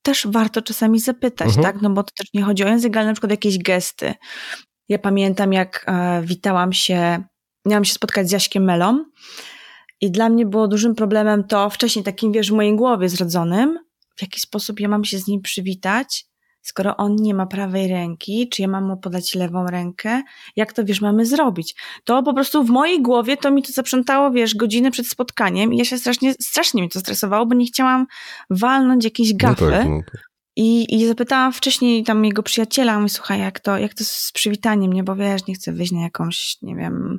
też 0.03 0.27
warto 0.27 0.63
czasami 0.63 1.01
zapytać, 1.01 1.49
mhm. 1.49 1.65
tak? 1.65 1.83
No 1.83 1.91
bo 1.91 2.03
to 2.03 2.13
też 2.19 2.27
nie 2.35 2.43
chodzi 2.43 2.65
o 2.65 2.69
język, 2.69 2.97
ale 2.97 3.07
na 3.07 3.13
przykład 3.13 3.31
jakieś 3.31 3.59
gesty. 3.59 4.15
Ja 4.89 4.99
pamiętam, 4.99 5.53
jak 5.53 5.85
e, 5.89 6.23
witałam 6.23 6.73
się, 6.73 7.25
miałam 7.67 7.85
się 7.85 7.95
spotkać 7.95 8.29
z 8.29 8.33
Jaśkiem 8.33 8.65
Melą 8.65 9.05
i 10.01 10.11
dla 10.11 10.29
mnie 10.29 10.47
było 10.47 10.69
dużym 10.69 10.95
problemem 10.95 11.45
to 11.45 11.71
wcześniej 11.71 12.05
takim, 12.05 12.33
wiesz, 12.33 12.51
w 12.51 12.55
mojej 12.55 12.77
głowie 12.77 13.09
zrodzonym, 13.09 13.79
w 14.17 14.23
jaki 14.23 14.41
sposób 14.41 14.81
ja 14.81 14.89
mam 14.89 15.05
się 15.05 15.19
z 15.19 15.27
nim 15.27 15.43
przywitać, 15.43 16.27
skoro 16.63 16.97
on 16.97 17.17
nie 17.17 17.35
ma 17.35 17.47
prawej 17.47 17.89
ręki, 17.89 18.49
czy 18.49 18.63
ja 18.63 18.69
mam 18.69 18.85
mu 18.85 18.97
podać 18.97 19.35
lewą 19.35 19.67
rękę, 19.67 20.23
jak 20.57 20.73
to, 20.73 20.85
wiesz, 20.85 21.01
mamy 21.01 21.27
zrobić? 21.27 21.75
To 22.05 22.23
po 22.23 22.35
prostu 22.35 22.65
w 22.65 22.71
mojej 22.71 23.03
głowie 23.03 23.37
to 23.37 23.51
mi 23.51 23.63
to 23.63 23.73
zaprzątało, 23.73 24.31
wiesz, 24.31 24.55
godzinę 24.55 24.91
przed 24.91 25.07
spotkaniem 25.09 25.75
i 25.75 25.79
ja 25.79 25.85
się 25.85 25.99
strasznie, 25.99 26.35
strasznie 26.41 26.83
mi 26.83 26.89
to 26.89 27.01
stresowało, 27.01 27.47
bo 27.47 27.55
nie 27.55 27.67
chciałam 27.67 28.07
walnąć 28.51 29.05
jakiejś 29.05 29.35
gafy. 29.35 29.65
No 29.65 29.71
tak, 29.71 29.87
no 29.87 30.01
tak. 30.13 30.27
I, 30.59 30.95
I 30.95 31.07
zapytałam 31.07 31.53
wcześniej 31.53 32.05
tam 32.05 32.25
jego 32.25 32.43
przyjaciela, 32.43 32.99
mówię, 32.99 33.09
słuchaj, 33.09 33.41
jak 33.41 33.61
to, 33.61 33.79
jak 33.79 33.95
to 33.95 34.05
z 34.05 34.31
przywitaniem, 34.35 34.93
nie, 34.93 35.05
bo 35.05 35.17
wiesz, 35.17 35.47
nie 35.47 35.55
chcę 35.55 35.73
wyjść 35.73 35.93
na 35.93 36.03
jakąś, 36.03 36.57
nie 36.63 36.77
wiem, 36.77 37.19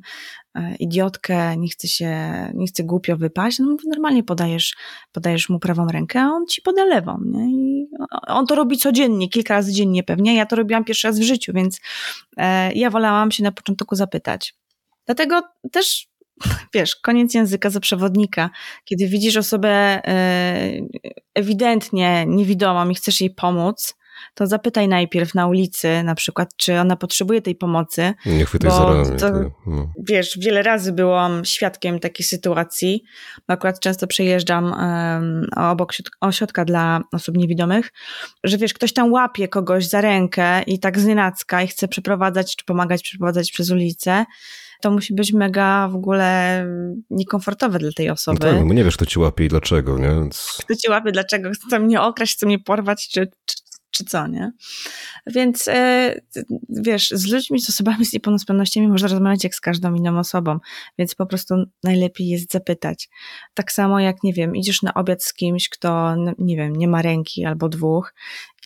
idiotkę, 0.79 1.57
nie 1.57 1.69
chcę 1.69 1.87
się, 1.87 2.11
nie 2.53 2.67
chcę 2.67 2.83
głupio 2.83 3.17
wypaść, 3.17 3.59
no 3.59 3.77
normalnie 3.87 4.23
podajesz, 4.23 4.75
podajesz 5.11 5.49
mu 5.49 5.59
prawą 5.59 5.87
rękę, 5.87 6.21
a 6.21 6.27
on 6.27 6.47
ci 6.47 6.61
poda 6.61 6.85
lewą, 6.85 7.17
nie? 7.25 7.51
I 7.51 7.87
on 8.27 8.45
to 8.45 8.55
robi 8.55 8.77
codziennie, 8.77 9.29
kilka 9.29 9.53
razy 9.53 9.73
dziennie 9.73 10.03
pewnie, 10.03 10.35
ja 10.35 10.45
to 10.45 10.55
robiłam 10.55 10.83
pierwszy 10.83 11.07
raz 11.07 11.19
w 11.19 11.23
życiu, 11.23 11.53
więc 11.55 11.79
e, 12.37 12.73
ja 12.73 12.89
wolałam 12.89 13.31
się 13.31 13.43
na 13.43 13.51
początku 13.51 13.95
zapytać. 13.95 14.55
Dlatego 15.05 15.41
też 15.71 16.07
wiesz, 16.73 16.95
koniec 16.95 17.33
języka 17.33 17.69
za 17.69 17.79
przewodnika. 17.79 18.49
Kiedy 18.85 19.07
widzisz 19.07 19.37
osobę 19.37 19.69
e, 19.69 20.71
ewidentnie 21.33 22.25
niewidomą 22.27 22.89
i 22.89 22.95
chcesz 22.95 23.21
jej 23.21 23.29
pomóc, 23.29 23.95
to 24.37 24.47
zapytaj 24.47 24.87
najpierw 24.87 25.35
na 25.35 25.47
ulicy, 25.47 26.03
na 26.03 26.15
przykład, 26.15 26.55
czy 26.57 26.79
ona 26.79 26.95
potrzebuje 26.95 27.41
tej 27.41 27.55
pomocy. 27.55 28.13
Nie 28.25 28.45
chwytaj 28.45 28.71
za 28.71 28.85
ramię. 28.85 29.17
To, 29.17 29.31
no. 29.65 29.93
Wiesz, 30.09 30.37
wiele 30.41 30.63
razy 30.63 30.91
byłam 30.91 31.45
świadkiem 31.45 31.99
takiej 31.99 32.25
sytuacji. 32.25 33.03
Akurat 33.47 33.79
często 33.79 34.07
przejeżdżam 34.07 34.65
um, 34.65 35.47
obok 35.55 35.93
ośrodka 36.21 36.65
dla 36.65 37.01
osób 37.13 37.37
niewidomych, 37.37 37.91
że 38.43 38.57
wiesz, 38.57 38.73
ktoś 38.73 38.93
tam 38.93 39.11
łapie 39.11 39.47
kogoś 39.47 39.87
za 39.87 40.01
rękę 40.01 40.63
i 40.63 40.79
tak 40.79 40.99
znienacka 40.99 41.63
i 41.63 41.67
chce 41.67 41.87
przeprowadzać, 41.87 42.55
czy 42.55 42.65
pomagać 42.65 43.03
przeprowadzać 43.03 43.51
przez 43.51 43.71
ulicę 43.71 44.25
to 44.81 44.91
musi 44.91 45.13
być 45.13 45.33
mega 45.33 45.87
w 45.87 45.95
ogóle 45.95 46.65
niekomfortowe 47.09 47.79
dla 47.79 47.91
tej 47.91 48.09
osoby. 48.09 48.39
No 48.41 48.51
tak, 48.51 48.65
no 48.65 48.73
nie 48.73 48.83
wiesz, 48.83 48.95
kto 48.95 49.05
ci 49.05 49.19
łapie 49.19 49.45
i 49.45 49.47
dlaczego, 49.47 49.97
nie? 49.97 50.07
Więc... 50.07 50.57
Kto 50.59 50.75
ci 50.75 50.89
łapie, 50.89 51.11
dlaczego? 51.11 51.49
Chce 51.67 51.79
mnie 51.79 52.01
okraść, 52.01 52.35
chce 52.35 52.45
mnie 52.45 52.59
porwać, 52.59 53.09
czy, 53.09 53.27
czy, 53.45 53.56
czy 53.97 54.05
co, 54.05 54.27
nie? 54.27 54.51
Więc 55.27 55.67
e, 55.67 56.15
wiesz, 56.69 57.09
z 57.09 57.31
ludźmi, 57.31 57.61
z 57.61 57.69
osobami 57.69 58.05
z 58.05 58.13
niepełnosprawnościami 58.13 58.87
można 58.87 59.07
rozmawiać 59.07 59.43
jak 59.43 59.55
z 59.55 59.61
każdą 59.61 59.95
inną 59.95 60.19
osobą, 60.19 60.59
więc 60.97 61.15
po 61.15 61.25
prostu 61.25 61.55
najlepiej 61.83 62.27
jest 62.27 62.51
zapytać. 62.51 63.09
Tak 63.53 63.71
samo 63.71 63.99
jak, 63.99 64.23
nie 64.23 64.33
wiem, 64.33 64.55
idziesz 64.55 64.81
na 64.81 64.93
obiad 64.93 65.23
z 65.23 65.33
kimś, 65.33 65.69
kto, 65.69 66.15
nie 66.37 66.57
wiem, 66.57 66.75
nie 66.75 66.87
ma 66.87 67.01
ręki 67.01 67.45
albo 67.45 67.69
dwóch 67.69 68.13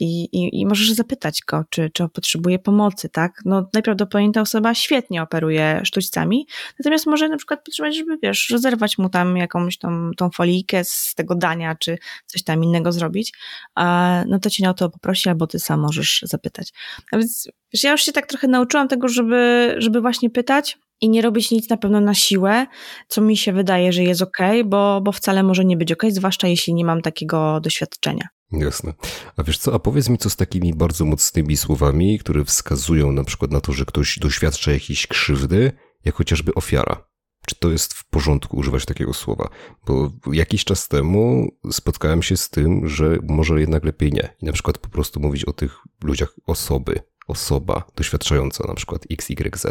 i, 0.01 0.23
i, 0.23 0.59
i 0.61 0.65
możesz 0.65 0.91
zapytać 0.91 1.41
go, 1.47 1.63
czy, 1.69 1.89
czy 1.93 2.09
potrzebuje 2.09 2.59
pomocy, 2.59 3.09
tak? 3.09 3.41
No 3.45 3.69
najprawdopodobniej 3.73 4.31
ta 4.31 4.41
osoba 4.41 4.75
świetnie 4.75 5.21
operuje 5.21 5.81
sztućcami, 5.83 6.47
natomiast 6.79 7.05
może 7.05 7.29
na 7.29 7.37
przykład 7.37 7.63
potrzebować, 7.65 7.95
żeby, 7.97 8.17
wiesz, 8.23 8.49
rozerwać 8.49 8.97
mu 8.97 9.09
tam 9.09 9.37
jakąś 9.37 9.77
tą, 9.77 10.11
tą 10.17 10.29
folijkę 10.29 10.83
z 10.83 11.13
tego 11.15 11.35
dania, 11.35 11.75
czy 11.75 11.97
coś 12.25 12.43
tam 12.43 12.63
innego 12.63 12.91
zrobić, 12.91 13.33
a, 13.75 14.23
no 14.27 14.39
to 14.39 14.49
cię 14.49 14.69
o 14.69 14.73
to 14.73 14.89
poprosi, 14.89 15.29
albo 15.29 15.47
ty 15.47 15.59
sam 15.59 15.79
możesz 15.79 16.21
zapytać. 16.23 16.73
A 17.11 17.17
więc, 17.17 17.49
wiesz, 17.73 17.83
ja 17.83 17.91
już 17.91 18.01
się 18.01 18.11
tak 18.11 18.27
trochę 18.27 18.47
nauczyłam 18.47 18.87
tego, 18.87 19.07
żeby, 19.07 19.75
żeby 19.77 20.01
właśnie 20.01 20.29
pytać, 20.29 20.77
i 21.01 21.09
nie 21.09 21.21
robić 21.21 21.51
nic 21.51 21.69
na 21.69 21.77
pewno 21.77 22.01
na 22.01 22.13
siłę, 22.13 22.67
co 23.07 23.21
mi 23.21 23.37
się 23.37 23.53
wydaje, 23.53 23.93
że 23.93 24.03
jest 24.03 24.21
ok, 24.21 24.37
bo, 24.65 25.01
bo 25.01 25.11
wcale 25.11 25.43
może 25.43 25.65
nie 25.65 25.77
być 25.77 25.91
ok, 25.91 26.03
zwłaszcza 26.09 26.47
jeśli 26.47 26.73
nie 26.73 26.85
mam 26.85 27.01
takiego 27.01 27.59
doświadczenia. 27.59 28.27
Jasne. 28.51 28.93
A 29.37 29.43
wiesz 29.43 29.57
co, 29.57 29.73
a 29.73 29.79
powiedz 29.79 30.09
mi 30.09 30.17
co 30.17 30.29
z 30.29 30.35
takimi 30.35 30.73
bardzo 30.73 31.05
mocnymi 31.05 31.57
słowami, 31.57 32.19
które 32.19 32.45
wskazują 32.45 33.11
na 33.11 33.23
przykład 33.23 33.51
na 33.51 33.61
to, 33.61 33.73
że 33.73 33.85
ktoś 33.85 34.19
doświadcza 34.19 34.71
jakiejś 34.71 35.07
krzywdy, 35.07 35.71
jak 36.05 36.15
chociażby 36.15 36.53
ofiara. 36.53 37.11
Czy 37.45 37.55
to 37.55 37.71
jest 37.71 37.93
w 37.93 38.09
porządku 38.09 38.57
używać 38.57 38.85
takiego 38.85 39.13
słowa? 39.13 39.49
Bo 39.85 40.11
jakiś 40.33 40.65
czas 40.65 40.87
temu 40.87 41.47
spotkałem 41.71 42.23
się 42.23 42.37
z 42.37 42.49
tym, 42.49 42.87
że 42.87 43.17
może 43.23 43.59
jednak 43.59 43.85
lepiej 43.85 44.11
nie. 44.11 44.35
I 44.41 44.45
na 44.45 44.51
przykład 44.51 44.77
po 44.77 44.89
prostu 44.89 45.19
mówić 45.19 45.45
o 45.45 45.53
tych 45.53 45.77
ludziach 46.03 46.33
osoby, 46.45 46.99
osoba 47.27 47.83
doświadczająca 47.95 48.67
na 48.67 48.73
przykład 48.73 49.05
XYZ. 49.11 49.65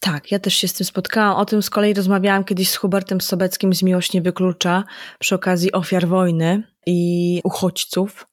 Tak, 0.00 0.32
ja 0.32 0.38
też 0.38 0.54
się 0.54 0.68
z 0.68 0.72
tym 0.72 0.86
spotkałam. 0.86 1.36
O 1.36 1.44
tym 1.44 1.62
z 1.62 1.70
kolei 1.70 1.94
rozmawiałam 1.94 2.44
kiedyś 2.44 2.70
z 2.70 2.76
Hubertem 2.76 3.20
Sobeckim 3.20 3.74
z 3.74 3.82
Miłość 3.82 4.12
Nie 4.12 4.22
Wyklucza 4.22 4.84
przy 5.18 5.34
okazji 5.34 5.72
ofiar 5.72 6.06
wojny 6.06 6.62
i 6.86 7.40
uchodźców. 7.44 8.26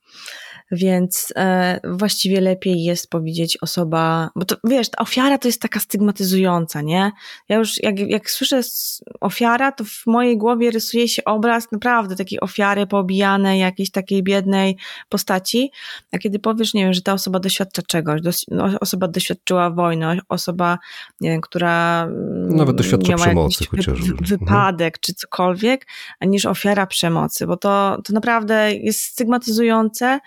Więc 0.72 1.34
e, 1.36 1.80
właściwie 1.84 2.41
lepiej 2.41 2.84
jest 2.84 3.09
powiedzieć 3.09 3.57
osoba, 3.61 4.30
bo 4.36 4.45
to 4.45 4.55
wiesz, 4.63 4.89
ta 4.89 4.97
ofiara 4.97 5.38
to 5.38 5.47
jest 5.47 5.61
taka 5.61 5.80
stygmatyzująca, 5.80 6.82
nie? 6.82 7.11
Ja 7.49 7.57
już 7.57 7.84
jak, 7.84 7.99
jak 7.99 8.30
słyszę 8.30 8.61
ofiara, 9.22 9.72
to 9.72 9.84
w 9.84 10.05
mojej 10.05 10.38
głowie 10.38 10.72
rysuje 10.72 11.07
się 11.07 11.24
obraz 11.24 11.72
naprawdę 11.72 12.16
takiej 12.16 12.39
ofiary 12.39 12.88
pobijanej, 12.88 13.59
jakiejś 13.59 13.91
takiej 13.91 14.24
biednej 14.24 14.78
postaci. 15.09 15.72
A 16.11 16.18
kiedy 16.18 16.39
powiesz, 16.39 16.74
nie 16.74 16.84
wiem, 16.84 16.93
że 16.93 17.01
ta 17.01 17.13
osoba 17.13 17.39
doświadcza 17.39 17.82
czegoś, 17.82 18.22
dos, 18.22 18.45
no, 18.51 18.70
osoba 18.82 19.07
doświadczyła 19.07 19.70
wojny, 19.70 20.20
osoba, 20.30 20.78
nie 21.22 21.30
wiem, 21.30 21.41
która 21.41 22.07
nawet 22.49 22.76
doświadcza 22.76 23.16
przemocy 23.16 23.66
chociażby. 23.66 24.13
Wy, 24.13 24.38
wypadek 24.38 24.93
mhm. 24.95 25.01
czy 25.01 25.13
cokolwiek, 25.13 25.88
niż 26.22 26.45
ofiara 26.45 26.88
przemocy, 26.88 27.47
bo 27.47 27.57
to, 27.57 28.01
to 28.03 28.13
naprawdę 28.13 28.76
jest 28.76 28.99
stygmatyzujące. 28.99 30.20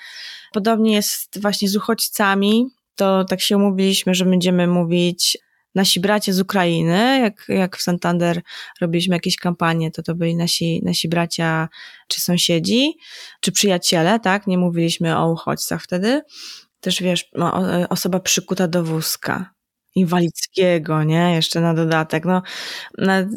Podobnie 0.52 0.94
jest 0.94 1.42
właśnie 1.42 1.68
z 1.68 1.76
uchodźcami. 1.76 2.66
To 2.94 3.24
tak 3.24 3.40
się 3.40 3.56
umówiliśmy, 3.56 4.14
że 4.14 4.24
będziemy 4.24 4.66
mówić 4.66 5.38
nasi 5.74 6.00
bracia 6.00 6.32
z 6.32 6.40
Ukrainy, 6.40 7.20
jak, 7.22 7.44
jak 7.48 7.76
w 7.76 7.82
Santander 7.82 8.42
robiliśmy 8.80 9.16
jakieś 9.16 9.36
kampanie, 9.36 9.90
to 9.90 10.02
to 10.02 10.14
byli 10.14 10.36
nasi, 10.36 10.80
nasi 10.84 11.08
bracia 11.08 11.68
czy 12.08 12.20
sąsiedzi, 12.20 12.96
czy 13.40 13.52
przyjaciele, 13.52 14.20
tak? 14.20 14.46
Nie 14.46 14.58
mówiliśmy 14.58 15.18
o 15.18 15.32
uchodźcach 15.32 15.82
wtedy. 15.82 16.22
Też 16.80 17.02
wiesz, 17.02 17.28
no, 17.34 17.60
osoba 17.88 18.20
przykuta 18.20 18.68
do 18.68 18.84
wózka, 18.84 19.50
inwalidzkiego, 19.98 21.04
nie? 21.04 21.34
Jeszcze 21.34 21.60
na 21.60 21.74
dodatek. 21.74 22.24
No, 22.24 22.42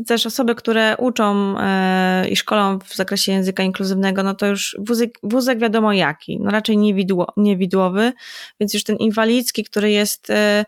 też 0.07 0.25
osoby, 0.25 0.55
które 0.55 0.97
uczą 0.97 1.55
e, 1.59 2.29
i 2.29 2.35
szkolą 2.35 2.79
w 2.79 2.95
zakresie 2.95 3.31
języka 3.31 3.63
inkluzywnego, 3.63 4.23
no 4.23 4.33
to 4.33 4.47
już 4.47 4.77
wózek, 4.79 5.19
wózek 5.23 5.59
wiadomo 5.59 5.93
jaki, 5.93 6.39
no 6.39 6.51
raczej 6.51 6.77
niewidło, 6.77 7.33
niewidłowy, 7.37 8.13
więc 8.59 8.73
już 8.73 8.83
ten 8.83 8.95
inwalidzki, 8.95 9.63
który 9.63 9.91
jest 9.91 10.29
e, 10.29 10.65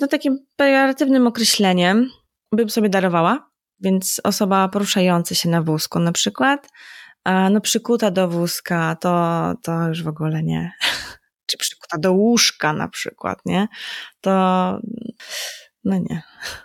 no 0.00 0.06
takim 0.06 0.46
pejoratywnym 0.56 1.26
określeniem, 1.26 2.10
bym 2.52 2.70
sobie 2.70 2.88
darowała, 2.88 3.50
więc 3.80 4.20
osoba 4.24 4.68
poruszająca 4.68 5.34
się 5.34 5.48
na 5.48 5.62
wózku 5.62 5.98
na 5.98 6.12
przykład, 6.12 6.68
a 7.24 7.50
no 7.50 7.60
przykuta 7.60 8.10
do 8.10 8.28
wózka, 8.28 8.96
to, 9.00 9.54
to 9.62 9.88
już 9.88 10.02
w 10.02 10.08
ogóle 10.08 10.42
nie. 10.42 10.72
przykuta 11.88 11.98
do 11.98 12.12
łóżka 12.12 12.72
na 12.72 12.88
przykład, 12.88 13.38
nie? 13.46 13.68
To 14.20 14.30
no 15.84 15.98
nie. 15.98 16.22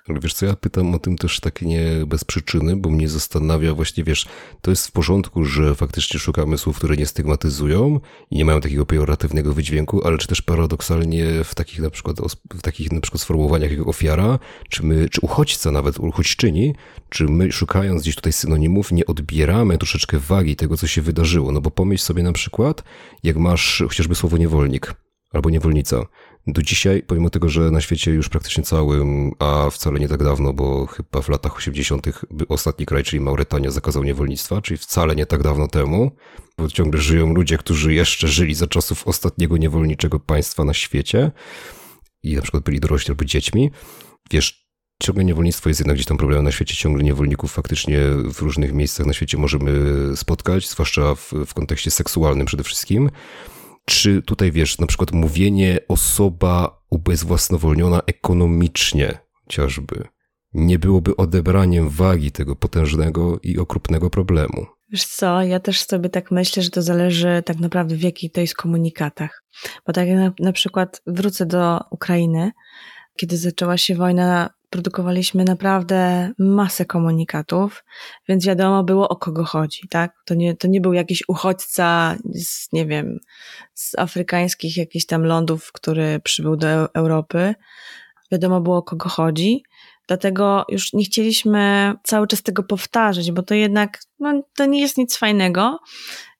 Ale 0.09 0.19
wiesz 0.19 0.34
co, 0.34 0.45
ja 0.45 0.55
pytam 0.55 0.93
o 0.93 0.99
tym 0.99 1.17
też 1.17 1.39
tak 1.39 1.61
nie 1.61 1.86
bez 2.07 2.24
przyczyny, 2.24 2.76
bo 2.76 2.89
mnie 2.89 3.09
zastanawia 3.09 3.74
właśnie, 3.74 4.03
wiesz, 4.03 4.26
to 4.61 4.71
jest 4.71 4.88
w 4.88 4.91
porządku, 4.91 5.45
że 5.45 5.76
faktycznie 5.76 6.19
szukamy 6.19 6.57
słów, 6.57 6.78
które 6.78 6.95
nie 6.95 7.05
stygmatyzują 7.05 7.99
i 8.32 8.38
nie 8.38 8.45
mają 8.45 8.61
takiego 8.61 8.86
pejoratywnego 8.86 9.53
wydźwięku, 9.53 10.07
ale 10.07 10.17
czy 10.17 10.28
też 10.28 10.41
paradoksalnie 10.41 11.43
w 11.43 11.55
takich 11.55 11.80
na 11.80 11.89
przykład, 11.89 12.17
w 12.53 12.61
takich 12.61 12.91
na 12.91 13.01
przykład 13.01 13.21
sformułowaniach 13.21 13.71
jak 13.71 13.88
ofiara, 13.88 14.39
czy 14.69 14.84
my, 14.86 15.09
czy 15.09 15.21
uchodźca 15.21 15.71
nawet, 15.71 15.99
uchodźczyni, 15.99 16.76
czy 17.09 17.24
my 17.24 17.51
szukając 17.51 18.01
gdzieś 18.01 18.15
tutaj 18.15 18.34
synonimów 18.34 18.91
nie 18.91 19.05
odbieramy 19.05 19.78
troszeczkę 19.78 20.19
wagi 20.19 20.55
tego, 20.55 20.78
co 20.78 20.88
się 20.88 21.01
wydarzyło, 21.01 21.51
no 21.51 21.61
bo 21.61 21.71
pomyśl 21.71 22.03
sobie 22.03 22.24
na 22.24 22.34
przykład, 22.34 22.84
jak 23.24 23.38
masz 23.38 23.84
chociażby 23.88 24.15
słowo 24.15 24.38
niewolnik, 24.38 24.93
albo 25.34 25.49
niewolnica. 25.49 26.05
Do 26.47 26.61
dzisiaj, 26.61 27.03
pomimo 27.03 27.29
tego, 27.29 27.49
że 27.49 27.71
na 27.71 27.81
świecie 27.81 28.11
już 28.11 28.29
praktycznie 28.29 28.63
całym, 28.63 29.31
a 29.39 29.69
wcale 29.69 29.99
nie 29.99 30.07
tak 30.07 30.23
dawno, 30.23 30.53
bo 30.53 30.86
chyba 30.86 31.21
w 31.21 31.29
latach 31.29 31.57
80. 31.57 32.07
ostatni 32.49 32.86
kraj, 32.86 33.03
czyli 33.03 33.19
Mauretania, 33.19 33.71
zakazał 33.71 34.03
niewolnictwa, 34.03 34.61
czyli 34.61 34.77
wcale 34.77 35.15
nie 35.15 35.25
tak 35.25 35.43
dawno 35.43 35.67
temu, 35.67 36.11
bo 36.57 36.67
ciągle 36.67 37.01
żyją 37.01 37.34
ludzie, 37.34 37.57
którzy 37.57 37.93
jeszcze 37.93 38.27
żyli 38.27 38.55
za 38.55 38.67
czasów 38.67 39.07
ostatniego 39.07 39.57
niewolniczego 39.57 40.19
państwa 40.19 40.63
na 40.63 40.73
świecie 40.73 41.31
i 42.23 42.36
na 42.36 42.41
przykład 42.41 42.63
byli 42.63 42.79
dorośli 42.79 43.11
albo 43.11 43.25
dziećmi. 43.25 43.71
Wiesz, 44.31 44.67
ciągle 45.03 45.23
niewolnictwo 45.23 45.69
jest 45.69 45.79
jednak 45.79 45.95
gdzieś 45.95 46.07
tam 46.07 46.17
problemem 46.17 46.45
na 46.45 46.51
świecie, 46.51 46.75
ciągle 46.75 47.03
niewolników 47.03 47.51
faktycznie 47.51 47.99
w 48.09 48.41
różnych 48.41 48.73
miejscach 48.73 49.05
na 49.05 49.13
świecie 49.13 49.38
możemy 49.38 49.71
spotkać, 50.17 50.69
zwłaszcza 50.69 51.15
w, 51.15 51.34
w 51.45 51.53
kontekście 51.53 51.91
seksualnym 51.91 52.45
przede 52.45 52.63
wszystkim. 52.63 53.09
Czy 53.86 54.21
tutaj 54.21 54.51
wiesz, 54.51 54.79
na 54.79 54.88
przykład 54.88 55.11
mówienie 55.11 55.79
osoba 55.88 56.81
ubezwłasnowolniona 56.89 58.01
ekonomicznie, 58.07 59.17
chociażby, 59.43 60.07
nie 60.53 60.79
byłoby 60.79 61.15
odebraniem 61.15 61.89
wagi 61.89 62.31
tego 62.31 62.55
potężnego 62.55 63.39
i 63.43 63.57
okrutnego 63.57 64.09
problemu? 64.09 64.65
Wiesz 64.89 65.05
co, 65.05 65.41
ja 65.41 65.59
też 65.59 65.81
sobie 65.81 66.09
tak 66.09 66.31
myślę, 66.31 66.63
że 66.63 66.69
to 66.69 66.81
zależy 66.81 67.43
tak 67.45 67.59
naprawdę 67.59 67.95
w 67.95 68.01
jakich 68.01 68.31
to 68.31 68.41
jest 68.41 68.55
komunikatach. 68.55 69.43
Bo 69.88 69.93
tak 69.93 70.07
jak 70.07 70.17
na, 70.17 70.34
na 70.39 70.53
przykład 70.53 71.01
wrócę 71.07 71.45
do 71.45 71.79
Ukrainy, 71.91 72.51
kiedy 73.15 73.38
zaczęła 73.38 73.77
się 73.77 73.95
wojna 73.95 74.49
produkowaliśmy 74.74 75.43
naprawdę 75.43 76.32
masę 76.39 76.86
komunikatów, 76.86 77.84
więc 78.28 78.45
wiadomo 78.45 78.84
było 78.84 79.09
o 79.09 79.15
kogo 79.15 79.43
chodzi, 79.43 79.88
tak? 79.89 80.13
To 80.26 80.34
nie, 80.34 80.55
to 80.55 80.67
nie 80.67 80.82
był 80.82 80.93
jakiś 80.93 81.24
uchodźca 81.28 82.15
z, 82.34 82.74
nie 82.74 82.86
wiem, 82.86 83.19
z 83.74 83.97
afrykańskich 83.97 84.78
jakichś 84.78 85.05
tam 85.05 85.24
lądów, 85.24 85.71
który 85.71 86.19
przybył 86.19 86.55
do 86.55 86.93
Europy. 86.93 87.55
Wiadomo 88.32 88.61
było 88.61 88.78
o 88.78 88.84
kogo 88.84 89.09
chodzi. 89.09 89.63
Dlatego 90.07 90.65
już 90.69 90.93
nie 90.93 91.05
chcieliśmy 91.05 91.93
cały 92.03 92.28
czas 92.28 92.43
tego 92.43 92.63
powtarzać, 92.63 93.32
bo 93.32 93.43
to 93.43 93.55
jednak 93.55 93.99
no, 94.19 94.43
to 94.55 94.65
nie 94.65 94.82
jest 94.82 94.97
nic 94.97 95.17
fajnego. 95.17 95.80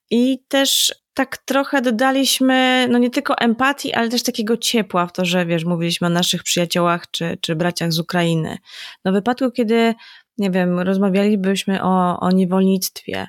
I 0.10 0.40
też 0.48 0.94
tak 1.14 1.38
trochę 1.38 1.82
dodaliśmy, 1.82 2.88
no 2.92 2.98
nie 2.98 3.10
tylko 3.10 3.38
empatii, 3.38 3.94
ale 3.94 4.10
też 4.10 4.24
takiego 4.24 4.58
ciepła 4.58 5.08
w 5.08 5.14
to, 5.14 5.26
że 5.26 5.46
wiesz, 5.46 5.66
mówiliśmy 5.66 6.08
o 6.08 6.10
naszych 6.10 6.44
przyjaciołach 6.44 7.12
czy, 7.12 7.38
czy 7.42 7.56
braciach 7.56 7.94
z 7.94 8.00
Ukrainy. 8.00 8.58
No 9.06 9.12
w 9.12 9.16
wypadku, 9.16 9.52
kiedy, 9.52 9.94
nie 10.38 10.52
wiem, 10.52 10.80
rozmawialibyśmy 10.80 11.84
o, 11.84 12.20
o 12.20 12.32
niewolnictwie, 12.32 13.28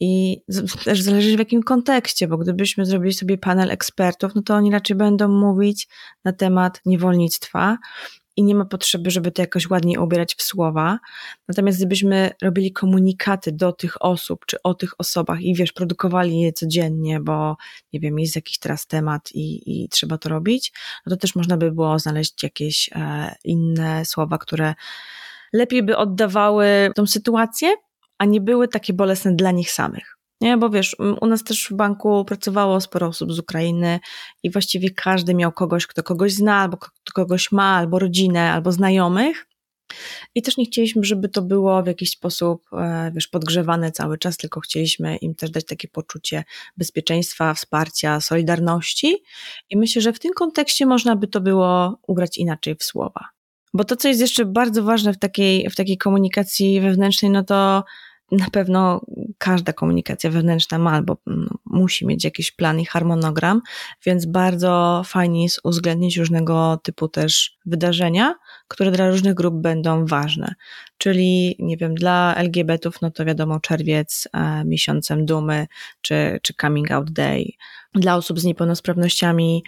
i 0.00 0.40
też 0.84 1.02
zależy 1.02 1.36
w 1.36 1.38
jakim 1.38 1.62
kontekście, 1.62 2.28
bo 2.28 2.38
gdybyśmy 2.38 2.86
zrobili 2.86 3.14
sobie 3.14 3.38
panel 3.38 3.70
ekspertów, 3.70 4.34
no 4.34 4.42
to 4.42 4.54
oni 4.54 4.70
raczej 4.70 4.96
będą 4.96 5.28
mówić 5.28 5.88
na 6.24 6.32
temat 6.32 6.80
niewolnictwa, 6.86 7.78
i 8.36 8.42
nie 8.42 8.54
ma 8.54 8.64
potrzeby, 8.64 9.10
żeby 9.10 9.32
to 9.32 9.42
jakoś 9.42 9.70
ładniej 9.70 9.98
ubierać 9.98 10.34
w 10.34 10.42
słowa. 10.42 10.98
Natomiast 11.48 11.78
gdybyśmy 11.78 12.30
robili 12.42 12.72
komunikaty 12.72 13.52
do 13.52 13.72
tych 13.72 14.02
osób, 14.02 14.46
czy 14.46 14.62
o 14.62 14.74
tych 14.74 15.00
osobach 15.00 15.40
i 15.40 15.54
wiesz, 15.54 15.72
produkowali 15.72 16.40
je 16.40 16.52
codziennie, 16.52 17.20
bo 17.20 17.56
nie 17.92 18.00
wiem, 18.00 18.18
jest 18.18 18.36
jakiś 18.36 18.58
teraz 18.58 18.86
temat 18.86 19.30
i, 19.34 19.84
i 19.84 19.88
trzeba 19.88 20.18
to 20.18 20.28
robić, 20.28 20.72
no 21.06 21.10
to 21.10 21.16
też 21.16 21.34
można 21.34 21.56
by 21.56 21.72
było 21.72 21.98
znaleźć 21.98 22.42
jakieś 22.42 22.90
e, 22.92 23.34
inne 23.44 24.04
słowa, 24.04 24.38
które 24.38 24.74
lepiej 25.52 25.82
by 25.82 25.96
oddawały 25.96 26.66
tą 26.94 27.06
sytuację, 27.06 27.74
a 28.18 28.24
nie 28.24 28.40
były 28.40 28.68
takie 28.68 28.92
bolesne 28.92 29.36
dla 29.36 29.50
nich 29.50 29.70
samych. 29.70 30.13
Nie, 30.44 30.56
bo 30.56 30.70
wiesz, 30.70 30.96
u 31.20 31.26
nas 31.26 31.44
też 31.44 31.68
w 31.70 31.74
banku 31.74 32.24
pracowało 32.24 32.80
sporo 32.80 33.06
osób 33.06 33.32
z 33.32 33.38
Ukrainy 33.38 34.00
i 34.42 34.50
właściwie 34.50 34.90
każdy 34.90 35.34
miał 35.34 35.52
kogoś, 35.52 35.86
kto 35.86 36.02
kogoś 36.02 36.32
zna, 36.32 36.56
albo 36.56 36.78
kogoś 37.14 37.52
ma, 37.52 37.76
albo 37.76 37.98
rodzinę, 37.98 38.52
albo 38.52 38.72
znajomych. 38.72 39.46
I 40.34 40.42
też 40.42 40.56
nie 40.56 40.64
chcieliśmy, 40.64 41.04
żeby 41.04 41.28
to 41.28 41.42
było 41.42 41.82
w 41.82 41.86
jakiś 41.86 42.10
sposób, 42.10 42.62
e, 42.72 43.12
wiesz, 43.14 43.28
podgrzewane 43.28 43.92
cały 43.92 44.18
czas, 44.18 44.36
tylko 44.36 44.60
chcieliśmy 44.60 45.16
im 45.16 45.34
też 45.34 45.50
dać 45.50 45.64
takie 45.64 45.88
poczucie 45.88 46.44
bezpieczeństwa, 46.76 47.54
wsparcia, 47.54 48.20
solidarności. 48.20 49.22
I 49.70 49.76
myślę, 49.76 50.02
że 50.02 50.12
w 50.12 50.18
tym 50.18 50.32
kontekście 50.32 50.86
można 50.86 51.16
by 51.16 51.28
to 51.28 51.40
było 51.40 51.98
ubrać 52.06 52.38
inaczej 52.38 52.74
w 52.74 52.84
słowa. 52.84 53.28
Bo 53.74 53.84
to, 53.84 53.96
co 53.96 54.08
jest 54.08 54.20
jeszcze 54.20 54.44
bardzo 54.44 54.82
ważne 54.82 55.12
w 55.12 55.18
takiej, 55.18 55.70
w 55.70 55.76
takiej 55.76 55.98
komunikacji 55.98 56.80
wewnętrznej, 56.80 57.30
no 57.30 57.44
to 57.44 57.84
na 58.36 58.50
pewno 58.52 59.00
każda 59.38 59.72
komunikacja 59.72 60.30
wewnętrzna 60.30 60.78
ma 60.78 60.90
albo 60.92 61.16
no, 61.26 61.50
musi 61.64 62.06
mieć 62.06 62.24
jakiś 62.24 62.52
plan 62.52 62.80
i 62.80 62.86
harmonogram, 62.86 63.60
więc 64.06 64.26
bardzo 64.26 65.02
fajnie 65.04 65.42
jest 65.42 65.60
uwzględnić 65.64 66.16
różnego 66.16 66.80
typu 66.82 67.08
też 67.08 67.58
wydarzenia, 67.66 68.34
które 68.68 68.90
dla 68.90 69.10
różnych 69.10 69.34
grup 69.34 69.54
będą 69.54 70.06
ważne. 70.06 70.54
Czyli, 70.98 71.56
nie 71.58 71.76
wiem, 71.76 71.94
dla 71.94 72.34
LGBT-ów, 72.36 73.02
no 73.02 73.10
to 73.10 73.24
wiadomo, 73.24 73.60
czerwiec 73.60 74.28
e, 74.32 74.64
miesiącem 74.64 75.26
dumy, 75.26 75.66
czy, 76.00 76.38
czy 76.42 76.54
coming 76.60 76.90
out 76.90 77.10
day. 77.10 77.44
Dla 77.94 78.16
osób 78.16 78.40
z 78.40 78.44
niepełnosprawnościami 78.44 79.62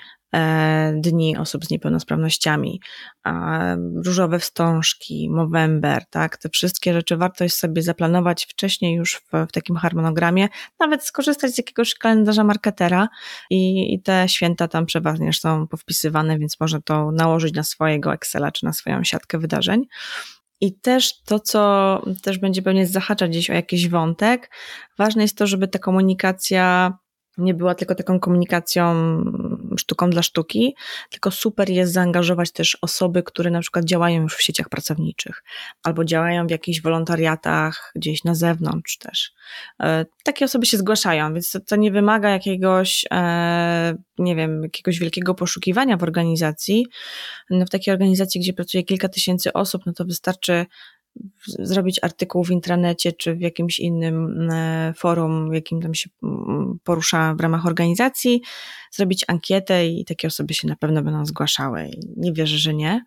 dni 0.94 1.36
osób 1.36 1.64
z 1.64 1.70
niepełnosprawnościami, 1.70 2.80
różowe 4.04 4.38
wstążki, 4.38 5.30
Movember, 5.30 6.04
tak, 6.10 6.36
te 6.36 6.48
wszystkie 6.48 6.92
rzeczy 6.92 7.16
warto 7.16 7.44
jest 7.44 7.58
sobie 7.58 7.82
zaplanować 7.82 8.46
wcześniej 8.46 8.94
już 8.94 9.14
w, 9.14 9.46
w 9.48 9.52
takim 9.52 9.76
harmonogramie, 9.76 10.48
nawet 10.80 11.04
skorzystać 11.04 11.54
z 11.54 11.58
jakiegoś 11.58 11.94
kalendarza 11.94 12.44
marketera 12.44 13.08
i, 13.50 13.94
i 13.94 14.02
te 14.02 14.28
święta 14.28 14.68
tam 14.68 14.86
przeważnie 14.86 15.32
są 15.32 15.66
powpisywane, 15.66 16.38
więc 16.38 16.60
można 16.60 16.80
to 16.80 17.12
nałożyć 17.12 17.54
na 17.54 17.62
swojego 17.62 18.14
Excela 18.14 18.52
czy 18.52 18.64
na 18.64 18.72
swoją 18.72 19.04
siatkę 19.04 19.38
wydarzeń. 19.38 19.86
I 20.60 20.78
też 20.78 21.22
to, 21.22 21.40
co 21.40 22.02
też 22.22 22.38
będzie 22.38 22.62
pewnie 22.62 22.86
zahaczać 22.86 23.30
gdzieś 23.30 23.50
o 23.50 23.54
jakiś 23.54 23.88
wątek, 23.88 24.50
ważne 24.98 25.22
jest 25.22 25.38
to, 25.38 25.46
żeby 25.46 25.68
ta 25.68 25.78
komunikacja 25.78 26.92
nie 27.38 27.54
była 27.54 27.74
tylko 27.74 27.94
taką 27.94 28.20
komunikacją 28.20 28.94
sztuką 29.78 30.10
dla 30.10 30.22
sztuki, 30.22 30.74
tylko 31.10 31.30
super 31.30 31.70
jest 31.70 31.92
zaangażować 31.92 32.52
też 32.52 32.78
osoby, 32.82 33.22
które 33.22 33.50
na 33.50 33.60
przykład 33.60 33.84
działają 33.84 34.22
już 34.22 34.36
w 34.36 34.42
sieciach 34.42 34.68
pracowniczych 34.68 35.42
albo 35.82 36.04
działają 36.04 36.46
w 36.46 36.50
jakichś 36.50 36.80
wolontariatach 36.82 37.92
gdzieś 37.94 38.24
na 38.24 38.34
zewnątrz 38.34 38.98
też. 38.98 39.32
E, 39.82 40.06
takie 40.24 40.44
osoby 40.44 40.66
się 40.66 40.76
zgłaszają, 40.76 41.34
więc 41.34 41.58
to, 41.66 41.76
nie 41.76 41.90
wymaga 41.90 42.30
jakiegoś, 42.30 43.04
e, 43.12 43.94
nie 44.18 44.36
wiem, 44.36 44.62
jakiegoś 44.62 44.98
wielkiego 44.98 45.34
poszukiwania 45.34 45.96
w 45.96 46.02
organizacji. 46.02 46.86
No 47.50 47.66
w 47.66 47.70
takiej 47.70 47.92
organizacji, 47.92 48.40
gdzie 48.40 48.52
pracuje 48.52 48.82
kilka 48.84 49.08
tysięcy 49.08 49.52
osób, 49.52 49.82
no 49.86 49.92
to 49.92 50.04
wystarczy 50.04 50.66
zrobić 51.58 51.98
artykuł 52.02 52.44
w 52.44 52.50
intranecie 52.50 53.12
czy 53.12 53.34
w 53.34 53.40
jakimś 53.40 53.78
innym 53.78 54.50
e, 54.50 54.94
forum, 54.96 55.54
jakim 55.54 55.82
tam 55.82 55.94
się 55.94 56.10
mm, 56.22 56.78
porusza 56.84 57.34
w 57.34 57.40
ramach 57.40 57.66
organizacji, 57.66 58.42
zrobić 58.92 59.24
ankietę 59.28 59.86
i 59.86 60.04
takie 60.04 60.28
osoby 60.28 60.54
się 60.54 60.68
na 60.68 60.76
pewno 60.76 61.02
będą 61.02 61.26
zgłaszały. 61.26 61.90
Nie 62.16 62.32
wierzę, 62.32 62.58
że 62.58 62.74
nie. 62.74 63.04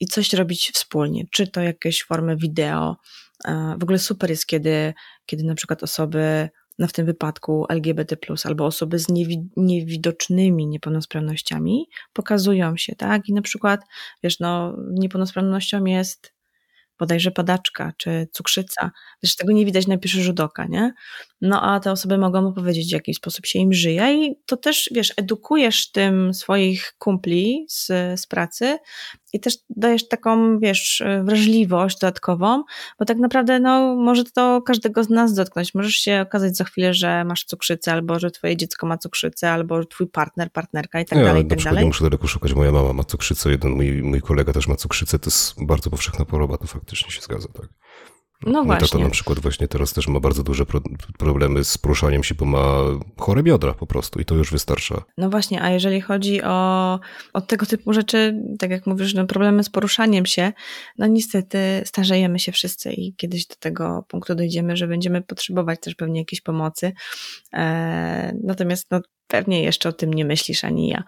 I 0.00 0.06
coś 0.06 0.32
robić 0.32 0.70
wspólnie, 0.74 1.24
czy 1.30 1.46
to 1.46 1.60
jakieś 1.60 2.04
formy 2.04 2.36
wideo. 2.36 2.96
E, 3.44 3.76
w 3.78 3.82
ogóle 3.82 3.98
super 3.98 4.30
jest, 4.30 4.46
kiedy, 4.46 4.94
kiedy 5.26 5.44
na 5.44 5.54
przykład 5.54 5.82
osoby 5.82 6.48
no 6.78 6.86
w 6.88 6.92
tym 6.92 7.06
wypadku 7.06 7.66
LGBT, 7.68 8.16
albo 8.44 8.66
osoby 8.66 8.98
z 8.98 9.08
niewi 9.08 9.48
niewidocznymi 9.56 10.66
niepełnosprawnościami 10.66 11.88
pokazują 12.12 12.76
się, 12.76 12.96
tak? 12.96 13.28
I 13.28 13.32
na 13.32 13.42
przykład, 13.42 13.80
wiesz, 14.22 14.40
no, 14.40 14.76
niepełnosprawnością 14.90 15.84
jest 15.84 16.33
bodajże 16.98 17.30
padaczka 17.30 17.92
czy 17.96 18.28
cukrzyca. 18.32 18.90
Zresztą 19.22 19.42
tego 19.42 19.52
nie 19.52 19.64
widać 19.64 19.86
na 19.86 19.98
pierwszy 19.98 20.22
rzut 20.22 20.40
oka, 20.40 20.66
nie? 20.66 20.92
No 21.44 21.62
a 21.62 21.80
te 21.80 21.92
osoby 21.92 22.18
mogą 22.18 22.48
opowiedzieć, 22.48 22.88
w 22.88 22.92
jaki 22.92 23.14
sposób 23.14 23.46
się 23.46 23.58
im 23.58 23.72
żyje 23.72 24.14
i 24.14 24.36
to 24.46 24.56
też, 24.56 24.90
wiesz, 24.92 25.12
edukujesz 25.16 25.90
tym 25.90 26.34
swoich 26.34 26.94
kumpli 26.98 27.66
z, 27.68 27.86
z 28.20 28.26
pracy 28.26 28.78
i 29.32 29.40
też 29.40 29.54
dajesz 29.70 30.08
taką, 30.08 30.58
wiesz, 30.58 31.02
wrażliwość 31.24 31.98
dodatkową, 31.98 32.62
bo 32.98 33.04
tak 33.04 33.18
naprawdę, 33.18 33.60
no, 33.60 33.94
może 33.94 34.24
to 34.24 34.62
każdego 34.62 35.04
z 35.04 35.10
nas 35.10 35.34
dotknąć. 35.34 35.74
Możesz 35.74 35.94
się 35.94 36.20
okazać 36.20 36.56
za 36.56 36.64
chwilę, 36.64 36.94
że 36.94 37.24
masz 37.24 37.44
cukrzycę, 37.44 37.92
albo 37.92 38.18
że 38.18 38.30
twoje 38.30 38.56
dziecko 38.56 38.86
ma 38.86 38.98
cukrzycę, 38.98 39.50
albo 39.50 39.84
twój 39.84 40.06
partner, 40.06 40.52
partnerka 40.52 41.00
i 41.00 41.04
tak 41.04 41.18
ja, 41.18 41.24
dalej, 41.24 41.44
i 41.44 41.46
tak 41.46 41.62
dalej. 41.62 41.80
Nie 41.80 41.86
muszę 41.86 42.04
daleko 42.04 42.26
szukać. 42.26 42.54
Moja 42.54 42.72
mama 42.72 42.92
ma 42.92 43.04
cukrzycę, 43.04 43.50
jeden 43.50 43.72
mój, 43.72 44.02
mój 44.02 44.20
kolega 44.20 44.52
też 44.52 44.68
ma 44.68 44.76
cukrzycę, 44.76 45.18
to 45.18 45.26
jest 45.26 45.64
bardzo 45.64 45.90
powszechna 45.90 46.24
choroba, 46.30 46.58
to 46.58 46.66
faktycznie 46.66 47.10
się 47.10 47.20
zgadza, 47.20 47.48
tak. 47.48 47.68
No 48.46 48.64
właśnie. 48.64 48.88
Tato 48.88 48.98
na 48.98 49.10
przykład 49.10 49.38
właśnie 49.38 49.68
teraz 49.68 49.92
też 49.92 50.08
ma 50.08 50.20
bardzo 50.20 50.42
duże 50.42 50.66
pro 50.66 50.80
problemy 51.18 51.64
z 51.64 51.78
poruszaniem 51.78 52.24
się, 52.24 52.34
bo 52.34 52.44
ma 52.44 52.82
chore 53.18 53.42
biodra 53.42 53.74
po 53.74 53.86
prostu 53.86 54.20
i 54.20 54.24
to 54.24 54.34
już 54.34 54.50
wystarcza. 54.50 55.02
No 55.18 55.30
właśnie, 55.30 55.62
a 55.62 55.70
jeżeli 55.70 56.00
chodzi 56.00 56.42
o, 56.42 57.00
o 57.32 57.40
tego 57.40 57.66
typu 57.66 57.92
rzeczy, 57.92 58.42
tak 58.58 58.70
jak 58.70 58.86
mówisz, 58.86 59.14
no 59.14 59.26
problemy 59.26 59.64
z 59.64 59.70
poruszaniem 59.70 60.26
się, 60.26 60.52
no 60.98 61.06
niestety 61.06 61.58
starzejemy 61.84 62.38
się 62.38 62.52
wszyscy 62.52 62.92
i 62.92 63.14
kiedyś 63.14 63.46
do 63.46 63.54
tego 63.54 64.04
punktu 64.08 64.34
dojdziemy, 64.34 64.76
że 64.76 64.88
będziemy 64.88 65.22
potrzebować 65.22 65.80
też 65.80 65.94
pewnie 65.94 66.20
jakiejś 66.20 66.40
pomocy. 66.40 66.92
E, 67.52 68.36
natomiast 68.44 68.90
no, 68.90 69.00
pewnie 69.28 69.62
jeszcze 69.62 69.88
o 69.88 69.92
tym 69.92 70.14
nie 70.14 70.24
myślisz 70.24 70.64
ani 70.64 70.88
ja. 70.88 71.04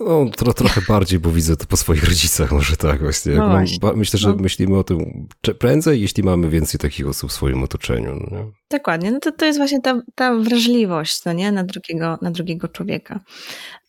No, 0.00 0.26
tro, 0.36 0.52
trochę 0.52 0.80
bardziej, 0.88 1.18
bo 1.18 1.30
widzę 1.30 1.56
to 1.56 1.66
po 1.66 1.76
swoich 1.76 2.04
rodzicach, 2.04 2.52
może 2.52 2.76
tak 2.76 3.00
właśnie. 3.02 3.32
No 3.32 3.48
właśnie. 3.48 3.92
myślę, 3.96 4.18
że 4.18 4.28
no. 4.28 4.34
myślimy 4.34 4.78
o 4.78 4.84
tym 4.84 5.28
prędzej, 5.58 6.00
jeśli 6.00 6.22
mamy 6.22 6.48
więcej 6.48 6.80
takich 6.80 7.08
osób 7.08 7.30
w 7.30 7.32
swoim 7.32 7.62
otoczeniu. 7.62 8.28
No 8.30 8.52
Dokładnie, 8.70 9.10
no 9.10 9.20
to, 9.20 9.32
to 9.32 9.44
jest 9.44 9.58
właśnie 9.58 9.80
ta, 9.80 10.02
ta 10.14 10.34
wrażliwość 10.36 11.24
no 11.24 11.32
nie? 11.32 11.52
Na, 11.52 11.64
drugiego, 11.64 12.18
na 12.22 12.30
drugiego 12.30 12.68
człowieka. 12.68 13.20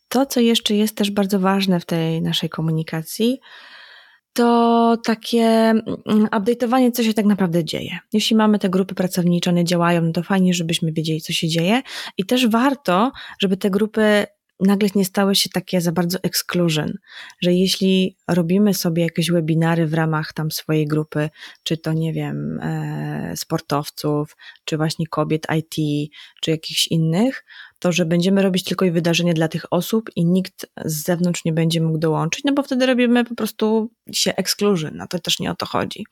To, 0.09 0.25
co 0.25 0.39
jeszcze 0.39 0.75
jest 0.75 0.95
też 0.95 1.11
bardzo 1.11 1.39
ważne 1.39 1.79
w 1.79 1.85
tej 1.85 2.21
naszej 2.21 2.49
komunikacji, 2.49 3.39
to 4.33 4.97
takie 5.03 5.43
mm, 5.45 5.85
update'owanie, 6.25 6.91
co 6.91 7.03
się 7.03 7.13
tak 7.13 7.25
naprawdę 7.25 7.63
dzieje. 7.65 7.99
Jeśli 8.13 8.35
mamy 8.35 8.59
te 8.59 8.69
grupy 8.69 8.95
pracownicze, 8.95 9.49
one 9.49 9.63
działają, 9.63 10.01
no 10.01 10.11
to 10.11 10.23
fajnie, 10.23 10.53
żebyśmy 10.53 10.91
wiedzieli, 10.91 11.21
co 11.21 11.33
się 11.33 11.47
dzieje 11.47 11.81
i 12.17 12.25
też 12.25 12.47
warto, 12.47 13.11
żeby 13.39 13.57
te 13.57 13.69
grupy 13.69 14.25
nagle 14.61 14.89
nie 14.95 15.05
stały 15.05 15.35
się 15.35 15.49
takie 15.49 15.81
za 15.81 15.91
bardzo 15.91 16.19
exclusion, 16.23 16.93
że 17.41 17.53
jeśli 17.53 18.17
robimy 18.27 18.73
sobie 18.73 19.03
jakieś 19.03 19.31
webinary 19.31 19.87
w 19.87 19.93
ramach 19.93 20.33
tam 20.33 20.51
swojej 20.51 20.87
grupy, 20.87 21.29
czy 21.63 21.77
to 21.77 21.93
nie 21.93 22.13
wiem, 22.13 22.59
e, 22.59 23.33
sportowców, 23.37 24.37
czy 24.65 24.77
właśnie 24.77 25.07
kobiet 25.07 25.47
IT, 25.59 26.09
czy 26.41 26.51
jakichś 26.51 26.87
innych, 26.87 27.43
to 27.81 27.91
że 27.91 28.05
będziemy 28.05 28.41
robić 28.41 28.63
tylko 28.63 28.85
i 28.85 28.91
wydarzenie 28.91 29.33
dla 29.33 29.47
tych 29.47 29.65
osób 29.71 30.09
i 30.15 30.25
nikt 30.25 30.65
z 30.85 31.03
zewnątrz 31.03 31.45
nie 31.45 31.53
będzie 31.53 31.81
mógł 31.81 31.97
dołączyć, 31.97 32.43
no 32.43 32.53
bo 32.53 32.63
wtedy 32.63 32.85
robimy 32.85 33.25
po 33.25 33.35
prostu 33.35 33.91
się 34.11 34.35
exclusion, 34.35 34.91
no 34.95 35.07
to 35.07 35.19
też 35.19 35.39
nie 35.39 35.51
o 35.51 35.55
to 35.55 35.65
chodzi. 35.65 36.05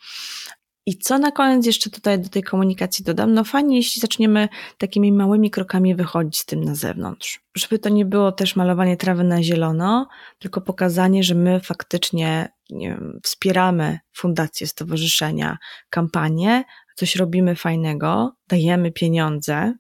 I 0.85 0.97
co 0.97 1.17
na 1.17 1.31
koniec 1.31 1.65
jeszcze 1.65 1.89
tutaj 1.89 2.19
do 2.19 2.29
tej 2.29 2.43
komunikacji 2.43 3.05
dodam? 3.05 3.33
No 3.33 3.43
fajnie, 3.43 3.77
jeśli 3.77 4.01
zaczniemy 4.01 4.49
takimi 4.77 5.11
małymi 5.11 5.51
krokami 5.51 5.95
wychodzić 5.95 6.39
z 6.39 6.45
tym 6.45 6.63
na 6.63 6.75
zewnątrz. 6.75 7.39
Żeby 7.57 7.79
to 7.79 7.89
nie 7.89 8.05
było 8.05 8.31
też 8.31 8.55
malowanie 8.55 8.97
trawy 8.97 9.23
na 9.23 9.43
zielono, 9.43 10.07
tylko 10.39 10.61
pokazanie, 10.61 11.23
że 11.23 11.35
my 11.35 11.59
faktycznie 11.59 12.49
wiem, 12.69 13.19
wspieramy 13.23 13.99
fundacje, 14.13 14.67
stowarzyszenia, 14.67 15.57
kampanie, 15.89 16.63
coś 16.95 17.15
robimy 17.15 17.55
fajnego, 17.55 18.35
dajemy 18.47 18.91
pieniądze 18.91 19.73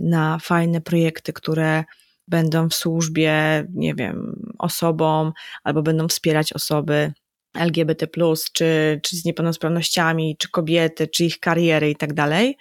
na 0.00 0.38
fajne 0.42 0.80
projekty, 0.80 1.32
które 1.32 1.84
będą 2.28 2.68
w 2.68 2.74
służbie, 2.74 3.64
nie 3.74 3.94
wiem, 3.94 4.42
osobom 4.58 5.32
albo 5.64 5.82
będą 5.82 6.08
wspierać 6.08 6.52
osoby 6.52 7.12
LGBT, 7.54 8.06
czy, 8.52 9.00
czy 9.02 9.16
z 9.16 9.24
niepełnosprawnościami, 9.24 10.36
czy 10.38 10.50
kobiety, 10.50 11.08
czy 11.08 11.24
ich 11.24 11.40
kariery 11.40 11.90
i 11.90 11.96
tak 11.96 12.14
dalej. 12.14 12.56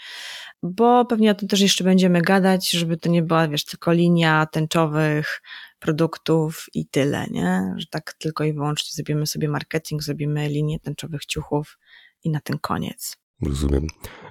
Bo 0.63 1.05
pewnie 1.05 1.31
o 1.31 1.35
tym 1.35 1.47
też 1.47 1.59
jeszcze 1.59 1.83
będziemy 1.83 2.21
gadać, 2.21 2.71
żeby 2.71 2.97
to 2.97 3.09
nie 3.09 3.23
była, 3.23 3.47
wiesz, 3.47 3.65
tylko 3.65 3.93
linia 3.93 4.45
tęczowych 4.51 5.41
produktów 5.79 6.65
i 6.73 6.87
tyle, 6.87 7.27
nie? 7.31 7.73
Że 7.77 7.85
tak 7.87 8.13
tylko 8.13 8.43
i 8.43 8.53
wyłącznie 8.53 8.89
zrobimy 8.93 9.27
sobie 9.27 9.49
marketing, 9.49 10.03
zrobimy 10.03 10.49
linię 10.49 10.79
tęczowych 10.79 11.25
ciuchów 11.25 11.77
i 12.23 12.29
na 12.29 12.39
ten 12.39 12.59
koniec. 12.59 13.17
Rozumiem. 13.41 13.87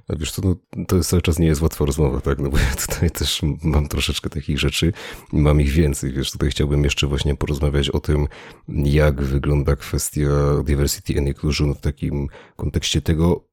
A 0.08 0.16
wiesz 0.16 0.32
co, 0.32 0.42
no, 0.44 0.84
to 0.86 1.00
cały 1.00 1.22
czas 1.22 1.38
nie 1.38 1.46
jest 1.46 1.62
łatwa 1.62 1.84
rozmowa, 1.84 2.20
tak? 2.20 2.38
No 2.38 2.50
bo 2.50 2.58
ja 2.58 2.74
tutaj 2.86 3.10
też 3.10 3.42
mam 3.62 3.88
troszeczkę 3.88 4.30
takich 4.30 4.58
rzeczy 4.58 4.92
mam 5.32 5.60
ich 5.60 5.70
więcej. 5.70 6.12
Wiesz, 6.12 6.30
tutaj 6.30 6.50
chciałbym 6.50 6.84
jeszcze 6.84 7.06
właśnie 7.06 7.36
porozmawiać 7.36 7.90
o 7.90 8.00
tym, 8.00 8.28
jak 8.68 9.22
wygląda 9.22 9.76
kwestia 9.76 10.28
diversity 10.64 11.18
and 11.18 11.28
inclusion 11.28 11.74
w 11.74 11.80
takim 11.80 12.28
kontekście 12.56 13.02
tego, 13.02 13.44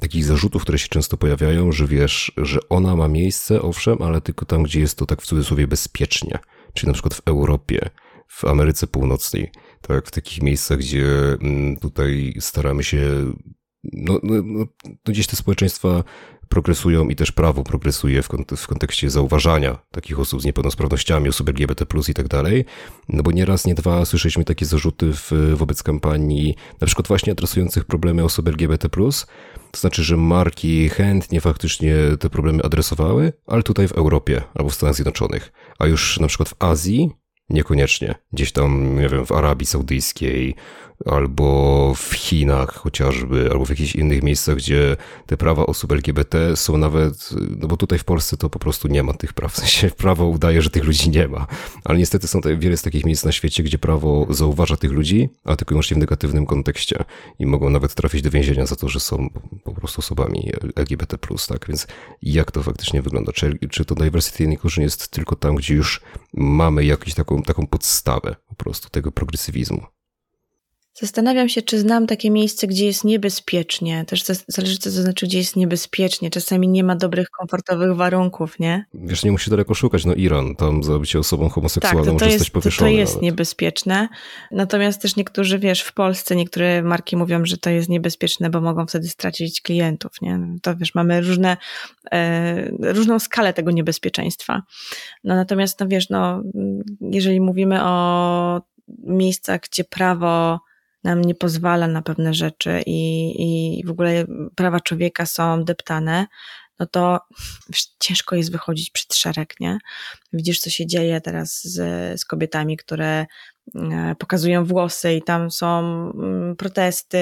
takich 0.00 0.24
zarzutów, 0.24 0.62
które 0.62 0.78
się 0.78 0.88
często 0.88 1.16
pojawiają, 1.16 1.72
że 1.72 1.86
wiesz, 1.86 2.32
że 2.36 2.60
ona 2.68 2.96
ma 2.96 3.08
miejsce, 3.08 3.62
owszem, 3.62 4.02
ale 4.02 4.20
tylko 4.20 4.46
tam, 4.46 4.62
gdzie 4.62 4.80
jest 4.80 4.98
to 4.98 5.06
tak 5.06 5.22
w 5.22 5.26
cudzysłowie 5.26 5.66
bezpiecznie. 5.66 6.38
Czyli 6.72 6.86
na 6.86 6.92
przykład 6.92 7.14
w 7.14 7.22
Europie, 7.24 7.90
w 8.28 8.44
Ameryce 8.44 8.86
Północnej, 8.86 9.52
tak, 9.80 10.06
w 10.06 10.10
takich 10.10 10.42
miejscach, 10.42 10.78
gdzie 10.78 11.06
mm, 11.40 11.76
tutaj 11.76 12.34
staramy 12.40 12.84
się 12.84 13.32
no, 13.84 14.20
no, 14.22 14.34
no, 14.44 14.64
gdzieś 15.04 15.26
te 15.26 15.36
społeczeństwa 15.36 16.04
progresują 16.48 17.08
i 17.08 17.16
też 17.16 17.32
prawo 17.32 17.64
progresuje 17.64 18.22
w, 18.22 18.28
kont 18.28 18.52
w 18.56 18.66
kontekście 18.66 19.10
zauważania 19.10 19.78
takich 19.90 20.20
osób 20.20 20.42
z 20.42 20.44
niepełnosprawnościami, 20.44 21.28
osób 21.28 21.48
LGBT+, 21.48 21.84
i 22.08 22.14
tak 22.14 22.28
dalej. 22.28 22.64
No 23.08 23.22
bo 23.22 23.32
nieraz, 23.32 23.66
nie 23.66 23.74
dwa 23.74 24.04
słyszeliśmy 24.04 24.44
takie 24.44 24.66
zarzuty 24.66 25.12
w, 25.12 25.32
wobec 25.54 25.82
kampanii, 25.82 26.54
na 26.80 26.86
przykład 26.86 27.08
właśnie 27.08 27.32
adresujących 27.32 27.84
problemy 27.84 28.24
osób 28.24 28.48
LGBT+, 28.48 28.88
to 29.70 29.80
znaczy, 29.80 30.04
że 30.04 30.16
marki 30.16 30.88
chętnie 30.88 31.40
faktycznie 31.40 31.94
te 32.20 32.30
problemy 32.30 32.62
adresowały, 32.62 33.32
ale 33.46 33.62
tutaj 33.62 33.88
w 33.88 33.92
Europie 33.92 34.42
albo 34.54 34.70
w 34.70 34.74
Stanach 34.74 34.94
Zjednoczonych. 34.94 35.52
A 35.78 35.86
już 35.86 36.20
na 36.20 36.26
przykład 36.26 36.48
w 36.48 36.54
Azji 36.58 37.10
Niekoniecznie. 37.50 38.14
Gdzieś 38.32 38.52
tam, 38.52 39.00
nie 39.00 39.08
wiem, 39.08 39.26
w 39.26 39.32
Arabii 39.32 39.66
Saudyjskiej, 39.66 40.54
albo 41.06 41.94
w 41.94 42.12
Chinach 42.14 42.74
chociażby, 42.74 43.48
albo 43.52 43.64
w 43.64 43.70
jakichś 43.70 43.94
innych 43.94 44.22
miejscach, 44.22 44.56
gdzie 44.56 44.96
te 45.26 45.36
prawa 45.36 45.66
osób 45.66 45.92
LGBT 45.92 46.56
są 46.56 46.78
nawet, 46.78 47.30
no 47.56 47.68
bo 47.68 47.76
tutaj 47.76 47.98
w 47.98 48.04
Polsce 48.04 48.36
to 48.36 48.50
po 48.50 48.58
prostu 48.58 48.88
nie 48.88 49.02
ma 49.02 49.12
tych 49.12 49.32
praw. 49.32 49.52
W 49.52 49.56
sensie 49.56 49.90
prawo 50.04 50.26
udaje, 50.26 50.62
że 50.62 50.70
tych 50.70 50.84
ludzi 50.84 51.10
nie 51.10 51.28
ma. 51.28 51.46
Ale 51.84 51.98
niestety 51.98 52.28
są 52.28 52.40
wiele 52.58 52.76
z 52.76 52.82
takich 52.82 53.04
miejsc 53.04 53.24
na 53.24 53.32
świecie, 53.32 53.62
gdzie 53.62 53.78
prawo 53.78 54.26
zauważa 54.30 54.76
tych 54.76 54.92
ludzi, 54.92 55.28
a 55.44 55.56
tylko 55.56 55.68
wyłącznie 55.68 55.94
w 55.94 55.98
negatywnym 55.98 56.46
kontekście 56.46 57.04
i 57.38 57.46
mogą 57.46 57.70
nawet 57.70 57.94
trafić 57.94 58.22
do 58.22 58.30
więzienia 58.30 58.66
za 58.66 58.76
to, 58.76 58.88
że 58.88 59.00
są 59.00 59.30
po 59.64 59.72
prostu 59.72 60.00
osobami 60.00 60.52
LGBT+, 60.76 61.18
tak? 61.48 61.66
Więc 61.68 61.86
jak 62.22 62.50
to 62.50 62.62
faktycznie 62.62 63.02
wygląda? 63.02 63.32
Czy, 63.32 63.58
czy 63.70 63.84
to 63.84 63.94
diversity 63.94 64.44
and 64.44 64.52
inclusion 64.52 64.84
jest 64.84 65.08
tylko 65.08 65.36
tam, 65.36 65.56
gdzie 65.56 65.74
już 65.74 66.00
mamy 66.34 66.84
jakąś 66.84 67.14
taką, 67.14 67.42
taką 67.42 67.66
podstawę 67.66 68.36
po 68.48 68.54
prostu 68.54 68.90
tego 68.90 69.12
progresywizmu? 69.12 69.97
Zastanawiam 71.00 71.48
się, 71.48 71.62
czy 71.62 71.78
znam 71.78 72.06
takie 72.06 72.30
miejsce, 72.30 72.66
gdzie 72.66 72.86
jest 72.86 73.04
niebezpiecznie. 73.04 74.04
Też 74.04 74.24
zależy, 74.48 74.78
co 74.78 74.90
to 74.90 74.90
znaczy, 74.90 75.26
gdzie 75.26 75.38
jest 75.38 75.56
niebezpiecznie. 75.56 76.30
Czasami 76.30 76.68
nie 76.68 76.84
ma 76.84 76.96
dobrych, 76.96 77.30
komfortowych 77.30 77.96
warunków, 77.96 78.58
nie? 78.58 78.84
Wiesz, 78.94 79.24
nie 79.24 79.32
musisz 79.32 79.48
daleko 79.48 79.74
szukać. 79.74 80.04
No 80.04 80.14
Iran, 80.14 80.56
tam 80.56 80.82
za 80.82 80.98
bycie 80.98 81.18
osobą 81.18 81.48
homoseksualną 81.48 82.04
tak, 82.04 82.12
to, 82.12 82.24
to 82.24 82.30
jest, 82.30 82.50
powieszony. 82.50 82.90
To, 82.90 82.94
to 82.94 83.00
jest 83.00 83.12
nawet. 83.12 83.22
niebezpieczne. 83.22 84.08
Natomiast 84.50 85.02
też 85.02 85.16
niektórzy, 85.16 85.58
wiesz, 85.58 85.82
w 85.82 85.92
Polsce 85.92 86.36
niektóre 86.36 86.82
marki 86.82 87.16
mówią, 87.16 87.46
że 87.46 87.58
to 87.58 87.70
jest 87.70 87.88
niebezpieczne, 87.88 88.50
bo 88.50 88.60
mogą 88.60 88.86
wtedy 88.86 89.08
stracić 89.08 89.60
klientów, 89.60 90.12
nie? 90.22 90.40
To 90.62 90.76
wiesz, 90.76 90.94
mamy 90.94 91.20
różne, 91.20 91.56
e, 92.12 92.92
różną 92.92 93.18
skalę 93.18 93.52
tego 93.52 93.70
niebezpieczeństwa. 93.70 94.62
No 95.24 95.36
natomiast, 95.36 95.80
no 95.80 95.88
wiesz, 95.88 96.08
no, 96.10 96.42
jeżeli 97.00 97.40
mówimy 97.40 97.84
o 97.84 98.62
miejscach, 99.04 99.60
gdzie 99.60 99.84
prawo 99.84 100.60
nam 101.08 101.24
nie 101.24 101.34
pozwala 101.34 101.88
na 101.88 102.02
pewne 102.02 102.34
rzeczy 102.34 102.82
i, 102.86 103.32
i 103.78 103.84
w 103.86 103.90
ogóle 103.90 104.24
prawa 104.54 104.80
człowieka 104.80 105.26
są 105.26 105.64
deptane, 105.64 106.26
no 106.78 106.86
to 106.86 107.20
ciężko 108.04 108.36
jest 108.36 108.52
wychodzić 108.52 108.90
przed 108.90 109.14
szereg, 109.14 109.54
nie? 109.60 109.78
Widzisz, 110.32 110.60
co 110.60 110.70
się 110.70 110.86
dzieje 110.86 111.20
teraz 111.20 111.60
z, 111.64 112.20
z 112.20 112.24
kobietami, 112.24 112.76
które 112.76 113.26
e, 113.74 114.14
pokazują 114.18 114.64
włosy 114.64 115.14
i 115.14 115.22
tam 115.22 115.50
są 115.50 115.80
mm, 116.10 116.56
protesty, 116.56 117.18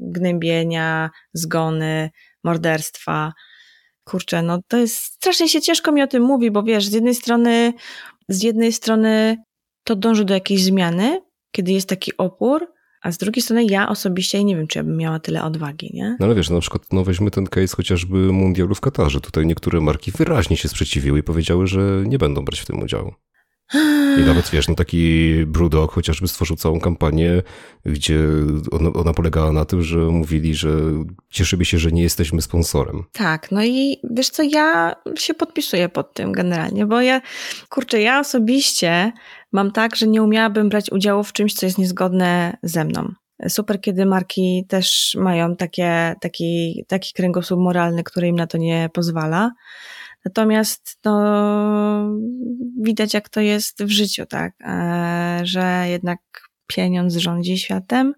gnębienia, 0.00 1.10
zgony, 1.32 2.10
morderstwa. 2.44 3.32
Kurczę, 4.04 4.42
no 4.42 4.60
to 4.68 4.76
jest 4.76 4.96
strasznie 4.96 5.48
się 5.48 5.60
ciężko 5.60 5.92
mi 5.92 6.02
o 6.02 6.06
tym 6.06 6.22
mówi, 6.22 6.50
bo 6.50 6.62
wiesz, 6.62 6.86
z 6.86 6.92
jednej 6.92 7.14
strony, 7.14 7.72
z 8.28 8.42
jednej 8.42 8.72
strony 8.72 9.36
to 9.84 9.96
dąży 9.96 10.24
do 10.24 10.34
jakiejś 10.34 10.64
zmiany, 10.64 11.20
kiedy 11.52 11.72
jest 11.72 11.88
taki 11.88 12.16
opór, 12.16 12.77
a 13.02 13.12
z 13.12 13.18
drugiej 13.18 13.42
strony 13.42 13.64
ja 13.64 13.88
osobiście 13.88 14.44
nie 14.44 14.56
wiem, 14.56 14.66
czy 14.66 14.78
ja 14.78 14.84
bym 14.84 14.96
miała 14.96 15.18
tyle 15.20 15.44
odwagi, 15.44 15.90
nie? 15.94 16.16
No 16.20 16.26
ale 16.26 16.34
wiesz, 16.34 16.50
na 16.50 16.60
przykład 16.60 16.82
no 16.92 17.04
weźmy 17.04 17.30
ten 17.30 17.46
case 17.46 17.76
chociażby 17.76 18.32
mundialu 18.32 18.74
w 18.74 18.80
Katarze. 18.80 19.20
Tutaj 19.20 19.46
niektóre 19.46 19.80
marki 19.80 20.10
wyraźnie 20.10 20.56
się 20.56 20.68
sprzeciwiły 20.68 21.18
i 21.18 21.22
powiedziały, 21.22 21.66
że 21.66 22.04
nie 22.06 22.18
będą 22.18 22.44
brać 22.44 22.60
w 22.60 22.66
tym 22.66 22.82
udziału. 22.82 23.14
I 24.18 24.20
nawet 24.26 24.50
wiesz, 24.50 24.68
no 24.68 24.74
taki 24.74 25.32
Brewdog 25.46 25.92
chociażby 25.92 26.28
stworzył 26.28 26.56
całą 26.56 26.80
kampanię, 26.80 27.42
gdzie 27.86 28.20
ona, 28.70 28.92
ona, 28.92 29.12
polegała 29.12 29.52
na 29.52 29.64
tym, 29.64 29.82
że 29.82 29.98
mówili, 29.98 30.54
że 30.54 30.68
cieszymy 31.30 31.64
się, 31.64 31.78
że 31.78 31.92
nie 31.92 32.02
jesteśmy 32.02 32.42
sponsorem. 32.42 33.04
Tak, 33.12 33.50
no 33.50 33.64
i 33.64 33.96
wiesz 34.10 34.30
co, 34.30 34.42
ja 34.42 34.96
się 35.16 35.34
podpisuję 35.34 35.88
pod 35.88 36.14
tym 36.14 36.32
generalnie, 36.32 36.86
bo 36.86 37.00
ja, 37.00 37.20
kurczę, 37.68 38.00
ja 38.00 38.20
osobiście 38.20 39.12
mam 39.52 39.70
tak, 39.70 39.96
że 39.96 40.06
nie 40.06 40.22
umiałabym 40.22 40.68
brać 40.68 40.92
udziału 40.92 41.24
w 41.24 41.32
czymś, 41.32 41.54
co 41.54 41.66
jest 41.66 41.78
niezgodne 41.78 42.56
ze 42.62 42.84
mną. 42.84 43.12
Super, 43.48 43.80
kiedy 43.80 44.06
marki 44.06 44.66
też 44.68 45.16
mają 45.20 45.56
takie, 45.56 46.14
taki, 46.20 46.84
taki 46.88 47.12
kręgosłup 47.12 47.60
moralny, 47.60 48.04
który 48.04 48.28
im 48.28 48.36
na 48.36 48.46
to 48.46 48.58
nie 48.58 48.90
pozwala. 48.92 49.50
Natomiast 50.24 50.98
no, 51.04 52.16
widać, 52.82 53.14
jak 53.14 53.28
to 53.28 53.40
jest 53.40 53.84
w 53.84 53.90
życiu, 53.90 54.26
tak, 54.26 54.52
e, 54.60 55.40
że 55.42 55.84
jednak 55.88 56.18
pieniądz 56.66 57.16
rządzi 57.16 57.58
światem 57.58 58.14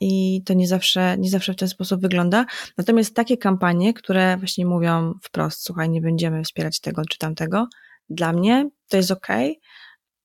i 0.00 0.42
to 0.44 0.54
nie 0.54 0.68
zawsze, 0.68 1.16
nie 1.18 1.30
zawsze 1.30 1.52
w 1.52 1.56
ten 1.56 1.68
sposób 1.68 2.00
wygląda. 2.00 2.46
Natomiast 2.78 3.14
takie 3.14 3.36
kampanie, 3.36 3.94
które 3.94 4.36
właśnie 4.36 4.66
mówią 4.66 5.14
wprost, 5.22 5.64
słuchaj, 5.64 5.90
nie 5.90 6.00
będziemy 6.00 6.44
wspierać 6.44 6.80
tego 6.80 7.02
czy 7.10 7.18
tamtego, 7.18 7.66
dla 8.08 8.32
mnie 8.32 8.70
to 8.88 8.96
jest 8.96 9.10
ok. 9.10 9.26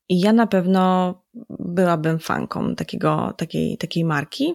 I 0.09 0.19
ja 0.19 0.33
na 0.33 0.47
pewno 0.47 1.13
byłabym 1.49 2.19
fanką 2.19 2.75
takiego, 2.75 3.33
takiej, 3.37 3.77
takiej 3.77 4.05
marki. 4.05 4.53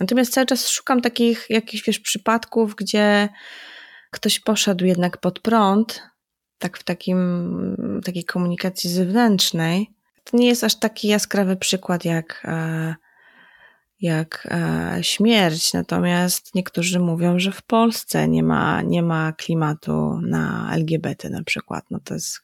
Natomiast 0.00 0.32
cały 0.32 0.46
czas 0.46 0.68
szukam 0.68 1.00
takich 1.00 1.46
jakichś 1.50 1.86
wiesz, 1.86 1.98
przypadków, 1.98 2.74
gdzie 2.74 3.28
ktoś 4.14 4.40
poszedł 4.40 4.84
jednak 4.84 5.18
pod 5.18 5.40
prąd, 5.40 6.02
tak 6.58 6.78
w 6.78 6.84
takim, 6.84 8.00
takiej 8.04 8.24
komunikacji 8.24 8.90
zewnętrznej, 8.90 9.90
to 10.24 10.36
nie 10.36 10.46
jest 10.46 10.64
aż 10.64 10.74
taki 10.76 11.08
jaskrawy 11.08 11.56
przykład 11.56 12.04
jak, 12.04 12.42
e, 12.44 12.94
jak 14.00 14.48
e, 14.50 14.98
śmierć. 15.02 15.72
Natomiast 15.72 16.54
niektórzy 16.54 17.00
mówią, 17.00 17.38
że 17.38 17.52
w 17.52 17.62
Polsce 17.62 18.28
nie 18.28 18.42
ma, 18.42 18.82
nie 18.82 19.02
ma 19.02 19.32
klimatu 19.32 20.20
na 20.22 20.70
LGBT 20.74 21.30
na 21.30 21.44
przykład. 21.44 21.84
No 21.90 22.00
to 22.04 22.14
jest 22.14 22.40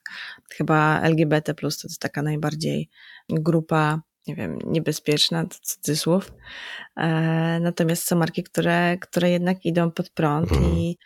chyba 0.50 1.00
LGBT 1.00 1.54
plus 1.54 1.78
to 1.78 1.88
jest 1.88 2.00
taka 2.00 2.22
najbardziej 2.22 2.88
grupa 3.28 4.00
nie 4.26 4.34
wiem, 4.34 4.58
niebezpieczna, 4.66 5.44
to 5.44 5.56
cudzysłów. 5.62 6.32
E, 6.96 7.60
natomiast 7.60 8.06
są 8.06 8.16
marki, 8.16 8.42
które, 8.42 8.98
które 8.98 9.30
jednak 9.30 9.64
idą 9.64 9.90
pod 9.90 10.10
prąd 10.10 10.52
mm. 10.52 10.64
i 10.64 10.98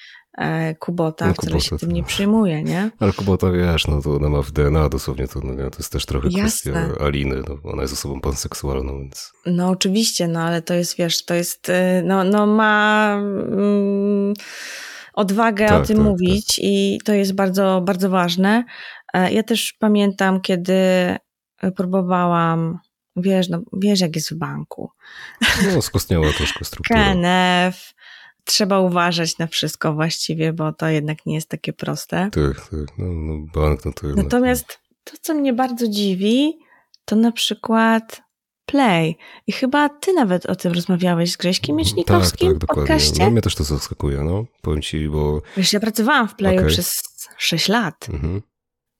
Kubota, 0.78 1.26
no, 1.26 1.34
który 1.34 1.60
się 1.60 1.78
tym 1.78 1.92
nie 1.92 2.02
przyjmuje, 2.02 2.62
nie? 2.62 2.90
Ale 3.00 3.12
Kubota, 3.12 3.50
wiesz, 3.50 3.86
no 3.86 4.02
to 4.02 4.14
ona 4.14 4.28
ma 4.28 4.42
w 4.42 4.50
DNA 4.50 4.88
dosłownie, 4.88 5.28
to, 5.28 5.40
no, 5.44 5.70
to 5.70 5.78
jest 5.78 5.92
też 5.92 6.06
trochę 6.06 6.28
Jasne. 6.28 6.40
kwestia 6.40 7.04
Aliny, 7.04 7.42
no, 7.48 7.70
ona 7.72 7.82
jest 7.82 7.94
osobą 7.94 8.20
panseksualną, 8.20 8.98
więc... 8.98 9.32
No 9.46 9.68
oczywiście, 9.68 10.28
no 10.28 10.40
ale 10.40 10.62
to 10.62 10.74
jest, 10.74 10.96
wiesz, 10.96 11.24
to 11.24 11.34
jest, 11.34 11.68
y, 11.68 11.72
no, 12.04 12.24
no 12.24 12.46
ma 12.46 13.14
mm, 13.16 14.34
odwagę 15.14 15.66
tak, 15.66 15.82
o 15.82 15.86
tym 15.86 15.96
tak, 15.96 16.06
mówić 16.06 16.46
tak. 16.46 16.58
i 16.58 17.00
to 17.04 17.12
jest 17.12 17.32
bardzo, 17.32 17.82
bardzo 17.86 18.10
ważne. 18.10 18.64
E, 19.14 19.32
ja 19.32 19.42
też 19.42 19.72
pamiętam, 19.72 20.40
kiedy 20.40 20.74
próbowałam 21.76 22.78
wiesz, 23.16 23.48
no, 23.48 23.62
wiesz 23.72 24.00
jak 24.00 24.16
jest 24.16 24.30
w 24.30 24.38
banku. 24.38 24.90
No, 25.74 25.82
skostniała 25.82 26.32
troszkę 26.32 26.64
struktura. 26.64 27.14
KNF, 27.14 27.93
trzeba 28.44 28.80
uważać 28.80 29.38
na 29.38 29.46
wszystko 29.46 29.94
właściwie, 29.94 30.52
bo 30.52 30.72
to 30.72 30.88
jednak 30.88 31.26
nie 31.26 31.34
jest 31.34 31.48
takie 31.48 31.72
proste. 31.72 32.30
Tak, 32.32 32.68
tak. 32.70 32.98
No, 32.98 33.06
no 33.06 33.46
bank, 33.54 33.84
no 33.84 33.92
to 33.92 34.06
jednak... 34.06 34.24
Natomiast 34.24 34.78
to, 35.04 35.12
co 35.20 35.34
mnie 35.34 35.52
bardzo 35.52 35.88
dziwi, 35.88 36.58
to 37.04 37.16
na 37.16 37.32
przykład 37.32 38.24
Play. 38.66 39.16
I 39.46 39.52
chyba 39.52 39.88
ty 39.88 40.12
nawet 40.12 40.46
o 40.46 40.56
tym 40.56 40.72
rozmawiałeś 40.72 41.32
z 41.32 41.36
Grześkiem 41.36 41.76
Miecznikowskim 41.76 42.48
tak, 42.48 42.58
tak, 42.58 42.60
dokładnie. 42.60 42.94
podcaście. 42.94 43.24
No, 43.24 43.30
mnie 43.30 43.42
też 43.42 43.54
to 43.54 43.64
zaskakuje, 43.64 44.22
no. 44.22 44.44
Powiem 44.62 44.82
ci, 44.82 45.08
bo... 45.08 45.42
Wiesz, 45.56 45.72
ja 45.72 45.80
pracowałam 45.80 46.28
w 46.28 46.34
Playu 46.34 46.58
okay. 46.58 46.70
przez 46.70 46.92
6 47.38 47.68
lat. 47.68 48.08
Mhm. 48.08 48.42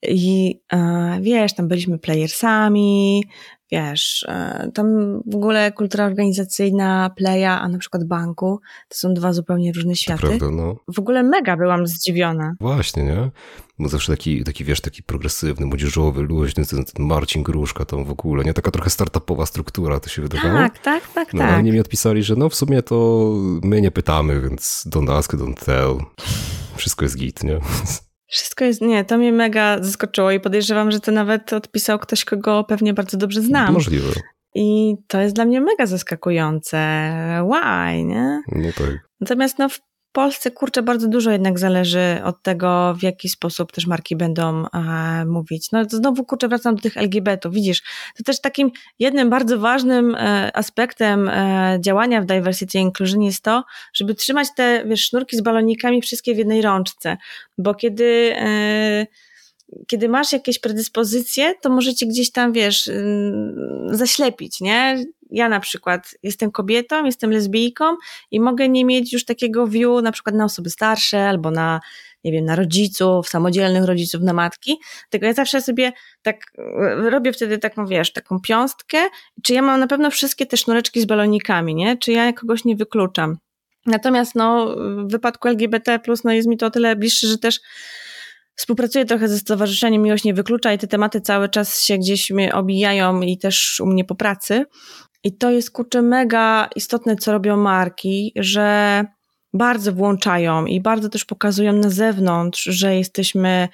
I 0.08 0.60
e, 0.72 1.18
wiesz, 1.22 1.54
tam 1.54 1.68
byliśmy 1.68 1.98
playersami, 1.98 3.24
wiesz, 3.72 4.26
e, 4.28 4.70
tam 4.74 4.86
w 5.26 5.34
ogóle 5.34 5.72
kultura 5.72 6.06
organizacyjna, 6.06 7.10
playa, 7.16 7.60
a 7.60 7.68
na 7.68 7.78
przykład 7.78 8.04
banku, 8.04 8.60
to 8.88 8.98
są 8.98 9.14
dwa 9.14 9.32
zupełnie 9.32 9.72
różne 9.72 9.96
światy. 9.96 10.20
Prawda, 10.20 10.50
no. 10.50 10.76
W 10.94 10.98
ogóle 10.98 11.22
mega 11.22 11.56
byłam 11.56 11.86
zdziwiona. 11.86 12.54
Właśnie, 12.60 13.02
nie? 13.02 13.30
Bo 13.78 13.88
zawsze 13.88 14.12
taki, 14.12 14.44
taki 14.44 14.64
wiesz, 14.64 14.80
taki 14.80 15.02
progresywny, 15.02 15.66
młodzieżowy, 15.66 16.22
luźny, 16.22 16.64
ten, 16.66 16.84
ten 16.84 17.06
Marcin 17.06 17.42
Gruszka 17.42 17.84
tam 17.84 18.04
w 18.04 18.10
ogóle, 18.10 18.44
nie? 18.44 18.54
Taka 18.54 18.70
trochę 18.70 18.90
startupowa 18.90 19.46
struktura, 19.46 20.00
to 20.00 20.08
się 20.08 20.22
wydawało. 20.22 20.54
Tak, 20.54 20.78
tak, 20.78 21.12
tak, 21.14 21.34
no, 21.34 21.38
tak. 21.38 21.58
Oni 21.58 21.72
mi 21.72 21.80
odpisali, 21.80 22.22
że 22.22 22.36
no 22.36 22.48
w 22.48 22.54
sumie 22.54 22.82
to 22.82 23.30
my 23.62 23.80
nie 23.80 23.90
pytamy, 23.90 24.40
więc 24.40 24.84
don't 24.86 25.12
ask, 25.12 25.34
don't 25.34 25.64
tell. 25.64 25.98
Wszystko 26.76 27.04
jest 27.04 27.16
git, 27.16 27.44
nie? 27.44 27.60
Wszystko 28.34 28.64
jest, 28.64 28.80
nie, 28.80 29.04
to 29.04 29.18
mnie 29.18 29.32
mega 29.32 29.82
zaskoczyło 29.82 30.30
i 30.30 30.40
podejrzewam, 30.40 30.90
że 30.90 31.00
to 31.00 31.12
nawet 31.12 31.52
odpisał 31.52 31.98
ktoś, 31.98 32.24
kogo 32.24 32.64
pewnie 32.64 32.94
bardzo 32.94 33.16
dobrze 33.16 33.42
znam. 33.42 33.74
Możliwe. 33.74 34.12
I 34.54 34.96
to 35.08 35.20
jest 35.20 35.34
dla 35.34 35.44
mnie 35.44 35.60
mega 35.60 35.86
zaskakujące. 35.86 36.78
Why, 37.50 38.04
nie? 38.04 38.42
No 38.48 38.68
tak. 38.78 39.08
Natomiast 39.20 39.58
no, 39.58 39.68
w 39.68 39.80
Polsce, 40.14 40.50
kurczę, 40.50 40.82
bardzo 40.82 41.08
dużo 41.08 41.30
jednak 41.30 41.58
zależy 41.58 42.20
od 42.24 42.42
tego, 42.42 42.94
w 42.98 43.02
jaki 43.02 43.28
sposób 43.28 43.72
też 43.72 43.86
marki 43.86 44.16
będą 44.16 44.64
e, 44.66 45.24
mówić. 45.26 45.72
No 45.72 45.84
znowu, 45.88 46.24
kurczę, 46.24 46.48
wracam 46.48 46.76
do 46.76 46.82
tych 46.82 46.96
LGBT-ów. 46.96 47.54
Widzisz, 47.54 47.82
to 48.16 48.24
też 48.24 48.40
takim 48.40 48.70
jednym 48.98 49.30
bardzo 49.30 49.58
ważnym 49.58 50.14
e, 50.14 50.56
aspektem 50.56 51.28
e, 51.28 51.78
działania 51.80 52.22
w 52.22 52.26
Diversity 52.26 52.78
Inclusion 52.78 53.22
jest 53.22 53.44
to, 53.44 53.64
żeby 53.94 54.14
trzymać 54.14 54.48
te, 54.56 54.84
wiesz, 54.86 55.04
sznurki 55.04 55.36
z 55.36 55.40
balonikami 55.40 56.02
wszystkie 56.02 56.34
w 56.34 56.38
jednej 56.38 56.62
rączce. 56.62 57.16
Bo 57.58 57.74
kiedy 57.74 58.34
e, 58.36 59.06
kiedy 59.86 60.08
masz 60.08 60.32
jakieś 60.32 60.58
predyspozycje, 60.58 61.54
to 61.62 61.70
możecie 61.70 62.06
gdzieś 62.06 62.32
tam, 62.32 62.52
wiesz, 62.52 62.90
zaślepić, 63.90 64.60
nie? 64.60 65.04
Ja 65.30 65.48
na 65.48 65.60
przykład 65.60 66.14
jestem 66.22 66.50
kobietą, 66.50 67.04
jestem 67.04 67.30
lesbijką 67.30 67.84
i 68.30 68.40
mogę 68.40 68.68
nie 68.68 68.84
mieć 68.84 69.12
już 69.12 69.24
takiego 69.24 69.66
view 69.66 70.02
na 70.02 70.12
przykład 70.12 70.36
na 70.36 70.44
osoby 70.44 70.70
starsze 70.70 71.28
albo 71.28 71.50
na, 71.50 71.80
nie 72.24 72.32
wiem, 72.32 72.44
na 72.44 72.56
rodziców, 72.56 73.28
samodzielnych 73.28 73.84
rodziców, 73.84 74.22
na 74.22 74.32
matki. 74.32 74.78
Tylko 75.10 75.26
ja 75.26 75.32
zawsze 75.32 75.60
sobie 75.60 75.92
tak 76.22 76.36
e, 76.58 77.10
robię 77.10 77.32
wtedy 77.32 77.58
taką, 77.58 77.86
wiesz, 77.86 78.12
taką 78.12 78.40
piąstkę, 78.40 78.98
czy 79.42 79.54
ja 79.54 79.62
mam 79.62 79.80
na 79.80 79.86
pewno 79.86 80.10
wszystkie 80.10 80.46
te 80.46 80.56
sznureczki 80.56 81.00
z 81.00 81.04
balonikami, 81.04 81.74
nie? 81.74 81.96
Czy 81.96 82.12
ja 82.12 82.32
kogoś 82.32 82.64
nie 82.64 82.76
wykluczam. 82.76 83.36
Natomiast 83.86 84.34
no, 84.34 84.76
w 85.06 85.10
wypadku 85.10 85.48
LGBT, 85.48 86.00
no 86.24 86.32
jest 86.32 86.48
mi 86.48 86.56
to 86.56 86.66
o 86.66 86.70
tyle 86.70 86.96
bliższe, 86.96 87.26
że 87.26 87.38
też 87.38 87.60
Współpracuję 88.56 89.04
trochę 89.04 89.28
ze 89.28 89.38
Stowarzyszeniem 89.38 90.02
Miłość 90.02 90.24
Nie 90.24 90.34
Wyklucza 90.34 90.72
i 90.72 90.78
te 90.78 90.86
tematy 90.86 91.20
cały 91.20 91.48
czas 91.48 91.82
się 91.82 91.98
gdzieś 91.98 92.30
mnie 92.30 92.54
obijają 92.54 93.20
i 93.20 93.38
też 93.38 93.80
u 93.80 93.86
mnie 93.86 94.04
po 94.04 94.14
pracy. 94.14 94.64
I 95.24 95.36
to 95.36 95.50
jest 95.50 95.70
kurczę 95.70 96.02
mega 96.02 96.68
istotne, 96.76 97.16
co 97.16 97.32
robią 97.32 97.56
marki, 97.56 98.32
że 98.36 99.04
bardzo 99.52 99.92
włączają 99.92 100.66
i 100.66 100.80
bardzo 100.80 101.08
też 101.08 101.24
pokazują 101.24 101.72
na 101.72 101.90
zewnątrz, 101.90 102.62
że 102.62 102.96
jesteśmy 102.96 103.68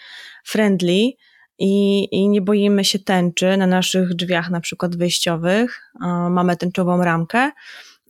friendly 0.44 1.12
i, 1.58 2.08
i 2.10 2.28
nie 2.28 2.40
boimy 2.40 2.84
się 2.84 2.98
tęczy 2.98 3.56
na 3.56 3.66
naszych 3.66 4.14
drzwiach, 4.14 4.50
na 4.50 4.60
przykład 4.60 4.96
wyjściowych. 4.96 5.92
Mamy 6.30 6.56
tęczową 6.56 7.04
ramkę, 7.04 7.50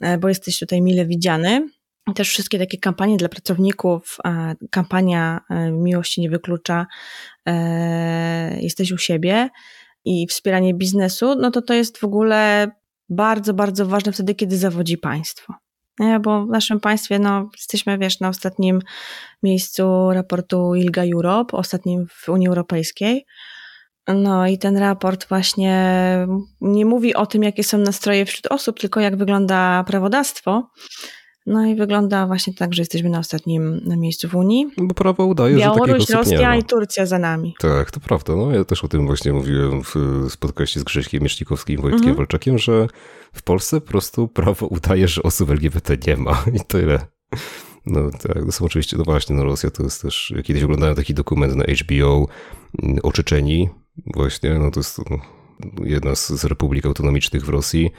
e, 0.00 0.18
bo 0.18 0.28
jesteś 0.28 0.58
tutaj 0.58 0.82
mile 0.82 1.06
widziany. 1.06 1.68
Też 2.14 2.28
wszystkie 2.28 2.58
takie 2.58 2.78
kampanie 2.78 3.16
dla 3.16 3.28
pracowników, 3.28 4.16
e, 4.24 4.54
kampania 4.70 5.40
e, 5.50 5.70
Miłości 5.70 6.20
nie 6.20 6.30
wyklucza, 6.30 6.86
jesteś 8.60 8.92
u 8.92 8.98
siebie 8.98 9.48
i 10.04 10.26
wspieranie 10.26 10.74
biznesu, 10.74 11.34
no 11.34 11.50
to 11.50 11.62
to 11.62 11.74
jest 11.74 11.98
w 11.98 12.04
ogóle 12.04 12.70
bardzo, 13.10 13.54
bardzo 13.54 13.86
ważne 13.86 14.12
wtedy, 14.12 14.34
kiedy 14.34 14.58
zawodzi 14.58 14.98
państwo. 14.98 15.54
Bo 16.20 16.46
w 16.46 16.48
naszym 16.48 16.80
państwie, 16.80 17.18
no, 17.18 17.50
jesteśmy, 17.56 17.98
wiesz, 17.98 18.20
na 18.20 18.28
ostatnim 18.28 18.80
miejscu 19.42 20.10
raportu 20.12 20.74
ILGA 20.74 21.02
Europe, 21.14 21.56
ostatnim 21.56 22.06
w 22.08 22.28
Unii 22.28 22.48
Europejskiej. 22.48 23.26
No 24.08 24.46
i 24.46 24.58
ten 24.58 24.76
raport 24.76 25.28
właśnie 25.28 25.76
nie 26.60 26.86
mówi 26.86 27.14
o 27.14 27.26
tym, 27.26 27.42
jakie 27.42 27.64
są 27.64 27.78
nastroje 27.78 28.26
wśród 28.26 28.46
osób, 28.52 28.80
tylko 28.80 29.00
jak 29.00 29.16
wygląda 29.16 29.84
prawodawstwo. 29.86 30.70
No 31.50 31.66
i 31.66 31.74
wygląda 31.74 32.26
właśnie 32.26 32.54
tak, 32.54 32.74
że 32.74 32.82
jesteśmy 32.82 33.10
na 33.10 33.18
ostatnim 33.18 33.80
miejscu 33.96 34.28
w 34.28 34.34
Unii. 34.34 34.66
Bo 34.76 34.94
prawo 34.94 35.24
udaje, 35.24 35.56
Białoruś, 35.56 36.06
że 36.06 36.14
Rosja 36.14 36.56
i 36.56 36.62
Turcja 36.62 37.06
za 37.06 37.18
nami. 37.18 37.54
Tak, 37.58 37.90
to 37.90 38.00
prawda. 38.00 38.36
No, 38.36 38.52
ja 38.52 38.64
też 38.64 38.84
o 38.84 38.88
tym 38.88 39.06
właśnie 39.06 39.32
mówiłem 39.32 39.82
w 39.82 39.94
spotkaście 40.28 40.80
z 40.80 40.82
Grześkiem 40.82 41.22
Miesznikowskim 41.22 41.74
i 41.74 41.82
Wojtkiem 41.82 42.00
Mhm. 42.00 42.16
Walczakiem, 42.16 42.58
że 42.58 42.86
w 43.32 43.42
Polsce 43.42 43.80
po 43.80 43.86
prostu 43.86 44.28
prawo 44.28 44.66
udaje, 44.66 45.08
że 45.08 45.22
osób 45.22 45.50
LGBT 45.50 45.96
nie 46.06 46.16
ma 46.16 46.44
i 46.58 46.60
tyle. 46.66 47.06
No 47.86 48.10
tak, 48.10 48.44
to 48.46 48.52
są 48.52 48.64
oczywiście, 48.64 48.96
no 48.96 49.04
właśnie, 49.04 49.36
no 49.36 49.44
Rosja 49.44 49.70
to 49.70 49.82
jest 49.82 50.02
też, 50.02 50.34
kiedyś 50.44 50.62
oglądałem 50.62 50.94
taki 50.94 51.14
dokument 51.14 51.56
na 51.56 51.64
HBO 51.64 52.26
mm, 52.82 52.98
o 53.02 53.12
Czeczeni, 53.12 53.68
właśnie, 54.14 54.58
no 54.58 54.70
to 54.70 54.80
jest 54.80 54.98
no, 55.10 55.18
jedna 55.84 56.14
z, 56.14 56.28
z 56.28 56.44
republik 56.44 56.86
autonomicznych 56.86 57.44
w 57.44 57.48
Rosji, 57.48 57.90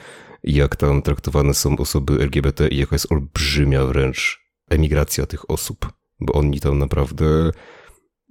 jak 0.44 0.76
tam 0.76 1.02
traktowane 1.02 1.54
są 1.54 1.76
osoby 1.76 2.12
LGBT 2.22 2.68
i 2.68 2.76
jaka 2.76 2.94
jest 2.94 3.12
olbrzymia 3.12 3.86
wręcz 3.86 4.42
emigracja 4.70 5.26
tych 5.26 5.50
osób, 5.50 5.92
bo 6.20 6.32
oni 6.32 6.60
tam 6.60 6.78
naprawdę 6.78 7.50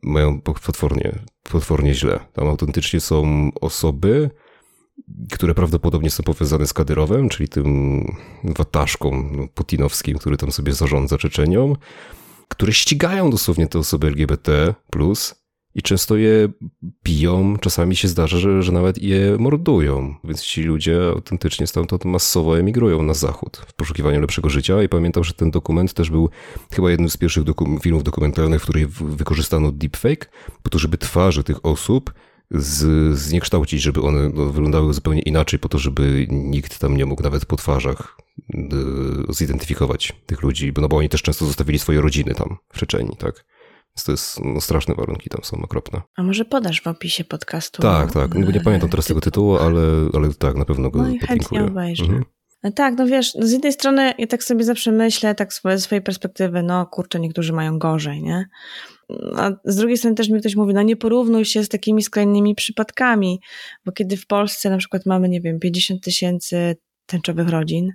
mają 0.03 0.41
potwornie, 0.41 1.19
potwornie 1.43 1.93
źle. 1.93 2.19
Tam 2.33 2.47
autentycznie 2.47 2.99
są 2.99 3.49
osoby, 3.61 4.29
które 5.31 5.53
prawdopodobnie 5.53 6.09
są 6.09 6.23
powiązane 6.23 6.67
z 6.67 6.73
Kadyrowem, 6.73 7.29
czyli 7.29 7.49
tym 7.49 8.05
wataszką 8.43 9.29
no, 9.31 9.47
putinowskim, 9.47 10.17
który 10.17 10.37
tam 10.37 10.51
sobie 10.51 10.73
zarządza 10.73 11.17
Czeczenią, 11.17 11.75
które 12.47 12.73
ścigają 12.73 13.29
dosłownie 13.29 13.67
te 13.67 13.79
osoby 13.79 14.07
LGBT+, 14.07 14.75
i 15.75 15.81
często 15.81 16.17
je 16.17 16.49
biją, 17.03 17.57
czasami 17.57 17.95
się 17.95 18.07
zdarza, 18.07 18.37
że, 18.37 18.63
że 18.63 18.71
nawet 18.71 19.01
je 19.01 19.37
mordują, 19.39 20.15
więc 20.23 20.43
ci 20.43 20.63
ludzie 20.63 21.07
autentycznie 21.07 21.67
stamtąd 21.67 22.05
masowo 22.05 22.59
emigrują 22.59 23.03
na 23.03 23.13
zachód 23.13 23.61
w 23.67 23.73
poszukiwaniu 23.73 24.21
lepszego 24.21 24.49
życia. 24.49 24.83
I 24.83 24.89
pamiętam, 24.89 25.23
że 25.23 25.33
ten 25.33 25.51
dokument 25.51 25.93
też 25.93 26.09
był 26.09 26.29
chyba 26.73 26.91
jednym 26.91 27.09
z 27.09 27.17
pierwszych 27.17 27.43
doku 27.43 27.79
filmów 27.83 28.03
dokumentalnych, 28.03 28.61
w 28.61 28.63
których 28.63 28.89
wykorzystano 28.91 29.71
deepfake, 29.71 30.29
po 30.63 30.69
to, 30.69 30.79
żeby 30.79 30.97
twarze 30.97 31.43
tych 31.43 31.65
osób 31.65 32.13
z, 32.51 33.17
zniekształcić, 33.17 33.81
żeby 33.81 34.01
one 34.01 34.29
no, 34.29 34.45
wyglądały 34.45 34.93
zupełnie 34.93 35.21
inaczej, 35.21 35.59
po 35.59 35.69
to, 35.69 35.79
żeby 35.79 36.27
nikt 36.29 36.79
tam 36.79 36.97
nie 36.97 37.05
mógł 37.05 37.23
nawet 37.23 37.45
po 37.45 37.57
twarzach 37.57 38.17
y, 39.29 39.33
zidentyfikować 39.33 40.13
tych 40.25 40.41
ludzi, 40.41 40.73
no 40.81 40.87
bo 40.87 40.97
oni 40.97 41.09
też 41.09 41.21
często 41.21 41.45
zostawili 41.45 41.79
swoje 41.79 42.01
rodziny 42.01 42.35
tam 42.35 42.57
w 42.73 42.79
Czeczeni, 42.79 43.15
tak? 43.17 43.45
Więc 43.97 44.03
to 44.05 44.11
jest, 44.11 44.39
no, 44.45 44.61
straszne 44.61 44.95
warunki 44.95 45.29
tam 45.29 45.43
są 45.43 45.57
okropne. 45.61 46.01
A 46.17 46.23
może 46.23 46.45
podasz 46.45 46.81
w 46.81 46.87
opisie 46.87 47.23
podcastu? 47.23 47.81
Tak, 47.81 48.11
tak. 48.13 48.35
No, 48.35 48.51
nie 48.51 48.61
pamiętam 48.61 48.89
teraz 48.89 49.05
tego 49.05 49.21
tytułu, 49.21 49.57
ale, 49.57 49.81
ale 50.13 50.33
tak, 50.33 50.55
na 50.55 50.65
pewno 50.65 50.89
go 50.89 51.01
No 51.01 51.09
i 51.09 51.19
chętnie 51.19 51.27
podlinkuję. 51.27 51.63
obejrzę. 51.65 52.03
Mhm. 52.03 52.25
No 52.63 52.71
Tak, 52.71 52.97
no 52.97 53.05
wiesz, 53.07 53.33
z 53.33 53.51
jednej 53.51 53.73
strony 53.73 54.13
ja 54.17 54.27
tak 54.27 54.43
sobie 54.43 54.63
zawsze 54.63 54.91
myślę, 54.91 55.35
tak 55.35 55.53
z 55.53 55.61
swojej 55.79 56.01
perspektywy, 56.01 56.63
no 56.63 56.85
kurczę, 56.85 57.19
niektórzy 57.19 57.53
mają 57.53 57.79
gorzej, 57.79 58.21
nie? 58.23 58.45
A 59.35 59.51
z 59.65 59.75
drugiej 59.75 59.97
strony 59.97 60.15
też 60.15 60.29
mi 60.29 60.39
ktoś 60.39 60.55
mówi, 60.55 60.73
no 60.73 60.81
nie 60.81 60.95
porównuj 60.95 61.45
się 61.45 61.63
z 61.63 61.69
takimi 61.69 62.03
skrajnymi 62.03 62.55
przypadkami, 62.55 63.41
bo 63.85 63.91
kiedy 63.91 64.17
w 64.17 64.27
Polsce 64.27 64.69
na 64.69 64.77
przykład 64.77 65.05
mamy, 65.05 65.29
nie 65.29 65.41
wiem, 65.41 65.59
50 65.59 66.03
tysięcy 66.03 66.75
tęczowych 67.05 67.49
rodzin 67.49 67.91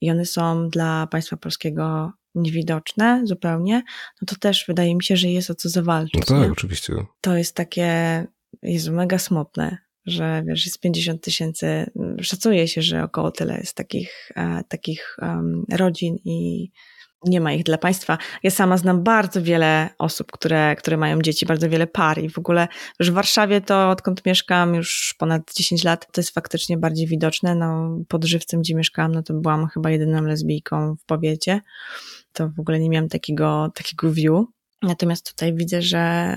i 0.00 0.10
one 0.10 0.24
są 0.24 0.68
dla 0.68 1.06
państwa 1.06 1.36
polskiego 1.36 2.12
niewidoczne 2.38 3.20
zupełnie, 3.24 3.82
no 4.22 4.26
to 4.26 4.36
też 4.36 4.64
wydaje 4.68 4.94
mi 4.94 5.04
się, 5.04 5.16
że 5.16 5.28
jest 5.28 5.50
o 5.50 5.54
co 5.54 5.68
No 5.68 5.70
zawalczyć. 5.70 6.26
tak, 6.26 6.40
nie? 6.40 6.52
oczywiście. 6.52 6.92
To 7.20 7.36
jest 7.36 7.54
takie, 7.56 8.24
jest 8.62 8.88
mega 8.88 9.18
smutne, 9.18 9.78
że 10.06 10.42
wiesz, 10.46 10.64
jest 10.66 10.80
50 10.80 11.22
tysięcy, 11.22 11.90
szacuje 12.20 12.68
się, 12.68 12.82
że 12.82 13.02
około 13.04 13.30
tyle 13.30 13.58
jest 13.58 13.74
takich, 13.76 14.32
e, 14.36 14.62
takich 14.68 15.16
um, 15.22 15.64
rodzin 15.72 16.16
i 16.24 16.70
nie 17.24 17.40
ma 17.40 17.52
ich 17.52 17.62
dla 17.64 17.78
państwa. 17.78 18.18
Ja 18.42 18.50
sama 18.50 18.76
znam 18.76 19.02
bardzo 19.02 19.42
wiele 19.42 19.88
osób, 19.98 20.32
które, 20.32 20.76
które 20.76 20.96
mają 20.96 21.22
dzieci, 21.22 21.46
bardzo 21.46 21.68
wiele 21.68 21.86
par 21.86 22.18
i 22.18 22.28
w 22.30 22.38
ogóle 22.38 22.68
już 23.00 23.10
w 23.10 23.14
Warszawie 23.14 23.60
to 23.60 23.90
odkąd 23.90 24.26
mieszkam 24.26 24.74
już 24.74 25.14
ponad 25.18 25.54
10 25.54 25.84
lat, 25.84 26.06
to 26.12 26.20
jest 26.20 26.34
faktycznie 26.34 26.76
bardziej 26.76 27.06
widoczne. 27.06 27.54
No, 27.54 27.98
pod 28.08 28.24
Żywcem, 28.24 28.60
gdzie 28.60 28.74
mieszkałam, 28.74 29.12
no 29.12 29.22
to 29.22 29.34
byłam 29.34 29.66
chyba 29.68 29.90
jedyną 29.90 30.22
lesbijką 30.22 30.96
w 30.96 31.04
powiecie. 31.04 31.60
To 32.32 32.48
w 32.48 32.60
ogóle 32.60 32.80
nie 32.80 32.90
miałam 32.90 33.08
takiego, 33.08 33.70
takiego 33.74 34.12
view. 34.12 34.44
Natomiast 34.82 35.30
tutaj 35.30 35.54
widzę, 35.54 35.82
że, 35.82 36.36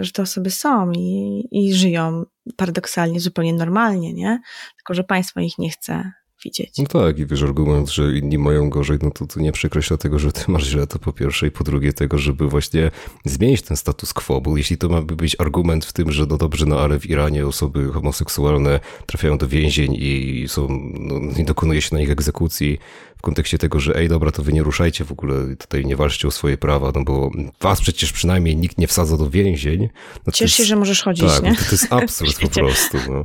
y, 0.00 0.04
że 0.04 0.12
te 0.12 0.22
osoby 0.22 0.50
są 0.50 0.92
i, 0.92 1.44
i 1.50 1.74
żyją 1.74 2.24
paradoksalnie 2.56 3.20
zupełnie 3.20 3.54
normalnie, 3.54 4.12
nie? 4.12 4.40
Tylko, 4.76 4.94
że 4.94 5.04
państwo 5.04 5.40
ich 5.40 5.58
nie 5.58 5.70
chce 5.70 6.12
widzieć. 6.44 6.78
No 6.78 6.86
tak, 6.86 7.18
i 7.18 7.26
wiesz, 7.26 7.42
argument, 7.42 7.90
że 7.90 8.18
inni 8.18 8.38
mają 8.38 8.70
gorzej, 8.70 8.98
no 9.02 9.10
to, 9.10 9.26
to 9.26 9.40
nie 9.40 9.52
przekreśla 9.52 9.96
tego, 9.96 10.18
że 10.18 10.32
ty 10.32 10.44
masz 10.52 10.64
źle, 10.66 10.86
to 10.86 10.98
po 10.98 11.12
pierwsze, 11.12 11.46
i 11.46 11.50
po 11.50 11.64
drugie 11.64 11.92
tego, 11.92 12.18
żeby 12.18 12.48
właśnie 12.48 12.90
zmienić 13.24 13.62
ten 13.62 13.76
status 13.76 14.12
quo, 14.12 14.40
bo 14.40 14.56
jeśli 14.56 14.78
to 14.78 14.88
ma 14.88 15.02
być 15.02 15.36
argument 15.38 15.84
w 15.84 15.92
tym, 15.92 16.12
że 16.12 16.26
no 16.26 16.36
dobrze, 16.36 16.66
no 16.66 16.80
ale 16.80 17.00
w 17.00 17.10
Iranie 17.10 17.46
osoby 17.46 17.92
homoseksualne 17.92 18.80
trafiają 19.06 19.38
do 19.38 19.48
więzień 19.48 19.94
i 19.98 20.44
są, 20.48 20.68
no, 20.94 21.18
nie 21.38 21.44
dokonuje 21.44 21.82
się 21.82 21.94
na 21.94 22.00
nich 22.00 22.10
egzekucji, 22.10 22.78
w 23.18 23.22
kontekście 23.22 23.58
tego, 23.58 23.80
że 23.80 23.96
ej, 23.96 24.08
dobra, 24.08 24.30
to 24.32 24.42
wy 24.42 24.52
nie 24.52 24.62
ruszajcie 24.62 25.04
w 25.04 25.12
ogóle, 25.12 25.56
tutaj 25.56 25.84
nie 25.84 25.96
walczcie 25.96 26.28
o 26.28 26.30
swoje 26.30 26.58
prawa, 26.58 26.92
no 26.94 27.04
bo 27.04 27.30
was 27.60 27.80
przecież 27.80 28.12
przynajmniej 28.12 28.56
nikt 28.56 28.78
nie 28.78 28.86
wsadza 28.86 29.16
do 29.16 29.30
więzień. 29.30 29.88
No 30.26 30.32
Ciesz 30.32 30.54
się, 30.54 30.62
jest- 30.62 30.68
że 30.68 30.76
możesz 30.76 31.02
chodzić, 31.02 31.24
Tak, 31.26 31.42
nie? 31.42 31.50
no 31.50 31.56
to, 31.56 31.64
to 31.64 31.70
jest 31.72 31.92
absurd 32.02 32.40
po 32.40 32.48
prostu, 32.48 32.98
no. 33.08 33.24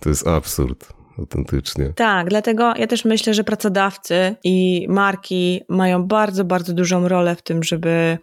To 0.00 0.08
jest 0.08 0.26
absurd, 0.26 0.88
autentycznie. 1.18 1.92
Tak, 1.96 2.28
dlatego 2.28 2.74
ja 2.76 2.86
też 2.86 3.04
myślę, 3.04 3.34
że 3.34 3.44
pracodawcy 3.44 4.36
i 4.44 4.86
marki 4.88 5.60
mają 5.68 6.04
bardzo, 6.04 6.44
bardzo 6.44 6.72
dużą 6.72 7.08
rolę 7.08 7.36
w 7.36 7.42
tym, 7.42 7.62
żeby 7.62 8.18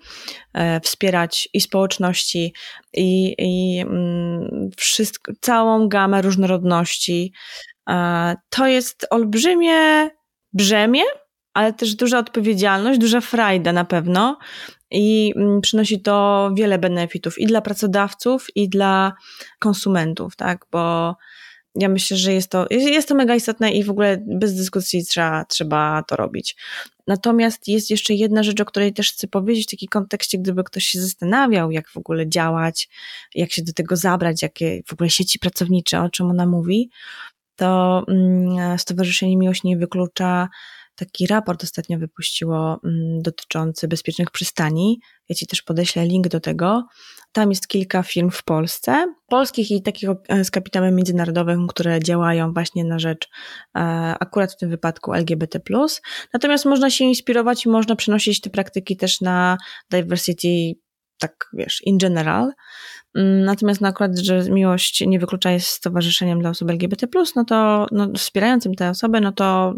e, 0.53 0.79
wspierać 0.79 1.49
i 1.53 1.61
społeczności, 1.61 2.53
i, 2.93 3.35
i 3.39 3.79
mm, 3.79 4.69
wszystko, 4.77 5.31
całą 5.41 5.87
gamę 5.87 6.21
różnorodności. 6.21 7.33
E, 7.89 8.35
To 8.49 8.67
jest 8.67 9.07
olbrzymie 9.09 10.09
brzemię, 10.53 11.03
ale 11.53 11.73
też 11.73 11.95
duża 11.95 12.19
odpowiedzialność, 12.19 12.99
duża 12.99 13.21
frajda 13.21 13.73
na 13.73 13.85
pewno 13.85 14.37
i 14.91 15.33
mm, 15.35 15.61
przynosi 15.61 16.01
to 16.01 16.49
wiele 16.55 16.77
benefitów 16.77 17.39
i 17.39 17.45
dla 17.45 17.61
pracodawców, 17.61 18.47
i 18.55 18.69
dla 18.69 19.13
konsumentów, 19.59 20.35
tak, 20.35 20.65
bo 20.71 21.15
ja 21.75 21.89
myślę, 21.89 22.17
że 22.17 22.33
jest 22.33 22.49
to, 22.49 22.65
jest 22.69 23.07
to 23.07 23.15
mega 23.15 23.35
istotne 23.35 23.71
i 23.71 23.83
w 23.83 23.89
ogóle 23.89 24.23
bez 24.27 24.55
dyskusji 24.55 25.05
trzeba, 25.05 25.45
trzeba 25.45 26.03
to 26.03 26.15
robić. 26.15 26.55
Natomiast 27.07 27.67
jest 27.67 27.89
jeszcze 27.89 28.13
jedna 28.13 28.43
rzecz, 28.43 28.61
o 28.61 28.65
której 28.65 28.93
też 28.93 29.11
chcę 29.11 29.27
powiedzieć 29.27 29.67
w 29.67 29.71
takim 29.71 29.89
kontekście, 29.89 30.37
gdyby 30.37 30.63
ktoś 30.63 30.83
się 30.83 31.01
zastanawiał, 31.01 31.71
jak 31.71 31.89
w 31.89 31.97
ogóle 31.97 32.29
działać, 32.29 32.89
jak 33.35 33.51
się 33.51 33.63
do 33.63 33.73
tego 33.73 33.95
zabrać, 33.95 34.41
jakie 34.41 34.81
w 34.87 34.93
ogóle 34.93 35.09
sieci 35.09 35.39
pracownicze, 35.39 36.01
o 36.01 36.09
czym 36.09 36.29
ona 36.29 36.45
mówi, 36.45 36.89
to 37.55 38.03
mm, 38.07 38.79
Stowarzyszenie 38.79 39.37
Miłość 39.37 39.63
nie 39.63 39.77
wyklucza 39.77 40.49
taki 40.95 41.27
raport 41.27 41.63
ostatnio 41.63 41.99
wypuściło 41.99 42.79
mm, 42.83 43.21
dotyczący 43.21 43.87
bezpiecznych 43.87 44.31
przystani. 44.31 44.99
Ja 45.29 45.35
Ci 45.35 45.47
też 45.47 45.61
podeślę 45.61 46.05
link 46.05 46.27
do 46.27 46.39
tego. 46.39 46.87
Tam 47.35 47.49
jest 47.49 47.67
kilka 47.67 48.03
firm 48.03 48.29
w 48.31 48.43
Polsce, 48.43 49.13
polskich 49.27 49.71
i 49.71 49.81
takich 49.81 50.09
e, 50.27 50.45
z 50.45 50.51
kapitałem 50.51 50.95
międzynarodowym, 50.95 51.67
które 51.67 51.99
działają 51.99 52.53
właśnie 52.53 52.85
na 52.85 52.99
rzecz 52.99 53.29
e, 53.75 53.79
akurat 54.19 54.53
w 54.53 54.57
tym 54.57 54.69
wypadku 54.69 55.13
LGBT. 55.13 55.59
Natomiast 56.33 56.65
można 56.65 56.89
się 56.89 57.05
inspirować 57.05 57.65
i 57.65 57.69
można 57.69 57.95
przenosić 57.95 58.41
te 58.41 58.49
praktyki 58.49 58.97
też 58.97 59.21
na 59.21 59.57
diversity 59.89 60.47
tak 61.19 61.49
wiesz, 61.53 61.81
in 61.85 61.97
general. 61.97 62.51
Mm, 63.15 63.45
natomiast 63.45 63.81
no 63.81 63.87
akurat, 63.87 64.17
że 64.17 64.49
miłość 64.49 65.01
nie 65.07 65.19
wyklucza 65.19 65.51
jest 65.51 65.67
stowarzyszeniem 65.67 66.39
dla 66.39 66.49
osób 66.49 66.69
LGBT, 66.69 67.07
no 67.35 67.45
to 67.45 67.87
no, 67.91 68.07
wspierającym 68.17 68.75
te 68.75 68.89
osoby, 68.89 69.21
no 69.21 69.31
to 69.31 69.75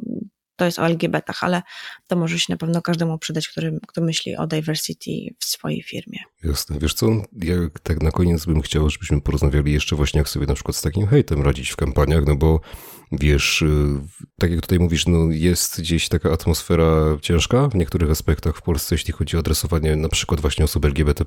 to 0.58 0.66
jest 0.66 0.80
o 0.80 0.86
LGBT, 0.86 1.34
ale 1.42 1.62
to 2.08 2.16
może 2.16 2.40
się 2.40 2.46
na 2.50 2.58
pewno 2.58 2.82
każdemu 2.82 3.18
przydać, 3.18 3.48
który, 3.48 3.80
kto 3.88 4.02
myśli 4.02 4.36
o 4.36 4.48
diversity 4.48 5.12
w 5.40 5.46
swojej 5.46 5.84
firmie. 5.84 6.20
Jasne. 6.44 6.80
Wiesz 6.80 6.94
co, 6.94 7.08
ja 7.42 7.56
tak 7.84 8.02
na 8.02 8.12
koniec 8.12 8.46
bym 8.46 8.62
chciał, 8.62 8.90
żebyśmy 8.90 9.22
porozmawiali 9.22 9.72
jeszcze 9.72 9.96
właśnie, 9.96 10.18
jak 10.18 10.30
sobie 10.30 10.46
na 10.46 10.54
przykład 10.54 10.76
z 10.76 10.82
takim 10.82 11.08
hejtem 11.08 11.42
radzić 11.42 11.70
w 11.70 11.76
kampaniach, 11.76 12.26
no 12.26 12.36
bo 12.36 12.60
wiesz, 13.12 13.62
y, 13.62 13.68
tak 14.40 14.52
jak 14.52 14.62
tutaj 14.62 14.80
mówisz, 14.80 15.08
no 15.08 15.32
jest 15.32 15.82
gdzieś 15.82 16.10
taka 16.10 16.32
atmosfera 16.32 17.18
ciężka 17.22 17.70
w 17.70 17.76
niektórych 17.76 18.12
aspektach 18.12 18.58
w 18.58 18.62
Polsce, 18.62 18.96
jeśli 18.96 19.14
chodzi 19.14 19.38
o 19.38 19.40
adresowanie 19.40 19.96
na 19.96 20.10
przykład 20.10 20.42
właśnie 20.42 20.66
osób 20.66 20.86
LGBT+, 20.86 21.26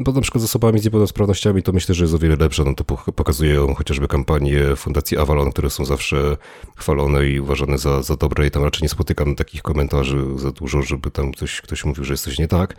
bo 0.00 0.12
na 0.12 0.20
przykład 0.20 0.42
z 0.42 0.44
osobami 0.44 0.80
z 0.80 0.84
niepełnosprawnościami 0.84 1.62
to 1.62 1.72
myślę, 1.72 1.94
że 1.94 2.04
jest 2.04 2.14
o 2.14 2.18
wiele 2.18 2.36
lepsze. 2.36 2.64
No 2.64 2.74
to 2.74 2.84
pokazują 3.12 3.74
chociażby 3.74 4.08
kampanie 4.08 4.76
Fundacji 4.76 5.18
Avalon, 5.18 5.50
które 5.50 5.70
są 5.70 5.84
zawsze 5.84 6.36
chwalone 6.76 7.26
i 7.26 7.40
uważane 7.40 7.78
za, 7.78 8.02
za 8.02 8.16
dobre 8.16 8.46
i 8.46 8.50
tam 8.50 8.64
raczej 8.64 8.82
nie 8.82 8.88
spotykam 8.88 9.36
takich 9.36 9.62
komentarzy 9.62 10.24
za 10.36 10.50
dużo, 10.50 10.82
żeby 10.82 11.10
tam 11.10 11.32
ktoś, 11.32 11.60
ktoś 11.60 11.84
mówił, 11.84 12.04
że 12.04 12.12
jest 12.12 12.24
coś 12.24 12.38
nie 12.38 12.48
tak. 12.48 12.76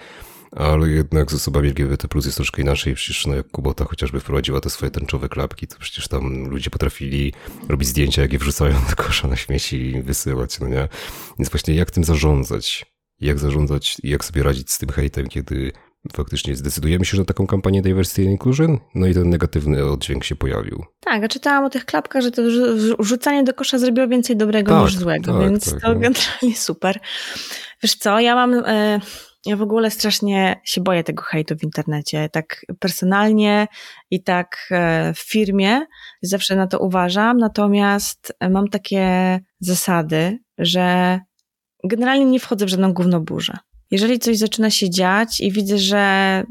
Ale 0.52 0.90
jednak 0.90 1.32
z 1.32 1.34
osobami 1.34 1.68
LGBT 1.68 2.08
plus 2.08 2.26
jest 2.26 2.38
troszkę 2.38 2.62
inaczej. 2.62 2.96
Przecież 2.96 3.26
no, 3.26 3.36
jak 3.36 3.48
Kubota 3.48 3.86
chociażby 3.86 4.20
wprowadziła 4.20 4.62
te 4.62 4.70
swoje 4.70 4.92
tęczowe 4.92 5.30
klapki, 5.30 5.68
to 5.68 5.76
przecież 5.80 6.08
tam 6.08 6.48
ludzie 6.48 6.70
potrafili 6.70 7.34
robić 7.70 7.88
zdjęcia, 7.90 8.22
jak 8.22 8.34
je 8.34 8.40
wrzucają 8.40 8.74
do 8.90 9.04
kosza 9.04 9.28
na 9.28 9.36
śmieci 9.36 9.78
i 9.78 10.02
wysyłać, 10.02 10.60
no 10.60 10.68
nie? 10.68 10.88
Więc 11.40 11.50
właśnie 11.50 11.76
jak 11.76 11.92
tym 11.92 12.04
zarządzać? 12.04 12.86
Jak 13.20 13.40
zarządzać 13.40 13.98
i 14.04 14.10
jak 14.10 14.26
sobie 14.26 14.44
radzić 14.44 14.72
z 14.72 14.78
tym 14.78 14.90
hejtem, 14.90 15.28
kiedy 15.28 15.72
faktycznie 16.14 16.56
zdecydujemy 16.56 17.06
się 17.06 17.18
na 17.18 17.26
taką 17.26 17.48
kampanię 17.48 17.82
Diversity 17.82 18.22
and 18.22 18.32
Inclusion, 18.32 18.80
no 18.96 19.08
i 19.08 19.14
ten 19.14 19.30
negatywny 19.30 19.86
oddźwięk 19.86 20.24
się 20.24 20.36
pojawił. 20.36 20.86
Tak, 21.00 21.24
a 21.24 21.28
czytałam 21.28 21.64
o 21.64 21.70
tych 21.70 21.86
klapkach, 21.86 22.22
że 22.22 22.32
to 22.32 22.42
rzucanie 23.00 23.44
do 23.44 23.54
kosza 23.54 23.78
zrobiło 23.78 24.08
więcej 24.08 24.38
dobrego 24.38 24.72
tak, 24.72 24.84
niż 24.84 24.96
złego, 24.96 25.34
tak, 25.34 25.42
więc 25.42 25.72
tak, 25.72 25.82
to 25.82 25.88
no. 25.88 26.00
generalnie 26.00 26.56
super. 26.56 27.00
Wiesz 27.84 27.96
co, 27.96 28.20
ja 28.20 28.36
mam... 28.36 28.54
E, 28.54 29.00
ja 29.46 29.56
w 29.56 29.62
ogóle 29.62 29.92
strasznie 29.92 30.62
się 30.64 30.82
boję 30.82 31.04
tego 31.04 31.24
hejtu 31.24 31.56
w 31.56 31.64
internecie. 31.64 32.30
Tak 32.30 32.66
personalnie 32.80 33.68
i 34.12 34.24
tak 34.24 34.68
e, 34.72 35.14
w 35.14 35.20
firmie 35.20 35.82
zawsze 36.22 36.56
na 36.56 36.68
to 36.68 36.80
uważam, 36.80 37.38
natomiast 37.38 38.34
mam 38.50 38.68
takie 38.68 39.40
zasady, 39.60 40.40
że 40.58 41.20
generalnie 41.84 42.26
nie 42.26 42.40
wchodzę 42.40 42.66
w 42.66 42.70
żadną 42.70 42.94
gównoburzę 42.94 43.58
jeżeli 43.92 44.20
coś 44.20 44.38
zaczyna 44.38 44.70
się 44.70 44.90
dziać 44.90 45.42
i 45.42 45.52
widzę, 45.52 45.78
że 45.78 45.98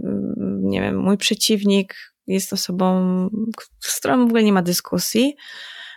mm, 0.05 0.61
nie 0.63 0.81
wiem, 0.81 0.99
mój 0.99 1.17
przeciwnik 1.17 1.95
jest 2.27 2.53
osobą, 2.53 3.29
z 3.81 3.99
którą 3.99 4.19
w 4.19 4.27
ogóle 4.27 4.43
nie 4.43 4.53
ma 4.53 4.63
dyskusji, 4.63 5.37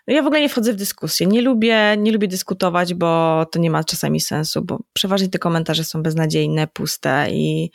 no 0.08 0.14
ja 0.14 0.24
w 0.24 0.28
ogóle 0.28 0.42
nie 0.42 0.50
wchodzę 0.50 0.74
w 0.74 0.76
dyskusję. 0.76 1.28
Nie 1.28 1.42
lubię, 1.42 1.96
nie 1.98 2.12
lubię 2.12 2.28
dyskutować, 2.28 2.94
bo 2.94 3.46
to 3.52 3.60
nie 3.60 3.70
ma 3.70 3.84
czasami 3.84 4.22
sensu, 4.22 4.62
bo 4.62 4.80
przeważnie 4.94 5.30
te 5.30 5.40
komentarze 5.40 5.84
są 5.84 6.04
beznadziejne, 6.04 6.68
puste 6.68 7.28
i 7.32 7.72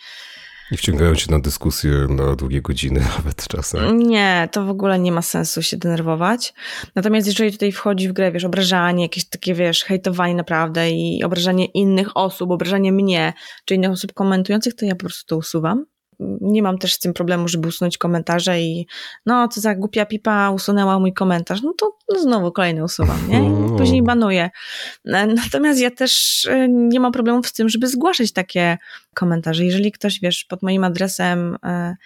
i 0.71 0.77
wciągają 0.77 1.14
cię 1.14 1.27
na 1.31 1.39
dyskusję 1.39 1.93
na 2.11 2.37
długie 2.37 2.62
godziny 2.62 3.01
nawet 3.16 3.49
czasem. 3.49 3.99
Nie, 3.99 4.49
to 4.53 4.64
w 4.64 4.71
ogóle 4.71 4.99
nie 4.99 5.12
ma 5.12 5.23
sensu 5.23 5.62
się 5.62 5.77
denerwować. 5.77 6.55
Natomiast 6.95 7.27
jeżeli 7.27 7.53
tutaj 7.53 7.73
wchodzi 7.73 8.09
w 8.09 8.12
grę, 8.12 8.33
wiesz, 8.33 8.45
obrażanie, 8.45 9.03
jakieś 9.03 9.29
takie, 9.29 9.55
wiesz, 9.55 9.85
hejtowanie 9.85 10.35
naprawdę 10.35 10.91
i 10.91 11.25
obrażanie 11.25 11.66
innych 11.66 12.16
osób, 12.16 12.51
obrażanie 12.51 12.93
mnie, 12.93 13.33
czy 13.64 13.75
innych 13.75 13.91
osób 13.91 14.12
komentujących, 14.12 14.75
to 14.75 14.87
ja 14.87 14.95
po 14.95 15.01
prostu 15.01 15.27
to 15.27 15.37
usuwam 15.37 15.85
nie 16.41 16.62
mam 16.62 16.79
też 16.79 16.95
z 16.95 16.99
tym 16.99 17.12
problemu, 17.12 17.49
żeby 17.49 17.69
usunąć 17.69 17.99
komentarze 17.99 18.61
i 18.61 18.87
no, 19.27 19.49
co 19.49 19.61
za 19.61 19.75
głupia 19.75 20.07
pipa 20.07 20.51
usunęła 20.51 20.99
mój 20.99 21.12
komentarz, 21.12 21.62
no 21.62 21.75
to 21.79 21.97
no, 22.12 22.19
znowu 22.19 22.53
kolejny 22.53 22.85
usuwam, 22.85 23.29
nie? 23.29 23.39
I 23.39 23.49
no. 23.49 23.79
później 23.79 24.03
banuję. 24.03 24.51
E, 25.05 25.27
natomiast 25.27 25.81
ja 25.81 25.91
też 25.91 26.45
e, 26.51 26.69
nie 26.69 27.01
mam 27.01 27.12
problemów 27.12 27.47
z 27.47 27.53
tym, 27.53 27.69
żeby 27.69 27.89
zgłaszać 27.89 28.33
takie 28.33 28.79
komentarze. 29.14 29.64
Jeżeli 29.64 29.93
ktoś, 29.93 30.21
wiesz, 30.21 30.45
pod 30.45 30.62
moim 30.62 30.85
adresem 30.85 31.57
e, 31.64 31.97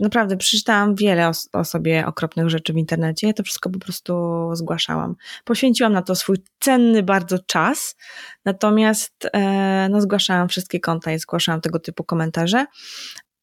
naprawdę 0.00 0.36
przeczytałam 0.36 0.94
wiele 0.94 1.28
o, 1.28 1.32
o, 1.52 1.64
sobie 1.64 2.06
okropnych 2.06 2.50
rzeczy 2.50 2.72
w 2.72 2.76
internecie. 2.76 3.26
Ja 3.26 3.32
to 3.32 3.42
wszystko 3.42 3.70
po 3.70 3.78
prostu 3.78 4.14
zgłaszałam. 4.52 5.16
Poświęciłam 5.44 5.92
na 5.92 6.02
to 6.02 6.14
swój 6.14 6.36
cenny 6.60 7.02
bardzo 7.02 7.38
czas, 7.38 7.96
natomiast 8.44 9.28
e, 9.32 9.88
no, 9.90 10.00
zgłaszałam 10.00 10.48
wszystkie 10.48 10.80
konta 10.80 11.12
i 11.12 11.18
zgłaszałam 11.18 11.60
tego 11.60 11.78
typu 11.78 12.04
komentarze. 12.04 12.66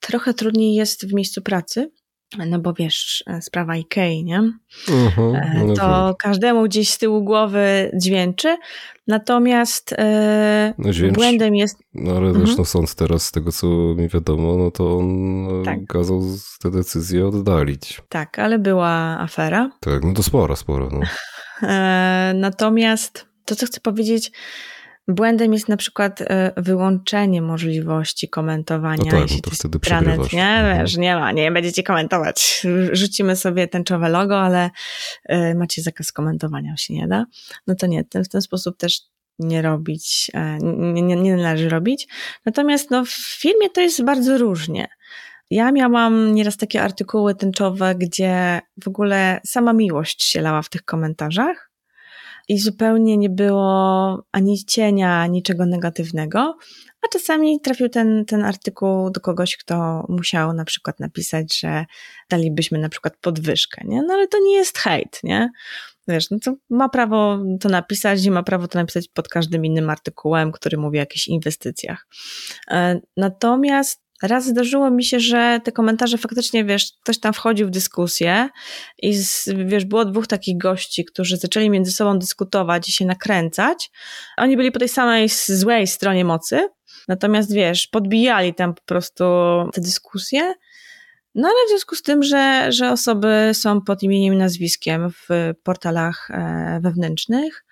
Trochę 0.07 0.33
trudniej 0.33 0.75
jest 0.75 1.09
w 1.09 1.13
miejscu 1.13 1.41
pracy, 1.41 1.91
no 2.49 2.59
bo 2.59 2.73
wiesz, 2.73 3.23
e, 3.27 3.41
sprawa 3.41 3.73
IKEA, 3.73 4.23
nie? 4.23 4.39
Uh-huh, 4.87 5.65
no 5.67 5.73
to 5.73 6.05
wiem. 6.07 6.15
każdemu 6.19 6.63
gdzieś 6.63 6.89
z 6.89 6.97
tyłu 6.97 7.23
głowy 7.23 7.91
dźwięczy, 8.01 8.57
natomiast 9.07 9.93
e, 9.97 10.73
no, 10.77 10.91
dźwięcz, 10.91 11.15
błędem 11.15 11.55
jest... 11.55 11.77
No 11.93 12.17
ale 12.17 12.33
zresztą 12.33 12.65
sąd 12.65 12.95
teraz, 12.95 13.25
z 13.25 13.31
tego 13.31 13.51
co 13.51 13.67
mi 13.67 14.09
wiadomo, 14.09 14.57
no 14.57 14.71
to 14.71 14.97
on 14.97 15.47
tak. 15.65 15.79
kazał 15.87 16.21
tę 16.61 16.71
decyzję 16.71 17.27
oddalić. 17.27 18.01
Tak, 18.09 18.39
ale 18.39 18.59
była 18.59 19.19
afera. 19.19 19.71
Tak, 19.79 20.03
no 20.03 20.13
to 20.13 20.23
sporo, 20.23 20.55
sporo. 20.55 20.89
No. 20.91 20.99
natomiast 22.33 23.25
to, 23.45 23.55
co 23.55 23.65
chcę 23.65 23.81
powiedzieć, 23.81 24.31
Błędem 25.07 25.53
jest 25.53 25.69
na 25.69 25.77
przykład 25.77 26.21
e, 26.21 26.53
wyłączenie 26.57 27.41
możliwości 27.41 28.29
komentowania. 28.29 29.03
No 29.05 29.11
tak, 29.11 29.21
jeśli 29.21 29.35
no 29.35 29.41
to 29.41 29.51
wtedy 29.51 29.77
intranet, 29.77 30.33
nie? 30.33 30.43
Mhm. 30.43 30.79
Wiesz, 30.79 30.97
nie 30.97 31.15
ma, 31.15 31.31
nie 31.31 31.51
będziecie 31.51 31.83
komentować. 31.83 32.67
Rzucimy 32.91 33.35
sobie 33.35 33.67
tęczowe 33.67 34.09
logo, 34.09 34.41
ale 34.41 34.69
e, 35.25 35.55
macie 35.55 35.81
zakaz 35.81 36.11
komentowania, 36.11 36.77
się 36.77 36.93
nie 36.93 37.07
da. 37.07 37.25
No 37.67 37.75
to 37.75 37.87
nie, 37.87 38.03
w 38.03 38.29
ten 38.29 38.41
sposób 38.41 38.77
też 38.77 39.01
nie 39.39 39.61
robić, 39.61 40.31
e, 40.33 40.57
nie, 40.61 41.01
nie, 41.01 41.15
nie 41.15 41.35
należy 41.35 41.69
robić. 41.69 42.07
Natomiast 42.45 42.91
no, 42.91 43.05
w 43.05 43.11
filmie 43.11 43.69
to 43.69 43.81
jest 43.81 44.03
bardzo 44.03 44.37
różnie. 44.37 44.87
Ja 45.49 45.71
miałam 45.71 46.35
nieraz 46.35 46.57
takie 46.57 46.81
artykuły 46.81 47.35
tęczowe, 47.35 47.95
gdzie 47.95 48.61
w 48.83 48.87
ogóle 48.87 49.41
sama 49.45 49.73
miłość 49.73 50.23
się 50.23 50.41
lała 50.41 50.61
w 50.61 50.69
tych 50.69 50.83
komentarzach 50.83 51.72
i 52.47 52.59
zupełnie 52.59 53.17
nie 53.17 53.29
było 53.29 54.23
ani 54.31 54.65
cienia, 54.65 55.27
niczego 55.27 55.65
negatywnego, 55.65 56.57
a 57.01 57.07
czasami 57.07 57.61
trafił 57.61 57.89
ten, 57.89 58.25
ten 58.25 58.43
artykuł 58.43 59.09
do 59.11 59.21
kogoś, 59.21 59.57
kto 59.57 60.05
musiał 60.09 60.53
na 60.53 60.65
przykład 60.65 60.99
napisać, 60.99 61.59
że 61.59 61.85
dalibyśmy 62.29 62.79
na 62.79 62.89
przykład 62.89 63.17
podwyżkę, 63.21 63.81
nie? 63.85 64.01
No 64.07 64.13
ale 64.13 64.27
to 64.27 64.39
nie 64.39 64.55
jest 64.55 64.77
hejt, 64.77 65.19
nie? 65.23 65.49
Wiesz, 66.07 66.31
no 66.31 66.37
to 66.43 66.55
ma 66.69 66.89
prawo 66.89 67.39
to 67.59 67.69
napisać 67.69 68.25
i 68.25 68.31
ma 68.31 68.43
prawo 68.43 68.67
to 68.67 68.79
napisać 68.79 69.07
pod 69.07 69.27
każdym 69.27 69.65
innym 69.65 69.89
artykułem, 69.89 70.51
który 70.51 70.77
mówi 70.77 70.97
o 70.97 70.99
jakichś 70.99 71.27
inwestycjach. 71.27 72.07
E, 72.71 72.99
natomiast 73.17 74.02
Raz 74.23 74.45
zdarzyło 74.45 74.91
mi 74.91 75.03
się, 75.03 75.19
że 75.19 75.59
te 75.63 75.71
komentarze 75.71 76.17
faktycznie, 76.17 76.65
wiesz, 76.65 76.91
ktoś 77.03 77.19
tam 77.19 77.33
wchodził 77.33 77.67
w 77.67 77.69
dyskusję 77.69 78.49
i 79.01 79.13
z, 79.13 79.49
wiesz, 79.65 79.85
było 79.85 80.05
dwóch 80.05 80.27
takich 80.27 80.57
gości, 80.57 81.05
którzy 81.05 81.37
zaczęli 81.37 81.69
między 81.69 81.91
sobą 81.91 82.19
dyskutować 82.19 82.89
i 82.89 82.91
się 82.91 83.05
nakręcać. 83.05 83.91
Oni 84.37 84.57
byli 84.57 84.71
po 84.71 84.79
tej 84.79 84.89
samej 84.89 85.29
złej 85.47 85.87
stronie 85.87 86.25
mocy, 86.25 86.67
natomiast 87.07 87.53
wiesz, 87.53 87.87
podbijali 87.87 88.53
tam 88.53 88.73
po 88.73 88.81
prostu 88.81 89.23
te 89.73 89.81
dyskusje. 89.81 90.53
No 91.35 91.47
ale 91.47 91.65
w 91.65 91.69
związku 91.69 91.95
z 91.95 92.01
tym, 92.01 92.23
że, 92.23 92.71
że 92.71 92.91
osoby 92.91 93.51
są 93.53 93.81
pod 93.81 94.03
imieniem 94.03 94.33
i 94.33 94.37
nazwiskiem 94.37 95.09
w 95.11 95.53
portalach 95.63 96.31
e, 96.31 96.79
wewnętrznych, 96.83 97.65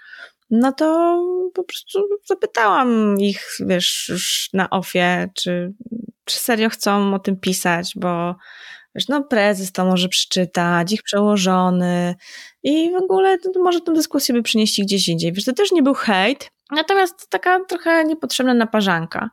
no 0.51 0.71
to 0.71 1.17
po 1.53 1.63
prostu 1.63 1.99
zapytałam 2.25 3.19
ich, 3.19 3.57
wiesz, 3.59 4.09
już 4.09 4.49
na 4.53 4.69
ofie, 4.69 5.29
czy 5.33 5.73
czy 6.25 6.39
serio 6.39 6.69
chcą 6.69 7.13
o 7.13 7.19
tym 7.19 7.39
pisać, 7.39 7.93
bo 7.95 8.35
wiesz, 8.95 9.07
no 9.07 9.23
prezes 9.23 9.71
to 9.71 9.85
może 9.85 10.09
przeczytać, 10.09 10.91
ich 10.91 11.03
przełożony 11.03 12.15
i 12.63 12.91
w 12.91 13.03
ogóle 13.03 13.37
może 13.63 13.81
tę 13.81 13.93
dyskusję 13.93 14.35
by 14.35 14.43
przynieść 14.43 14.81
gdzieś 14.81 15.07
indziej. 15.07 15.33
Wiesz, 15.33 15.45
to 15.45 15.53
też 15.53 15.71
nie 15.71 15.83
był 15.83 15.93
hejt, 15.93 16.51
natomiast 16.71 17.29
taka 17.29 17.59
trochę 17.65 18.05
niepotrzebna 18.05 18.53
naparzanka. 18.53 19.29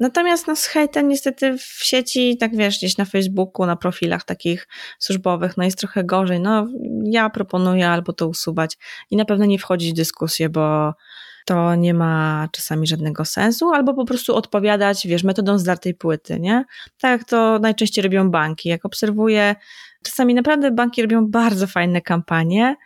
Natomiast 0.00 0.46
no 0.46 0.56
z 0.56 0.66
hejtem 0.66 1.08
niestety 1.08 1.58
w 1.58 1.84
sieci, 1.84 2.36
tak 2.40 2.56
wiesz, 2.56 2.78
gdzieś 2.78 2.96
na 2.96 3.04
Facebooku, 3.04 3.66
na 3.66 3.76
profilach 3.76 4.24
takich 4.24 4.68
służbowych, 4.98 5.56
no 5.56 5.64
jest 5.64 5.78
trochę 5.78 6.04
gorzej. 6.04 6.40
No 6.40 6.66
ja 7.04 7.30
proponuję 7.30 7.88
albo 7.88 8.12
to 8.12 8.28
usuwać 8.28 8.78
i 9.10 9.16
na 9.16 9.24
pewno 9.24 9.44
nie 9.44 9.58
wchodzić 9.58 9.92
w 9.92 9.96
dyskusję, 9.96 10.48
bo 10.48 10.92
to 11.46 11.74
nie 11.74 11.94
ma 11.94 12.48
czasami 12.52 12.86
żadnego 12.86 13.24
sensu, 13.24 13.68
albo 13.68 13.94
po 13.94 14.04
prostu 14.04 14.36
odpowiadać, 14.36 15.06
wiesz, 15.06 15.24
metodą 15.24 15.58
zdartej 15.58 15.94
płyty, 15.94 16.40
nie? 16.40 16.64
Tak 17.00 17.24
to 17.24 17.58
najczęściej 17.58 18.02
robią 18.02 18.30
banki. 18.30 18.68
Jak 18.68 18.84
obserwuję, 18.84 19.54
czasami 20.04 20.34
naprawdę 20.34 20.70
banki 20.70 21.02
robią 21.02 21.26
bardzo 21.26 21.66
fajne 21.66 22.00
kampanie, 22.00 22.76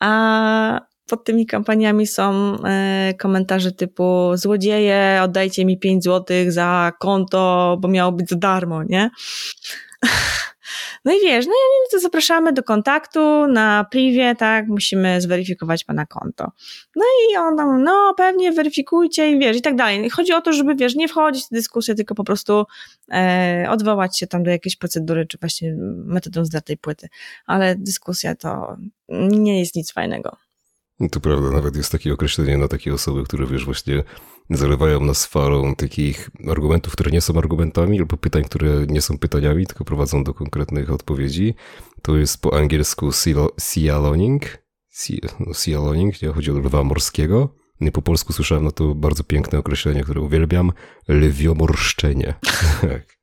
a 0.00 0.80
pod 1.08 1.24
tymi 1.24 1.46
kampaniami 1.46 2.06
są 2.06 2.56
e, 2.64 3.14
komentarze 3.18 3.72
typu 3.72 4.30
złodzieje, 4.34 5.20
oddajcie 5.24 5.64
mi 5.64 5.78
5 5.78 6.04
złotych 6.04 6.52
za 6.52 6.92
konto, 6.98 7.76
bo 7.80 7.88
miało 7.88 8.12
być 8.12 8.28
za 8.28 8.36
darmo, 8.36 8.82
nie? 8.82 9.10
No 11.04 11.12
i 11.12 11.20
wiesz, 11.20 11.46
no 11.46 11.52
i 11.52 11.90
to 11.90 11.98
zapraszamy 11.98 12.52
do 12.52 12.62
kontaktu 12.62 13.46
na 13.46 13.86
privie, 13.90 14.34
tak, 14.34 14.68
musimy 14.68 15.20
zweryfikować 15.20 15.84
pana 15.84 16.06
konto. 16.06 16.52
No 16.96 17.04
i 17.04 17.36
on 17.36 17.56
tam, 17.56 17.84
no 17.84 18.14
pewnie 18.16 18.52
weryfikujcie 18.52 19.30
i 19.30 19.38
wiesz, 19.38 19.56
i 19.56 19.62
tak 19.62 19.76
dalej. 19.76 20.10
Chodzi 20.10 20.32
o 20.32 20.40
to, 20.40 20.52
żeby, 20.52 20.74
wiesz, 20.74 20.94
nie 20.94 21.08
wchodzić 21.08 21.44
w 21.44 21.50
dyskusję, 21.50 21.94
tylko 21.94 22.14
po 22.14 22.24
prostu 22.24 22.64
e, 23.12 23.66
odwołać 23.70 24.18
się 24.18 24.26
tam 24.26 24.42
do 24.42 24.50
jakiejś 24.50 24.76
procedury, 24.76 25.26
czy 25.26 25.38
właśnie 25.38 25.74
metodą 26.04 26.44
zdartej 26.44 26.76
płyty. 26.76 27.08
Ale 27.46 27.76
dyskusja 27.76 28.34
to 28.34 28.76
nie 29.30 29.60
jest 29.60 29.74
nic 29.74 29.92
fajnego. 29.92 30.36
To 31.10 31.20
prawda, 31.20 31.50
nawet 31.50 31.76
jest 31.76 31.92
takie 31.92 32.12
określenie 32.12 32.56
na 32.56 32.68
takie 32.68 32.94
osoby, 32.94 33.24
które 33.24 33.46
wiesz, 33.46 33.64
właśnie 33.64 34.02
zalewają 34.50 35.00
nas 35.00 35.26
falą 35.26 35.74
takich 35.74 36.30
argumentów, 36.48 36.92
które 36.92 37.10
nie 37.10 37.20
są 37.20 37.38
argumentami, 37.38 37.98
albo 37.98 38.16
pytań, 38.16 38.44
które 38.44 38.86
nie 38.86 39.02
są 39.02 39.18
pytaniami, 39.18 39.66
tylko 39.66 39.84
prowadzą 39.84 40.24
do 40.24 40.34
konkretnych 40.34 40.92
odpowiedzi. 40.92 41.54
To 42.02 42.16
jest 42.16 42.42
po 42.42 42.58
angielsku 42.58 43.10
sialoning, 43.58 44.58
sialoning, 45.52 46.22
nie 46.22 46.28
chodzi 46.28 46.50
o 46.50 46.54
lwa 46.54 46.84
morskiego. 46.84 47.54
Nie 47.80 47.92
po 47.92 48.02
polsku 48.02 48.32
słyszałem 48.32 48.64
na 48.64 48.70
to 48.70 48.94
bardzo 48.94 49.24
piękne 49.24 49.58
określenie, 49.58 50.02
które 50.02 50.20
uwielbiam, 50.20 50.72
lwiomorszczenie. 51.08 52.34
tak. 52.80 53.18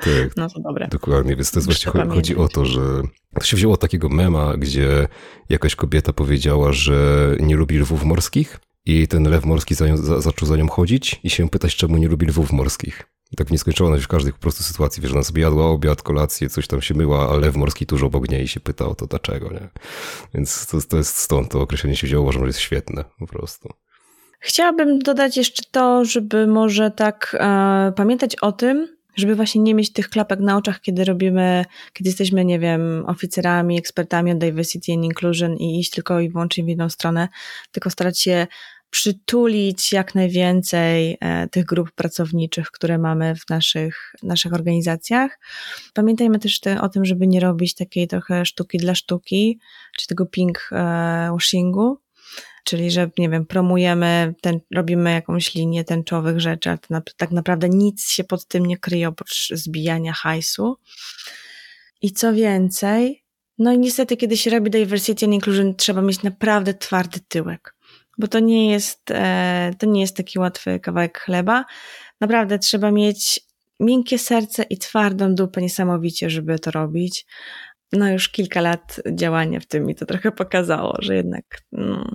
Tak, 0.00 0.36
no 0.36 0.48
to 0.48 0.60
dobre. 0.60 0.88
Dokładnie, 0.88 1.36
więc 1.36 1.50
to 1.50 1.58
jest 1.58 1.66
właśnie 1.66 1.92
chodzi 1.92 2.36
o 2.36 2.48
to, 2.48 2.66
że 2.66 3.02
to 3.34 3.44
się 3.44 3.56
wzięło 3.56 3.74
od 3.74 3.80
takiego 3.80 4.08
mema, 4.08 4.56
gdzie 4.56 5.08
jakaś 5.48 5.74
kobieta 5.74 6.12
powiedziała, 6.12 6.72
że 6.72 7.36
nie 7.40 7.56
lubi 7.56 7.78
lwów 7.78 8.04
morskich 8.04 8.60
i 8.88 9.08
ten 9.08 9.30
lew 9.30 9.44
morski 9.44 9.74
za 9.74 9.86
nią, 9.86 9.96
za, 9.96 10.20
zaczął 10.20 10.48
za 10.48 10.56
nią 10.56 10.68
chodzić 10.68 11.20
i 11.24 11.30
się 11.30 11.48
pytać, 11.48 11.76
czemu 11.76 11.96
nie 11.96 12.08
lubi 12.08 12.26
lwów 12.26 12.52
morskich. 12.52 13.02
I 13.32 13.36
tak 13.36 13.48
w 13.48 13.50
nieskończoność 13.50 14.04
w 14.04 14.08
każdej 14.08 14.32
po 14.32 14.38
prostu 14.38 14.62
sytuacji, 14.62 15.02
wiesz, 15.02 15.12
ona 15.12 15.22
sobie 15.22 15.42
jadła 15.42 15.66
obiad, 15.66 16.02
kolację, 16.02 16.48
coś 16.48 16.66
tam 16.66 16.82
się 16.82 16.94
myła, 16.94 17.30
a 17.30 17.36
lew 17.36 17.56
morski 17.56 17.86
tuż 17.86 18.02
obok 18.02 18.30
niej 18.30 18.48
się 18.48 18.60
pyta 18.60 18.86
o 18.86 18.94
to 18.94 19.06
dlaczego, 19.06 19.50
nie? 19.52 19.68
Więc 20.34 20.66
to, 20.66 20.80
to 20.80 20.96
jest 20.96 21.16
stąd, 21.16 21.50
to 21.50 21.60
określenie 21.60 21.96
się 21.96 22.06
wzięło, 22.06 22.22
uważam, 22.22 22.42
że 22.42 22.46
jest 22.46 22.58
świetne 22.58 23.04
po 23.18 23.26
prostu. 23.26 23.68
Chciałabym 24.40 24.98
dodać 24.98 25.36
jeszcze 25.36 25.62
to, 25.70 26.04
żeby 26.04 26.46
może 26.46 26.90
tak 26.90 27.36
e, 27.40 27.92
pamiętać 27.96 28.36
o 28.36 28.52
tym, 28.52 28.98
żeby 29.16 29.34
właśnie 29.34 29.60
nie 29.60 29.74
mieć 29.74 29.92
tych 29.92 30.08
klapek 30.08 30.40
na 30.40 30.56
oczach, 30.56 30.80
kiedy 30.80 31.04
robimy, 31.04 31.64
kiedy 31.92 32.10
jesteśmy, 32.10 32.44
nie 32.44 32.58
wiem, 32.58 33.04
oficerami, 33.06 33.78
ekspertami 33.78 34.32
od 34.32 34.38
diversity 34.38 34.92
and 34.92 35.04
inclusion 35.04 35.56
i 35.56 35.80
iść 35.80 35.90
tylko 35.90 36.20
i 36.20 36.28
wyłącznie 36.28 36.64
w 36.64 36.68
jedną 36.68 36.88
stronę, 36.88 37.28
tylko 37.72 37.90
starać 37.90 38.20
się 38.20 38.46
przytulić 38.90 39.92
jak 39.92 40.14
najwięcej 40.14 41.16
e, 41.20 41.48
tych 41.48 41.64
grup 41.64 41.90
pracowniczych, 41.92 42.70
które 42.70 42.98
mamy 42.98 43.36
w 43.36 43.50
naszych, 43.50 44.12
naszych 44.22 44.54
organizacjach. 44.54 45.38
Pamiętajmy 45.94 46.38
też 46.38 46.60
te, 46.60 46.80
o 46.80 46.88
tym, 46.88 47.04
żeby 47.04 47.26
nie 47.26 47.40
robić 47.40 47.74
takiej 47.74 48.08
trochę 48.08 48.44
sztuki 48.44 48.78
dla 48.78 48.94
sztuki, 48.94 49.58
czy 49.98 50.06
tego 50.06 50.26
pink 50.26 50.70
e, 50.72 51.28
washingu, 51.32 51.98
czyli 52.64 52.90
że, 52.90 53.10
nie 53.18 53.28
wiem, 53.28 53.46
promujemy, 53.46 54.34
ten, 54.40 54.60
robimy 54.74 55.12
jakąś 55.12 55.54
linię 55.54 55.84
tęczowych 55.84 56.40
rzeczy, 56.40 56.70
ale 56.70 56.78
na, 56.90 57.02
tak 57.16 57.30
naprawdę 57.30 57.68
nic 57.68 58.10
się 58.10 58.24
pod 58.24 58.46
tym 58.46 58.66
nie 58.66 58.78
kryje 58.78 59.08
oprócz 59.08 59.48
zbijania 59.52 60.12
hajsu. 60.12 60.76
I 62.02 62.12
co 62.12 62.32
więcej, 62.32 63.24
no 63.58 63.72
i 63.72 63.78
niestety, 63.78 64.16
kiedy 64.16 64.36
się 64.36 64.50
robi 64.50 64.70
diversity 64.70 65.26
and 65.26 65.34
inclusion, 65.34 65.74
trzeba 65.74 66.02
mieć 66.02 66.22
naprawdę 66.22 66.74
twardy 66.74 67.20
tyłek, 67.28 67.74
bo 68.18 68.28
to 68.28 68.40
nie 68.40 68.70
jest, 68.70 69.10
e, 69.10 69.70
to 69.78 69.86
nie 69.86 70.00
jest 70.00 70.16
taki 70.16 70.38
łatwy 70.38 70.80
kawałek 70.80 71.18
chleba. 71.18 71.64
Naprawdę 72.20 72.58
trzeba 72.58 72.90
mieć 72.90 73.40
miękkie 73.80 74.18
serce 74.18 74.62
i 74.62 74.78
twardą 74.78 75.34
dupę 75.34 75.62
niesamowicie, 75.62 76.30
żeby 76.30 76.58
to 76.58 76.70
robić 76.70 77.26
no 77.92 78.10
już 78.10 78.28
kilka 78.28 78.60
lat 78.60 79.00
działania 79.12 79.60
w 79.60 79.66
tym 79.66 79.86
mi 79.86 79.94
to 79.94 80.06
trochę 80.06 80.32
pokazało, 80.32 80.96
że 80.98 81.16
jednak 81.16 81.44
no, 81.72 82.10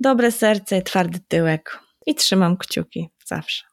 dobre 0.00 0.32
serce, 0.32 0.82
twardy 0.82 1.18
tyłek 1.28 1.78
i 2.06 2.14
trzymam 2.14 2.56
kciuki 2.56 3.08
zawsze. 3.26 3.64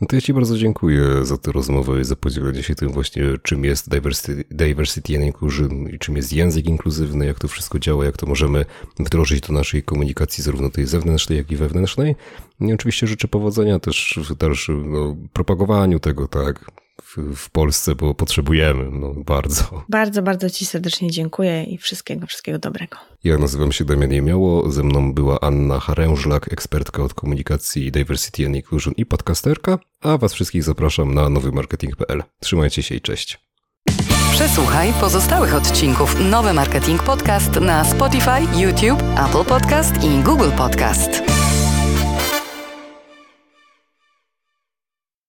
No 0.00 0.06
to 0.06 0.16
ja 0.16 0.20
Ci 0.22 0.34
bardzo 0.34 0.58
dziękuję 0.58 1.24
za 1.24 1.38
tę 1.38 1.52
rozmowę 1.52 2.00
i 2.00 2.04
za 2.04 2.16
podzielenie 2.16 2.62
się 2.62 2.74
tym 2.74 2.92
właśnie, 2.92 3.22
czym 3.42 3.64
jest 3.64 3.88
diversity, 3.88 4.44
diversity 4.50 5.16
and 5.16 5.24
inclusion 5.24 5.88
i 5.88 5.98
czym 5.98 6.16
jest 6.16 6.32
język 6.32 6.66
inkluzywny, 6.66 7.26
jak 7.26 7.38
to 7.38 7.48
wszystko 7.48 7.78
działa, 7.78 8.04
jak 8.04 8.16
to 8.16 8.26
możemy 8.26 8.64
wdrożyć 8.98 9.40
do 9.40 9.52
naszej 9.52 9.82
komunikacji, 9.82 10.44
zarówno 10.44 10.70
tej 10.70 10.86
zewnętrznej, 10.86 11.38
jak 11.38 11.52
i 11.52 11.56
wewnętrznej. 11.56 12.16
I 12.60 12.72
oczywiście 12.72 13.06
życzę 13.06 13.28
powodzenia 13.28 13.78
też 13.78 14.18
w 14.30 14.34
dalszym 14.34 14.92
no, 14.92 15.16
propagowaniu 15.32 16.00
tego, 16.00 16.28
tak, 16.28 16.70
w, 17.16 17.50
Polsce, 17.50 17.94
bo 17.94 18.14
potrzebujemy 18.14 18.90
no, 18.92 19.14
bardzo. 19.14 19.84
Bardzo, 19.88 20.22
bardzo 20.22 20.50
Ci 20.50 20.66
serdecznie 20.66 21.10
dziękuję 21.10 21.64
i 21.64 21.78
wszystkiego, 21.78 22.26
wszystkiego 22.26 22.58
dobrego. 22.58 22.96
Ja 23.24 23.38
nazywam 23.38 23.72
się 23.72 23.84
Damian 23.84 24.12
Jemiało, 24.12 24.70
ze 24.70 24.82
mną 24.82 25.14
była 25.14 25.40
Anna 25.40 25.80
Harężlak, 25.80 26.52
ekspertka 26.52 27.02
od 27.02 27.14
komunikacji 27.14 27.92
Diversity 27.92 28.46
and 28.46 28.56
Inclusion 28.56 28.94
i 28.96 29.06
podcasterka, 29.06 29.78
a 30.00 30.18
Was 30.18 30.34
wszystkich 30.34 30.62
zapraszam 30.62 31.14
na 31.14 31.28
nowymarketing.pl. 31.28 32.22
Trzymajcie 32.40 32.82
się 32.82 32.94
i 32.94 33.00
cześć. 33.00 33.38
Przesłuchaj 34.32 34.92
pozostałych 35.00 35.54
odcinków 35.54 36.16
Nowy 36.30 36.52
Marketing 36.52 37.02
Podcast 37.02 37.60
na 37.60 37.84
Spotify, 37.84 38.60
YouTube, 38.60 39.02
Apple 39.28 39.44
Podcast 39.44 40.04
i 40.04 40.22
Google 40.22 40.50
Podcast. 40.56 41.43